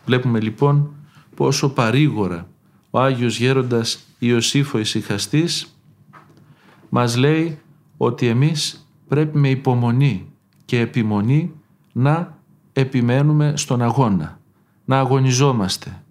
Βλέπουμε 0.05 0.39
λοιπόν 0.39 0.95
πόσο 1.36 1.69
παρήγορα 1.69 2.49
ο 2.91 2.99
Άγιος 2.99 3.37
Γέροντας 3.39 3.99
Ιωσήφ 4.19 4.73
ο 4.73 4.77
Ισυχαστής 4.77 5.75
μας 6.89 7.15
λέει 7.15 7.59
ότι 7.97 8.27
εμείς 8.27 8.87
πρέπει 9.07 9.37
με 9.37 9.49
υπομονή 9.49 10.31
και 10.65 10.79
επιμονή 10.79 11.53
να 11.91 12.37
επιμένουμε 12.73 13.53
στον 13.55 13.81
αγώνα, 13.81 14.39
να 14.85 14.99
αγωνιζόμαστε 14.99 16.03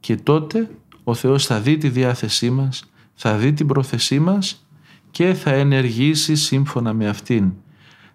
και 0.00 0.16
τότε 0.16 0.70
ο 1.04 1.14
Θεός 1.14 1.46
θα 1.46 1.60
δει 1.60 1.76
τη 1.78 1.88
διάθεσή 1.88 2.50
μας, 2.50 2.84
θα 3.14 3.36
δει 3.36 3.52
την 3.52 3.66
πρόθεσή 3.66 4.18
μας 4.18 4.66
και 5.10 5.34
θα 5.34 5.50
ενεργήσει 5.50 6.36
σύμφωνα 6.36 6.92
με 6.92 7.08
αυτήν. 7.08 7.52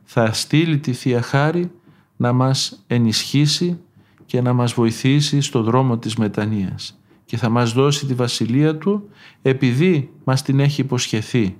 Θα 0.03 0.33
στείλει 0.33 0.77
τη 0.77 0.93
Θεία 0.93 1.21
Χάρη 1.21 1.71
να 2.17 2.33
μας 2.33 2.83
ενισχύσει 2.87 3.79
και 4.25 4.41
να 4.41 4.53
μας 4.53 4.73
βοηθήσει 4.73 5.41
στο 5.41 5.63
δρόμο 5.63 5.97
της 5.97 6.15
μετανοίας 6.15 6.99
και 7.27 7.37
θα 7.37 7.49
μας 7.49 7.73
δώσει 7.73 8.05
τη 8.05 8.13
βασιλεία 8.13 8.77
Του 8.77 9.09
επειδή 9.41 10.09
μας 10.23 10.41
την 10.41 10.59
έχει 10.59 10.81
υποσχεθεί. 10.81 11.57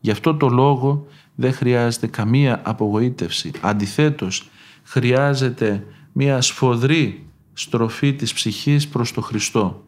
Γι' 0.00 0.10
αυτό 0.10 0.34
το 0.34 0.48
λόγο 0.48 1.06
δεν 1.34 1.52
χρειάζεται 1.52 2.06
καμία 2.06 2.60
απογοήτευση. 2.64 3.50
Αντιθέτως, 3.60 4.48
χρειάζεται 4.82 5.86
μια 6.12 6.40
σφοδρή 6.40 7.26
στροφή 7.52 8.14
της 8.14 8.32
ψυχής 8.32 8.88
προς 8.88 9.12
το 9.12 9.20
Χριστό. 9.20 9.84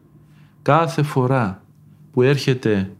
Κάθε 0.61 1.03
φορά 1.03 1.63
που 2.11 2.21
έρχεται 2.21 2.91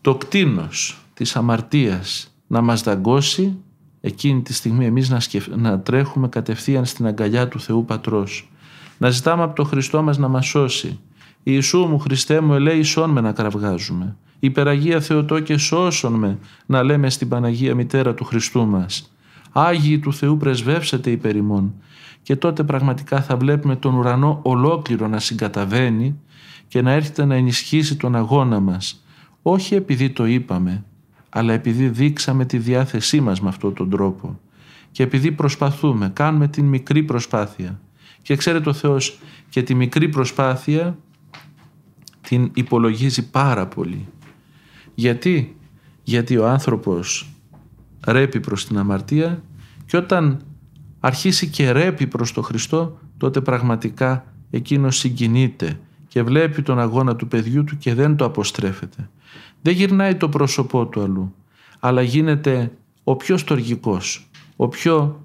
το 0.00 0.16
κτίνος 0.16 1.04
της 1.14 1.36
αμαρτίας 1.36 2.34
να 2.46 2.60
μας 2.60 2.82
δαγκώσει 2.82 3.56
εκείνη 4.00 4.42
τη 4.42 4.52
στιγμή 4.52 4.86
εμείς 4.86 5.08
να, 5.08 5.20
να 5.56 5.80
τρέχουμε 5.80 6.28
κατευθείαν 6.28 6.84
στην 6.84 7.06
αγκαλιά 7.06 7.48
του 7.48 7.60
Θεού 7.60 7.84
Πατρός. 7.84 8.50
Να 9.00 9.10
ζητάμε 9.10 9.42
από 9.42 9.54
τον 9.54 9.66
Χριστό 9.66 10.02
μας 10.02 10.18
να 10.18 10.28
μας 10.28 10.46
σώσει. 10.46 10.98
Ιησού 11.42 11.78
μου, 11.78 11.98
Χριστέ 11.98 12.40
μου, 12.40 12.54
ελέησόν 12.54 13.10
με 13.10 13.20
να 13.20 13.32
κραυγάζουμε. 13.32 14.16
Υπεραγία 14.38 15.00
Θεοτόκε 15.00 15.56
σώσον 15.56 16.12
με 16.12 16.38
να 16.66 16.82
λέμε 16.82 17.10
στην 17.10 17.28
Παναγία 17.28 17.74
Μητέρα 17.74 18.14
του 18.14 18.24
Χριστού 18.24 18.66
μας. 18.66 19.12
Άγιοι 19.52 19.98
του 19.98 20.12
Θεού 20.12 20.36
πρεσβεύσετε 20.36 21.10
υπέρ 21.10 21.36
ημών. 21.36 21.74
Και 22.22 22.36
τότε 22.36 22.62
πραγματικά 22.62 23.22
θα 23.22 23.36
βλέπουμε 23.36 23.76
τον 23.76 23.94
ουρανό 23.94 24.40
ολόκληρο 24.42 25.08
να 25.08 25.18
συγκαταβαίνει 25.18 26.18
και 26.68 26.82
να 26.82 26.92
έρχεται 26.92 27.24
να 27.24 27.34
ενισχύσει 27.34 27.96
τον 27.96 28.16
αγώνα 28.16 28.60
μας. 28.60 29.04
Όχι 29.42 29.74
επειδή 29.74 30.10
το 30.10 30.26
είπαμε, 30.26 30.84
αλλά 31.28 31.52
επειδή 31.52 31.88
δείξαμε 31.88 32.44
τη 32.44 32.58
διάθεσή 32.58 33.20
μας 33.20 33.40
με 33.40 33.48
αυτόν 33.48 33.74
τον 33.74 33.90
τρόπο 33.90 34.38
και 34.92 35.02
επειδή 35.02 35.32
προσπαθούμε, 35.32 36.10
κάνουμε 36.14 36.48
την 36.48 36.64
μικρή 36.64 37.02
προσπάθεια 37.02 37.80
και 38.22 38.36
ξέρετε 38.36 38.68
ο 38.68 38.72
Θεός 38.72 39.18
και 39.48 39.62
τη 39.62 39.74
μικρή 39.74 40.08
προσπάθεια 40.08 40.98
την 42.20 42.50
υπολογίζει 42.54 43.30
πάρα 43.30 43.66
πολύ. 43.66 44.08
Γιατί; 44.94 45.56
Γιατί 46.02 46.36
ο 46.36 46.48
άνθρωπος 46.48 47.30
ρέπει 48.06 48.40
προς 48.40 48.66
την 48.66 48.78
αμαρτία 48.78 49.42
και 49.86 49.96
όταν 49.96 50.40
αρχίσει 51.00 51.48
και 51.48 51.70
ρέπει 51.70 52.06
προς 52.06 52.32
το 52.32 52.42
Χριστό 52.42 52.98
τότε 53.16 53.40
πραγματικά 53.40 54.24
εκείνος 54.50 54.96
συγκινείται 54.96 55.80
και 56.08 56.22
βλέπει 56.22 56.62
τον 56.62 56.78
αγώνα 56.78 57.16
του 57.16 57.28
παιδιού 57.28 57.64
του 57.64 57.78
και 57.78 57.94
δεν 57.94 58.16
το 58.16 58.24
αποστρέφεται. 58.24 59.10
Δεν 59.62 59.74
γυρνάει 59.74 60.14
το 60.14 60.28
πρόσωπό 60.28 60.86
του 60.86 61.02
αλλού, 61.02 61.34
αλλά 61.80 62.02
γίνεται 62.02 62.72
ο 63.04 63.16
πιο 63.16 63.36
στοργικός, 63.36 64.30
ο 64.56 64.68
πιο 64.68 65.20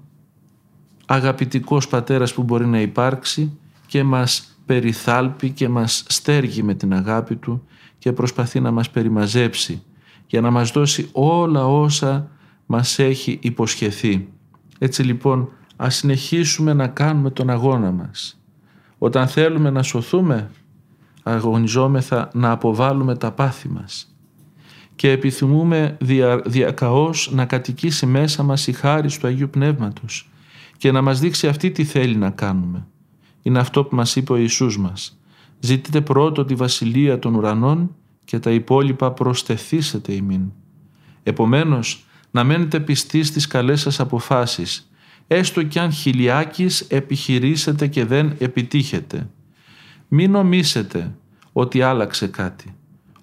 αγαπητικός 1.06 1.88
πατέρας 1.88 2.34
που 2.34 2.42
μπορεί 2.42 2.66
να 2.66 2.80
υπάρξει 2.80 3.58
και 3.86 4.02
μας 4.02 4.58
περιθάλπει 4.66 5.50
και 5.50 5.68
μας 5.68 6.04
στέργει 6.08 6.62
με 6.62 6.74
την 6.74 6.94
αγάπη 6.94 7.36
του 7.36 7.66
και 7.98 8.12
προσπαθεί 8.12 8.60
να 8.60 8.70
μας 8.70 8.90
περιμαζέψει 8.90 9.82
για 10.26 10.40
να 10.40 10.50
μας 10.50 10.70
δώσει 10.70 11.08
όλα 11.12 11.66
όσα 11.66 12.28
μας 12.66 12.98
έχει 12.98 13.38
υποσχεθεί. 13.42 14.28
Έτσι 14.78 15.02
λοιπόν 15.02 15.48
ας 15.76 15.96
συνεχίσουμε 15.96 16.72
να 16.72 16.86
κάνουμε 16.86 17.30
τον 17.30 17.50
αγώνα 17.50 17.90
μας. 17.90 18.40
Όταν 18.98 19.28
θέλουμε 19.28 19.70
να 19.70 19.82
σωθούμε 19.82 20.50
αγωνιζόμεθα 21.22 22.30
να 22.32 22.50
αποβάλουμε 22.50 23.16
τα 23.16 23.32
πάθη 23.32 23.68
μας 23.68 24.16
και 24.96 25.10
επιθυμούμε 25.10 25.96
δια, 26.00 26.42
διακαώς 26.46 27.30
να 27.32 27.44
κατοικήσει 27.44 28.06
μέσα 28.06 28.42
μας 28.42 28.66
η 28.66 28.72
χάρη 28.72 29.08
του 29.18 29.26
Αγίου 29.26 29.50
Πνεύματος 29.50 30.30
και 30.76 30.92
να 30.92 31.02
μας 31.02 31.20
δείξει 31.20 31.48
αυτή 31.48 31.70
τι 31.70 31.84
θέλει 31.84 32.16
να 32.16 32.30
κάνουμε. 32.30 32.86
Είναι 33.42 33.58
αυτό 33.58 33.84
που 33.84 33.96
μας 33.96 34.16
είπε 34.16 34.32
ο 34.32 34.36
Ιησούς 34.36 34.78
μας. 34.78 35.18
Ζητείτε 35.60 36.00
πρώτο 36.00 36.44
τη 36.44 36.54
βασιλεία 36.54 37.18
των 37.18 37.34
ουρανών 37.34 37.94
και 38.24 38.38
τα 38.38 38.50
υπόλοιπα 38.50 39.12
προστεθήσετε 39.12 40.12
ημίν. 40.12 40.52
Επομένως, 41.22 42.04
να 42.30 42.44
μένετε 42.44 42.80
πιστοί 42.80 43.22
στις 43.22 43.46
καλές 43.46 43.80
σας 43.80 44.00
αποφάσεις, 44.00 44.90
έστω 45.26 45.62
κι 45.62 45.78
αν 45.78 45.92
χιλιάκις 45.92 46.80
επιχειρήσετε 46.80 47.86
και 47.86 48.04
δεν 48.04 48.34
επιτύχετε. 48.38 49.30
Μην 50.08 50.30
νομίσετε 50.30 51.14
ότι 51.52 51.82
άλλαξε 51.82 52.26
κάτι. 52.26 52.74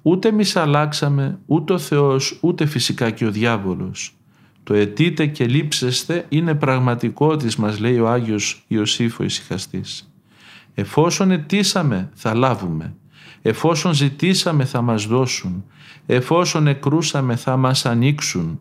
Ούτε 0.01 0.27
εμεί 0.27 0.43
αλλάξαμε, 0.53 1.39
ούτε 1.45 1.73
ο 1.73 1.77
Θεός, 1.77 2.37
ούτε 2.41 2.65
φυσικά 2.65 3.09
και 3.09 3.25
ο 3.25 3.31
διάβολος. 3.31 4.15
Το 4.63 4.73
ετείτε 4.73 5.25
και 5.25 5.45
λείψεστε 5.45 6.25
είναι 6.29 6.55
πραγματικότης 6.55 7.55
μας 7.55 7.79
λέει 7.79 7.99
ο 7.99 8.09
Άγιος 8.09 8.63
Ιωσήφ 8.67 9.19
ο 9.19 9.23
Ισυχαστής. 9.23 10.13
Εφόσον 10.73 11.31
ετήσαμε 11.31 12.09
θα 12.13 12.33
λάβουμε. 12.33 12.95
Εφόσον 13.41 13.93
ζητήσαμε 13.93 14.65
θα 14.65 14.81
μας 14.81 15.05
δώσουν. 15.05 15.63
Εφόσον 16.05 16.67
εκρούσαμε 16.67 17.35
θα 17.35 17.57
μας 17.57 17.85
ανοίξουν. 17.85 18.59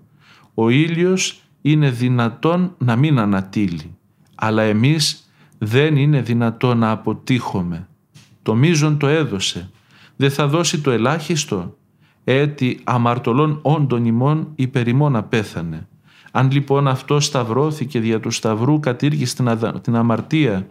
Ο 0.54 0.68
ήλιος 0.68 1.40
είναι 1.62 1.90
δυνατόν 1.90 2.74
να 2.78 2.96
μην 2.96 3.18
ανατείλει. 3.18 3.96
Αλλά 4.34 4.62
εμείς 4.62 5.30
δεν 5.58 5.96
είναι 5.96 6.20
δυνατόν 6.20 6.78
να 6.78 6.90
αποτύχουμε. 6.90 7.88
Το 8.42 8.54
μείζον 8.54 8.98
το 8.98 9.06
έδωσε. 9.06 9.70
Δεν 10.16 10.30
θα 10.30 10.46
δώσει 10.46 10.80
το 10.80 10.90
ελάχιστο. 10.90 11.76
Έτσι 12.24 12.78
αμαρτωλών 12.84 13.58
όντων 13.62 14.04
ημών 14.04 14.52
υπερημών 14.54 15.16
απέθανε. 15.16 15.86
Αν 16.34 16.50
λοιπόν 16.50 16.88
αυτό 16.88 17.20
σταυρώθηκε 17.20 18.00
δια 18.00 18.20
του 18.20 18.30
σταυρού 18.30 18.80
κατήργησε 18.80 19.34
την, 19.34 19.80
την 19.80 19.96
αμαρτία 19.96 20.66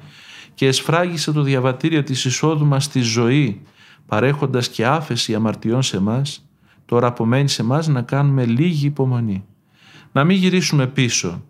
και 0.53 0.67
εσφράγισε 0.67 1.31
το 1.31 1.41
διαβατήριο 1.41 2.03
της 2.03 2.25
εισόδου 2.25 2.65
μας 2.65 2.83
στη 2.83 2.99
ζωή 3.01 3.61
παρέχοντας 4.05 4.69
και 4.69 4.85
άφεση 4.85 5.35
αμαρτιών 5.35 5.81
σε 5.81 5.99
μας, 5.99 6.49
τώρα 6.85 7.07
απομένει 7.07 7.49
σε 7.49 7.63
μας 7.63 7.87
να 7.87 8.01
κάνουμε 8.01 8.45
λίγη 8.45 8.85
υπομονή. 8.85 9.45
Να 10.11 10.23
μην 10.23 10.37
γυρίσουμε 10.37 10.87
πίσω, 10.87 11.43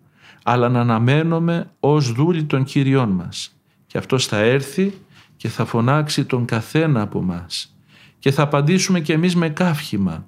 αλλά 0.44 0.68
να 0.68 0.80
αναμένουμε 0.80 1.70
ως 1.80 2.12
δούλοι 2.12 2.44
των 2.44 2.64
Κύριών 2.64 3.08
μας. 3.08 3.56
Και 3.86 3.98
αυτός 3.98 4.26
θα 4.26 4.36
έρθει 4.38 4.94
και 5.36 5.48
θα 5.48 5.64
φωνάξει 5.64 6.24
τον 6.24 6.44
καθένα 6.44 7.00
από 7.00 7.22
μας 7.22 7.76
και 8.18 8.30
θα 8.30 8.42
απαντήσουμε 8.42 9.00
κι 9.00 9.12
εμείς 9.12 9.36
με 9.36 9.48
καύχημα. 9.48 10.26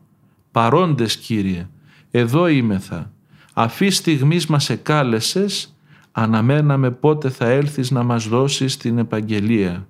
Παρόντες 0.51 1.17
Κύριε, 1.17 1.69
εδώ 2.11 2.47
είμεθα. 2.47 3.14
Αφή 3.57 3.91
στιγμής 3.91 4.47
μας 4.47 4.71
εκάλεσες, 4.71 5.77
αναμέναμε 6.13 6.91
πότε 6.91 7.31
θα 7.31 7.47
έλθεις 7.47 7.91
να 7.91 8.03
μας 8.03 8.29
δώσεις 8.29 8.77
την 8.77 8.99
επαγγελία. 8.99 9.89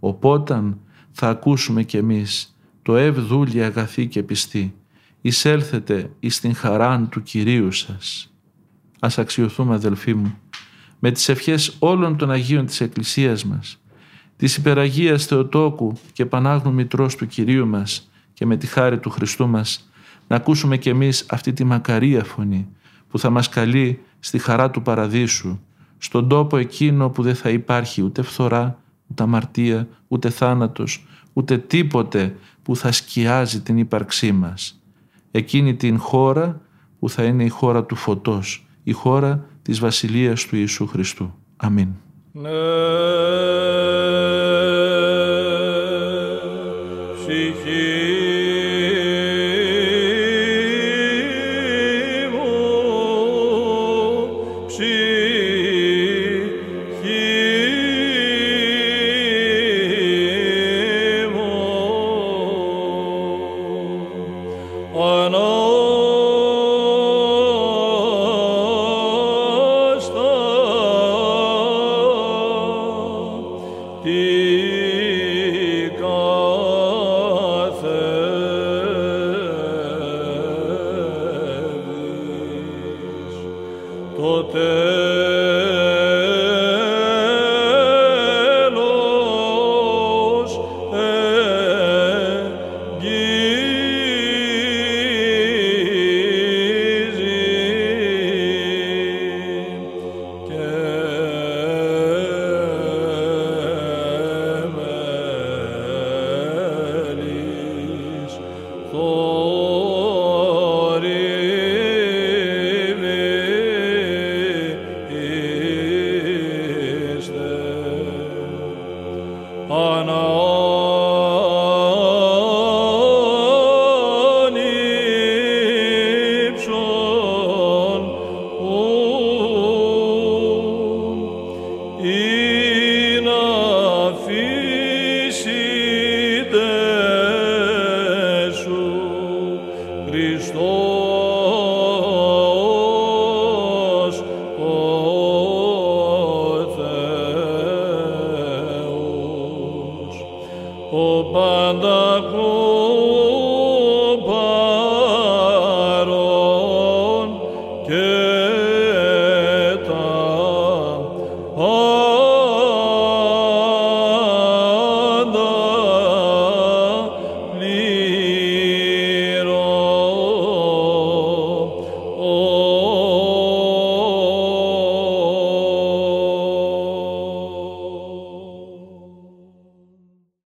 Οπότε 0.00 0.62
θα 1.10 1.28
ακούσουμε 1.28 1.82
κι 1.82 1.96
εμείς 1.96 2.56
το 2.82 2.96
ευδούλη 2.96 3.62
αγαθή 3.62 4.06
και 4.06 4.22
πιστή. 4.22 4.74
Εισέλθετε 5.20 6.10
εις 6.20 6.40
την 6.40 6.54
χαράν 6.54 7.08
του 7.08 7.22
Κυρίου 7.22 7.72
σας. 7.72 8.32
Ας 9.00 9.18
αξιοθούμε 9.18 9.74
αδελφοί 9.74 10.14
μου 10.14 10.38
με 10.98 11.10
τις 11.10 11.28
ευχές 11.28 11.76
όλων 11.78 12.16
των 12.16 12.30
Αγίων 12.30 12.66
της 12.66 12.80
Εκκλησίας 12.80 13.44
μας 13.44 13.80
της 14.36 14.56
υπεραγίας 14.56 15.26
Θεοτόκου 15.26 15.92
και 16.12 16.26
Πανάγνου 16.26 16.72
Μητρός 16.72 17.16
του 17.16 17.26
Κυρίου 17.26 17.66
μας 17.66 18.10
και 18.32 18.46
με 18.46 18.56
τη 18.56 18.66
χάρη 18.66 18.98
του 18.98 19.10
Χριστού 19.10 19.48
μας 19.48 19.90
να 20.28 20.36
ακούσουμε 20.36 20.76
κι 20.76 20.88
εμείς 20.88 21.26
αυτή 21.28 21.52
τη 21.52 21.64
μακαρία 21.64 22.24
φωνή 22.24 22.68
που 23.12 23.18
θα 23.18 23.30
μας 23.30 23.48
καλεί 23.48 24.00
στη 24.18 24.38
χαρά 24.38 24.70
του 24.70 24.82
Παραδείσου 24.82 25.58
στον 25.98 26.28
τόπο 26.28 26.56
εκείνο 26.56 27.10
που 27.10 27.22
δεν 27.22 27.34
θα 27.34 27.50
υπάρχει 27.50 28.02
ούτε 28.02 28.22
φθορά, 28.22 28.78
ούτε 29.10 29.22
αμαρτία, 29.22 29.88
ούτε 30.08 30.30
θάνατος, 30.30 31.06
ούτε 31.32 31.58
τίποτε 31.58 32.36
που 32.62 32.76
θα 32.76 32.92
σκιάζει 32.92 33.60
την 33.60 33.78
ύπαρξή 33.78 34.32
μας. 34.32 34.82
Εκείνη 35.30 35.74
την 35.74 35.98
χώρα 35.98 36.60
που 36.98 37.08
θα 37.08 37.22
είναι 37.24 37.44
η 37.44 37.48
χώρα 37.48 37.84
του 37.84 37.94
φωτός, 37.94 38.66
η 38.82 38.92
χώρα 38.92 39.46
της 39.62 39.78
Βασιλείας 39.80 40.44
του 40.46 40.56
Ιησού 40.56 40.86
Χριστού. 40.86 41.34
Αμήν. 41.56 41.88